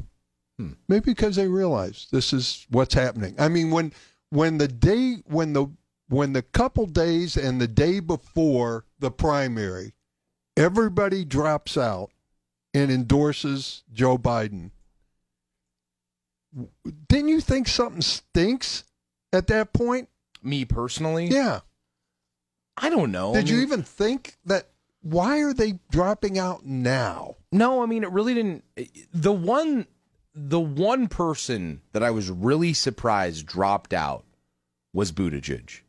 [0.59, 0.73] Hmm.
[0.89, 3.35] Maybe because they realize this is what's happening.
[3.39, 3.93] I mean, when
[4.29, 5.67] when the day when the
[6.09, 9.95] when the couple days and the day before the primary,
[10.61, 12.11] everybody drops out
[12.75, 14.71] and endorses Joe Biden.
[17.09, 18.85] Didn't you think something stinks
[19.33, 20.09] at that point?
[20.43, 21.29] Me personally?
[21.29, 21.61] Yeah.
[22.77, 23.35] I don't know.
[23.35, 24.69] Did I you even think that?
[25.03, 27.37] Why are they dropping out now?
[27.53, 28.65] No, I mean it really didn't.
[29.15, 29.87] The one,
[30.35, 34.25] the one person that I was really surprised dropped out
[34.93, 35.81] was Buttigieg.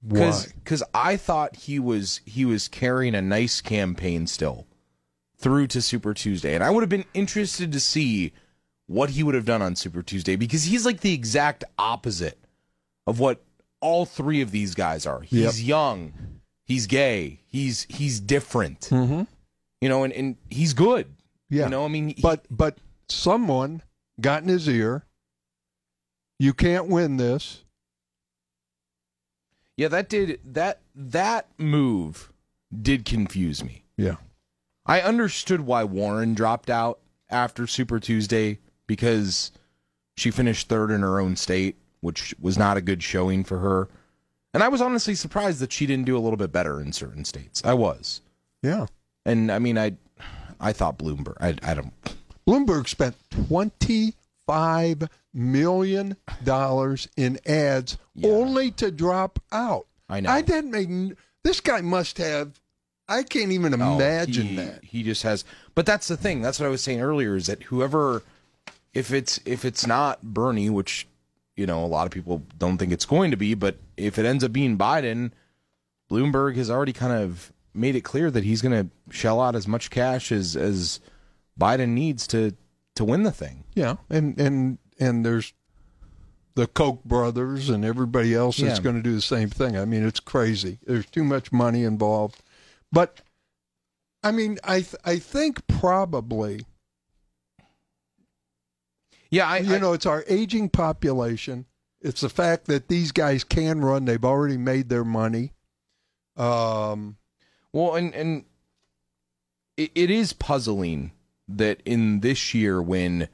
[0.00, 0.44] Why?
[0.62, 4.66] Because I thought he was he was carrying a nice campaign still
[5.38, 8.32] through to Super Tuesday, and I would have been interested to see
[8.86, 12.38] what he would have done on Super Tuesday because he's like the exact opposite
[13.06, 13.42] of what
[13.80, 15.20] all three of these guys are.
[15.20, 16.12] He's young,
[16.64, 19.22] he's gay, he's he's different, Mm-hmm.
[19.80, 21.06] you know, and, and he's good.
[21.50, 21.64] Yeah.
[21.64, 23.82] You know, I mean, he- but but someone
[24.20, 25.04] got in his ear.
[26.38, 27.64] You can't win this.
[29.78, 32.32] Yeah, that did that that move
[32.82, 33.84] did confuse me.
[33.96, 34.16] Yeah.
[34.84, 36.98] I understood why Warren dropped out
[37.30, 39.52] after Super Tuesday because
[40.16, 43.88] she finished third in her own state, which was not a good showing for her.
[44.52, 47.24] And I was honestly surprised that she didn't do a little bit better in certain
[47.24, 47.62] states.
[47.64, 48.20] I was.
[48.62, 48.86] Yeah.
[49.24, 49.92] And I mean I
[50.58, 51.92] I thought Bloomberg I I don't
[52.48, 54.14] Bloomberg spent twenty
[54.48, 55.02] five
[55.34, 58.30] million dollars in ads Yeah.
[58.30, 59.86] only to drop out.
[60.08, 60.30] I know.
[60.30, 61.16] I didn't make.
[61.44, 62.58] This guy must have.
[63.10, 64.84] I can't even Oh, imagine he, that.
[64.84, 65.44] He just has
[65.74, 66.40] but that's the thing.
[66.42, 68.22] That's what I was saying earlier is that whoever
[68.94, 71.06] if it's if it's not Bernie, which
[71.56, 74.24] you know, a lot of people don't think it's going to be, but if it
[74.24, 75.32] ends up being Biden,
[76.10, 79.66] Bloomberg has already kind of made it clear that he's going to shell out as
[79.68, 81.00] much cash as as
[81.60, 82.54] Biden needs to
[82.98, 83.64] to win the thing.
[83.74, 85.52] Yeah, and and and there's
[86.54, 88.82] the Koch brothers and everybody else that's Yeah.
[88.84, 89.76] going to do the same thing.
[89.76, 90.78] I mean, it's crazy.
[90.86, 92.42] There's too much money involved.
[92.92, 93.20] But
[94.22, 96.66] I mean, I th- I think probably
[99.30, 101.66] Yeah, I you I- know it's our aging population.
[102.00, 104.04] It's the fact that these guys can run.
[104.04, 105.52] They've already made their money.
[106.36, 107.16] Um,
[107.72, 108.44] Well, and and
[109.76, 111.12] it, it is puzzling
[111.48, 113.28] that in this year when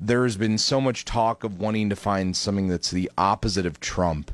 [0.00, 3.80] there has been so much talk of wanting to find something that's the opposite of
[3.80, 4.30] Trump,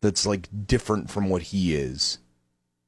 [0.00, 2.18] that's like different from what he is,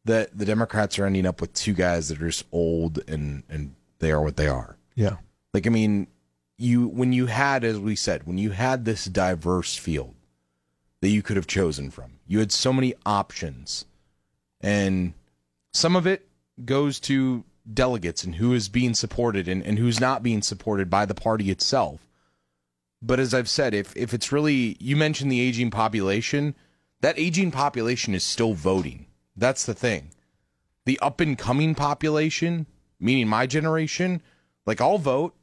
[0.04, 3.74] that the Democrats are ending up with two guys that are just old and and
[3.98, 4.76] they are what they are.
[4.94, 5.16] yeah,
[5.52, 6.06] Like I mean,
[6.56, 10.14] you when you had, as we said, when you had this diverse field
[11.00, 13.84] that you could have chosen from, you had so many options
[14.60, 15.14] And
[15.72, 16.28] some of it
[16.64, 17.44] goes to
[17.74, 21.50] delegates and who is being supported and, and who's not being supported by the party
[21.50, 22.06] itself.
[23.02, 26.54] But as I've said, if if it's really you mentioned the aging population,
[27.00, 29.06] that aging population is still voting.
[29.36, 30.10] That's the thing.
[30.84, 32.66] The up and coming population,
[32.98, 34.22] meaning my generation,
[34.66, 35.34] like I'll vote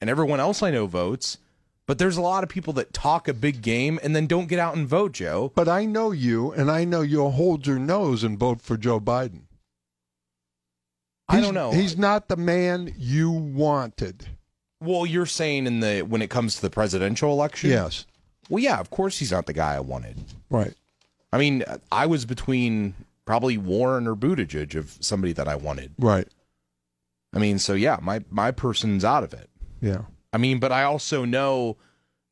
[0.00, 1.38] and everyone else I know votes,
[1.86, 4.58] but there's a lot of people that talk a big game and then don't get
[4.58, 5.50] out and vote, Joe.
[5.54, 9.00] But I know you, and I know you'll hold your nose and vote for Joe
[9.00, 9.47] Biden.
[11.28, 11.72] I don't know.
[11.72, 14.26] He's not the man you wanted.
[14.80, 17.70] Well, you're saying in the when it comes to the presidential election?
[17.70, 18.06] Yes.
[18.48, 20.16] Well, yeah, of course he's not the guy I wanted.
[20.48, 20.74] Right.
[21.32, 22.94] I mean, I was between
[23.24, 25.92] probably Warren or Buttigieg of somebody that I wanted.
[25.98, 26.26] Right.
[27.34, 29.50] I mean, so yeah, my my person's out of it.
[29.80, 30.02] Yeah.
[30.32, 31.76] I mean, but I also know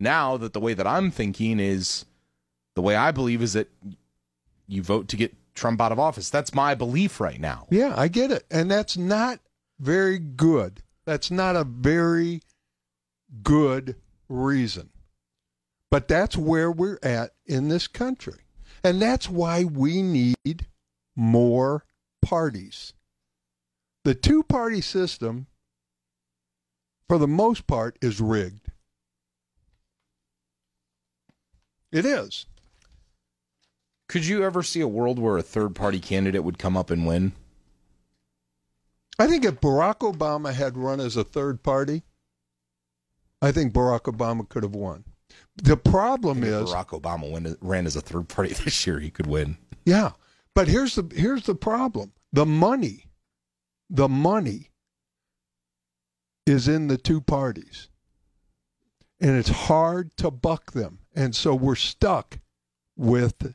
[0.00, 2.06] now that the way that I'm thinking is
[2.74, 3.68] the way I believe is that
[4.66, 6.30] you vote to get Trump out of office.
[6.30, 7.66] That's my belief right now.
[7.70, 8.44] Yeah, I get it.
[8.50, 9.40] And that's not
[9.80, 10.82] very good.
[11.04, 12.42] That's not a very
[13.42, 13.96] good
[14.28, 14.90] reason.
[15.90, 18.40] But that's where we're at in this country.
[18.84, 20.66] And that's why we need
[21.14, 21.84] more
[22.22, 22.92] parties.
[24.04, 25.46] The two party system,
[27.08, 28.68] for the most part, is rigged.
[31.92, 32.46] It is.
[34.08, 37.06] Could you ever see a world where a third party candidate would come up and
[37.06, 37.32] win?
[39.18, 42.02] I think if Barack Obama had run as a third party,
[43.42, 45.04] I think Barack Obama could have won.
[45.56, 49.10] The problem If is, Barack Obama win, ran as a third party this year, he
[49.10, 49.56] could win.
[49.84, 50.12] yeah,
[50.54, 53.06] but here's the here's the problem: the money,
[53.90, 54.70] the money
[56.46, 57.88] is in the two parties,
[59.20, 62.38] and it's hard to buck them, and so we're stuck
[62.96, 63.54] with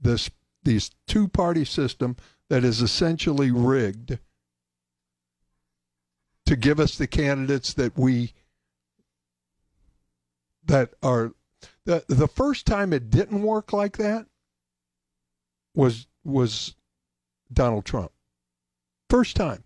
[0.00, 0.30] this
[0.62, 2.16] these two party system
[2.48, 4.18] that is essentially rigged
[6.44, 8.32] to give us the candidates that we
[10.64, 11.32] that are
[11.84, 14.26] the the first time it didn't work like that
[15.74, 16.74] was was
[17.52, 18.12] Donald Trump.
[19.08, 19.62] First time.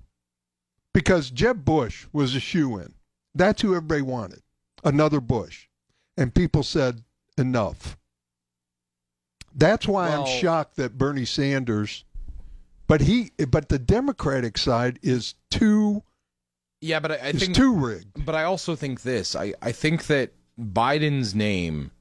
[0.92, 2.94] Because Jeb Bush was a shoe in.
[3.34, 4.42] That's who everybody wanted.
[4.84, 5.68] Another Bush.
[6.16, 7.04] And people said
[7.38, 7.96] enough.
[9.54, 12.04] That's why Well- I'm shocked that Bernie Sanders
[12.90, 16.02] but he but the Democratic side is too
[16.80, 18.24] Yeah, but I, I think too rigged.
[18.26, 19.36] But I also think this.
[19.36, 21.92] I, I think that Biden's name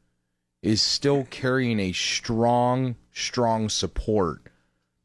[0.63, 4.41] is still carrying a strong, strong support.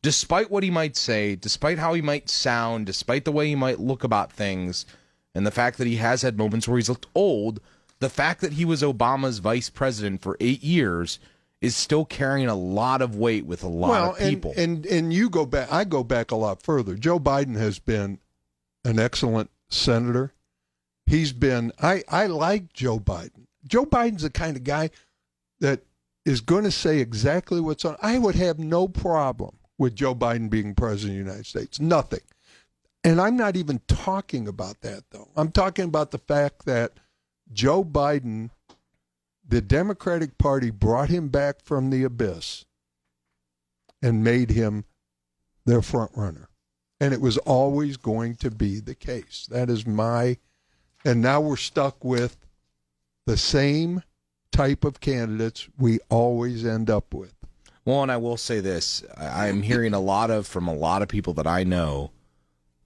[0.00, 3.78] Despite what he might say, despite how he might sound, despite the way he might
[3.78, 4.86] look about things,
[5.34, 7.60] and the fact that he has had moments where he's looked old,
[7.98, 11.18] the fact that he was Obama's vice president for eight years
[11.64, 14.52] is still carrying a lot of weight with a lot well, of people.
[14.56, 15.72] And, and and you go back.
[15.72, 16.94] I go back a lot further.
[16.94, 18.18] Joe Biden has been
[18.84, 20.34] an excellent senator.
[21.06, 21.72] He's been.
[21.82, 23.46] I I like Joe Biden.
[23.66, 24.90] Joe Biden's the kind of guy
[25.60, 25.80] that
[26.26, 27.96] is going to say exactly what's on.
[28.02, 31.80] I would have no problem with Joe Biden being president of the United States.
[31.80, 32.20] Nothing.
[33.02, 35.28] And I'm not even talking about that though.
[35.34, 36.92] I'm talking about the fact that
[37.52, 38.50] Joe Biden
[39.46, 42.64] the Democratic Party brought him back from the abyss
[44.02, 44.84] and made him
[45.64, 46.48] their front runner.
[47.00, 49.46] And it was always going to be the case.
[49.50, 50.38] That is my
[51.04, 52.38] and now we're stuck with
[53.26, 54.02] the same
[54.50, 57.34] type of candidates we always end up with.
[57.84, 61.08] Well, and I will say this: I'm hearing a lot of from a lot of
[61.08, 62.12] people that I know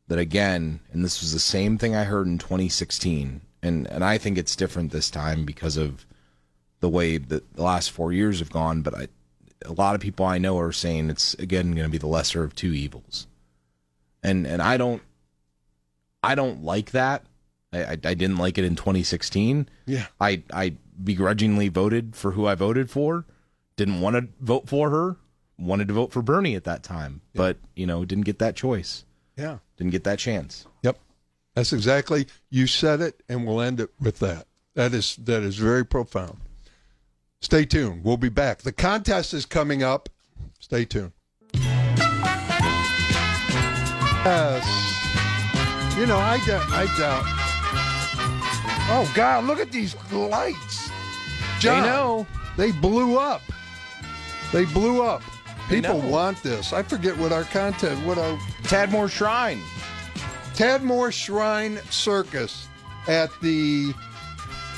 [0.08, 4.18] that again, and this was the same thing I heard in 2016, and and I
[4.18, 6.04] think it's different this time because of
[6.80, 8.82] the way that the last four years have gone.
[8.82, 9.08] But I,
[9.64, 12.44] a lot of people I know are saying it's again going to be the lesser
[12.44, 13.26] of two evils,
[14.22, 15.02] and and I don't,
[16.22, 17.24] I don't like that.
[17.72, 19.68] I, I, I didn't like it in 2016.
[19.86, 20.06] Yeah.
[20.20, 23.24] I I begrudgingly voted for who I voted for.
[23.76, 25.16] Didn't want to vote for her.
[25.58, 29.04] Wanted to vote for Bernie at that time, but you know didn't get that choice.
[29.36, 29.58] Yeah.
[29.76, 30.66] Didn't get that chance.
[30.82, 30.98] Yep.
[31.54, 34.46] That's exactly you said it and we'll end it with that.
[34.74, 36.38] That is that is very profound.
[37.40, 38.04] Stay tuned.
[38.04, 38.58] We'll be back.
[38.58, 40.08] The contest is coming up.
[40.58, 41.12] Stay tuned.
[44.24, 44.64] Yes.
[45.96, 47.24] You know, I doubt I doubt.
[48.90, 50.90] Oh God, look at these lights.
[51.58, 52.26] John, know.
[52.56, 53.42] They blew up.
[54.52, 55.22] They blew up.
[55.68, 56.72] People want this.
[56.72, 59.60] I forget what our content, what our Tadmor Shrine.
[60.54, 62.68] Tadmor Shrine Circus
[63.06, 63.92] at the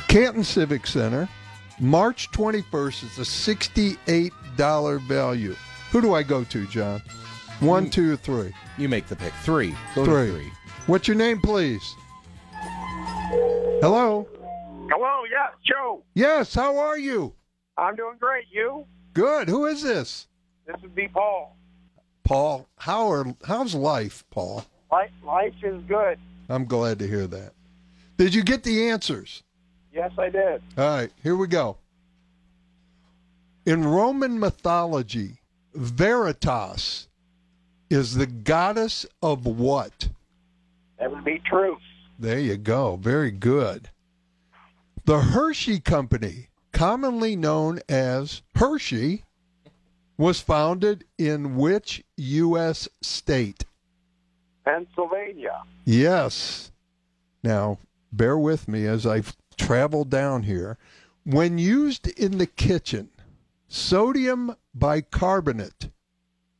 [0.09, 1.29] Canton Civic Center,
[1.81, 3.05] March 21st.
[3.05, 5.57] It's a $68 value.
[5.91, 7.03] Who do I go to, John?
[7.61, 8.53] One, two, or three.
[8.79, 9.33] You make the pick.
[9.43, 9.75] Three.
[9.95, 10.31] Go to Three.
[10.31, 10.53] three.
[10.87, 11.83] What's your name, please?
[13.83, 14.27] Hello.
[14.91, 16.03] Hello, yes, Joe.
[16.15, 16.55] Yes.
[16.55, 17.35] How are you?
[17.77, 18.45] I'm doing great.
[18.51, 18.87] You?
[19.15, 19.49] Good.
[19.49, 20.27] Who is this?
[20.67, 21.57] This would be Paul.
[22.25, 22.69] Paul.
[22.79, 24.65] How are how's life, Paul?
[24.91, 26.19] Life, life is good.
[26.49, 27.53] I'm glad to hear that.
[28.17, 29.43] Did you get the answers?
[29.93, 30.63] Yes, I did.
[30.79, 31.77] All right, here we go.
[33.67, 35.41] In Roman mythology,
[35.75, 37.09] Veritas
[37.89, 40.09] is the goddess of what?
[40.99, 41.79] That would be truth.
[42.19, 42.97] There you go.
[42.97, 43.91] Very good.
[45.05, 49.25] The Hershey Company, commonly known as Hershey,
[50.17, 52.89] was founded in which U.S.
[53.01, 53.65] state?
[54.65, 55.63] Pennsylvania.
[55.85, 56.71] Yes.
[57.43, 57.79] Now,
[58.13, 59.35] bear with me as I've
[59.65, 60.79] traveled down here.
[61.25, 63.11] When used in the kitchen,
[63.69, 65.91] sodium bicarbonate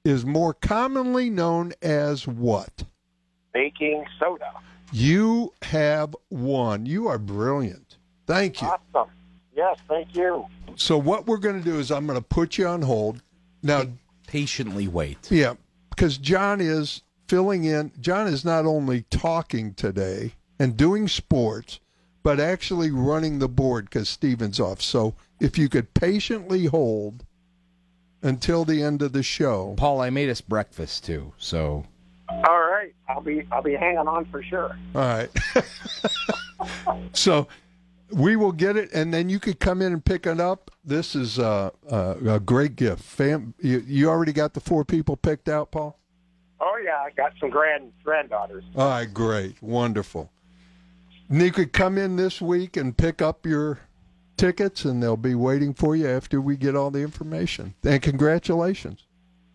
[0.05, 2.85] is more commonly known as what?
[3.53, 4.53] Baking soda.
[4.93, 6.87] You have won.
[6.87, 7.97] You are brilliant.
[8.27, 8.69] Thank you.
[8.69, 9.11] Awesome.
[9.57, 10.47] Yes, thank you.
[10.77, 13.23] So, what we're going to do is I'm going to put you on hold.
[13.63, 13.85] Now,
[14.27, 15.31] Patiently wait.
[15.31, 15.55] yeah,
[15.91, 17.93] because John is filling in.
[18.01, 21.81] John is not only talking today and doing sports,
[22.23, 24.81] but actually running the board because Steven's off.
[24.81, 27.25] So, if you could patiently hold
[28.23, 29.75] until the end of the show.
[29.77, 31.85] Paul, I made us breakfast too, so
[32.29, 34.77] All right, I'll be I'll be hanging on for sure.
[34.95, 35.31] All right.
[37.13, 37.49] so
[38.13, 40.71] we will get it, and then you could come in and pick it up.
[40.85, 43.03] This is uh, uh, a great gift.
[43.03, 45.97] Fam, you, you already got the four people picked out, Paul.
[46.61, 48.65] Oh yeah, I got some grand granddaughters.
[48.77, 50.31] All right, great, wonderful.
[51.31, 53.79] And you could come in this week and pick up your
[54.37, 57.75] tickets, and they'll be waiting for you after we get all the information.
[57.85, 59.07] And congratulations.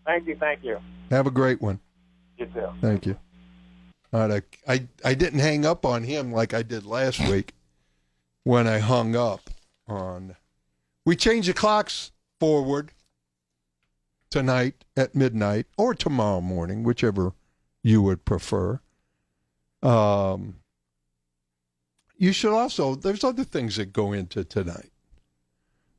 [0.06, 0.78] Thank you, thank you.
[1.10, 1.80] Have a great one.
[2.38, 2.68] You too.
[2.80, 3.18] Thank you.
[4.12, 7.52] All right, I, I, I didn't hang up on him like I did last week
[8.44, 9.50] when I hung up
[9.86, 10.36] on.
[11.04, 12.92] We change the clocks forward
[14.30, 17.34] tonight at midnight or tomorrow morning, whichever
[17.82, 18.80] you would prefer.
[19.82, 20.56] Um,
[22.16, 24.90] you should also, there's other things that go into tonight.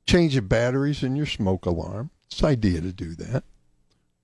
[0.07, 2.11] Change the batteries in your smoke alarm.
[2.25, 3.43] It's idea to do that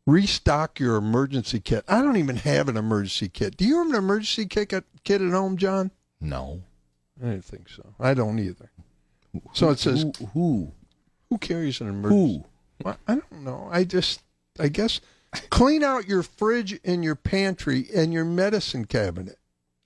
[0.06, 1.84] restock your emergency kit.
[1.88, 3.58] I don't even have an emergency kit.
[3.58, 5.92] Do you have an emergency kit at, kit at home, John?
[6.20, 6.62] no.
[7.22, 7.94] I didn't think so.
[8.00, 8.72] I don't either.
[9.54, 10.26] So it says, Who?
[10.34, 10.72] who?
[11.30, 12.44] who carries an emergency?
[12.84, 12.90] Who?
[13.08, 13.70] I don't know.
[13.72, 14.24] I just,
[14.60, 15.00] I guess,
[15.52, 19.38] clean out your fridge and your pantry and your medicine cabinet.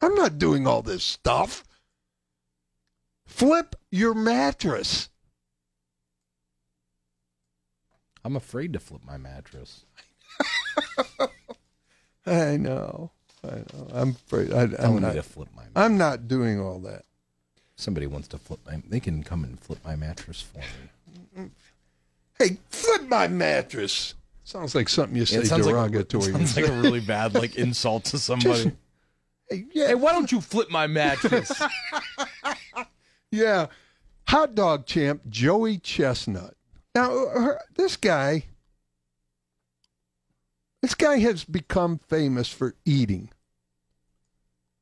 [0.02, 1.66] I'm not doing all this stuff.
[3.28, 5.10] Flip your mattress.
[8.26, 9.86] I'm afraid to flip my mattress.
[12.26, 13.12] I know.
[13.44, 13.88] I know.
[13.94, 14.52] I'm afraid.
[14.52, 15.14] I, I'm not.
[15.14, 15.64] to flip my.
[15.76, 17.04] I'm not doing all that.
[17.76, 18.82] Somebody wants to flip my.
[18.88, 20.58] They can come and flip my mattress for
[21.40, 21.50] me.
[22.40, 24.16] Hey, flip my mattress.
[24.44, 26.24] Sounds like something you say It sounds like a- derogatory.
[26.34, 28.72] sounds like a really bad like insult to somebody.
[29.50, 31.52] hey, yeah, hey, why don't you flip my mattress?
[33.32, 33.68] yeah.
[34.28, 36.56] Hot dog champ Joey Chestnut.
[36.94, 38.44] Now, her, this guy,
[40.82, 43.30] this guy has become famous for eating.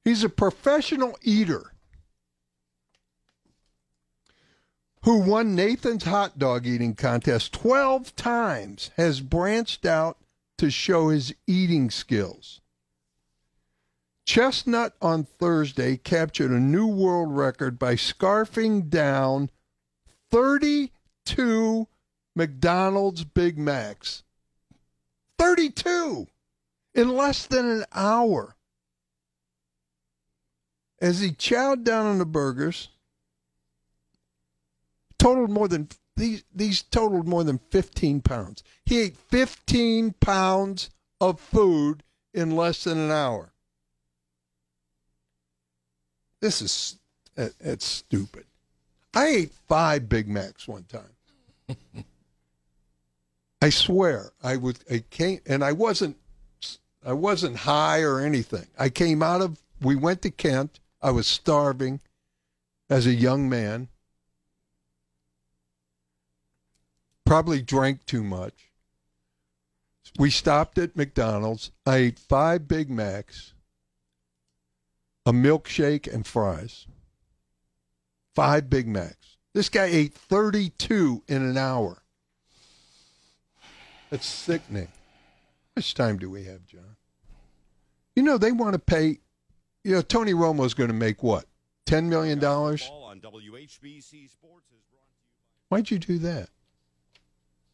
[0.04, 1.74] He's a professional eater
[5.06, 10.18] who won Nathan's hot dog eating contest 12 times, has branched out
[10.58, 12.62] to show his eating skills.
[14.26, 19.52] Chestnut on Thursday captured a new world record by scarfing down
[20.32, 21.88] 32
[22.36, 24.24] McDonald's Big Macs.
[25.38, 26.28] 32
[26.96, 28.56] in less than an hour.
[31.00, 32.90] As he chowed down on the burgers,
[35.20, 38.64] totaled more than these these totaled more than 15 pounds.
[38.86, 40.90] He ate 15 pounds
[41.20, 42.04] of food
[42.34, 43.52] in less than an hour.
[46.46, 47.00] This is
[47.36, 48.46] it- it's stupid.
[49.16, 51.76] I ate five Big Macs one time.
[53.64, 54.78] I swear, I would.
[54.88, 56.18] I came and I wasn't.
[57.04, 58.68] I wasn't high or anything.
[58.78, 59.60] I came out of.
[59.82, 60.80] We went to Kent.
[61.02, 62.00] I was starving,
[62.92, 63.88] as a young man.
[67.26, 68.70] Probably drank too much.
[70.20, 71.72] We stopped at McDonald's.
[71.88, 73.55] I ate five Big Macs,
[75.26, 76.86] a milkshake, and fries.
[78.36, 79.38] Five Big Macs.
[79.54, 82.04] This guy ate 32 in an hour.
[84.10, 84.88] That's sickening.
[84.88, 86.98] How much time do we have, John?
[88.16, 89.20] You know, they want to pay.
[89.84, 91.46] You know, Tony Romo's going to make what?
[91.88, 92.44] $10 million?
[92.44, 96.50] On WHBC Sports is brought to you Why'd you do that?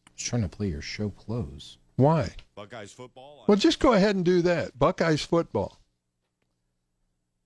[0.06, 1.78] I was trying to play your show close.
[1.96, 2.30] Why?
[2.54, 3.44] Buckeyes football.
[3.46, 4.78] Well, just go ahead and do that.
[4.78, 5.81] Buckeyes football.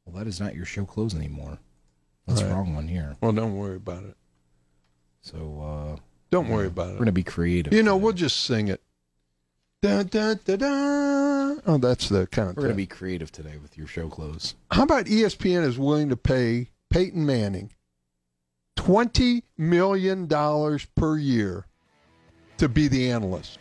[0.06, 1.58] Well, that is not your show close anymore.
[2.26, 2.54] That's the Right.
[2.54, 3.16] wrong one here.
[3.20, 4.16] Well, don't worry about it.
[5.20, 5.60] So
[5.96, 6.00] uh,
[6.30, 6.92] Don't worry about it.
[6.94, 7.72] we're gonna be creative.
[7.72, 8.04] You know, today.
[8.04, 8.80] we'll just sing it.
[9.82, 10.66] Da, da, da, da.
[11.66, 14.54] Oh, that's the we're gonna be creative today with your show close.
[14.70, 17.72] How about ESPN is willing to pay Peyton Manning
[18.76, 21.66] twenty million dollars per year
[22.58, 23.58] to be the analyst?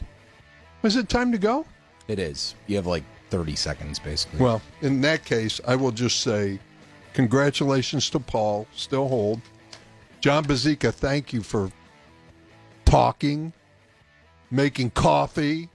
[0.84, 1.66] Is it time to go?
[2.08, 2.54] It is.
[2.68, 3.04] You have like
[3.36, 4.40] 30 seconds, basically.
[4.40, 6.58] Well, in that case, I will just say
[7.14, 9.42] congratulations to Paul, still hold.
[10.22, 11.70] John Bazika, thank you for
[12.86, 13.52] talking,
[14.52, 15.68] making coffee,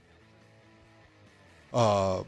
[1.71, 2.23] uh,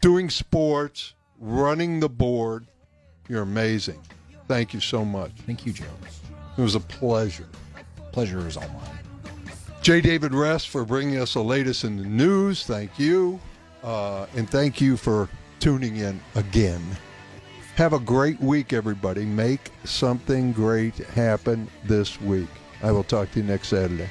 [0.00, 2.66] doing sports, running the board.
[3.28, 4.02] You're amazing.
[4.48, 5.30] Thank you so much.
[5.46, 5.84] thank you, Joe.
[6.58, 7.48] It was a pleasure.
[8.10, 9.52] Pleasure is all mine.
[9.80, 10.00] J.
[10.00, 12.66] David Rest for bringing us the latest in the news.
[12.66, 13.38] Thank you.
[13.82, 15.28] Uh, and thank you for
[15.60, 16.82] tuning in again.
[17.76, 19.24] Have a great week, everybody.
[19.24, 22.48] Make something great happen this week.
[22.82, 24.08] I will talk to you next Saturday.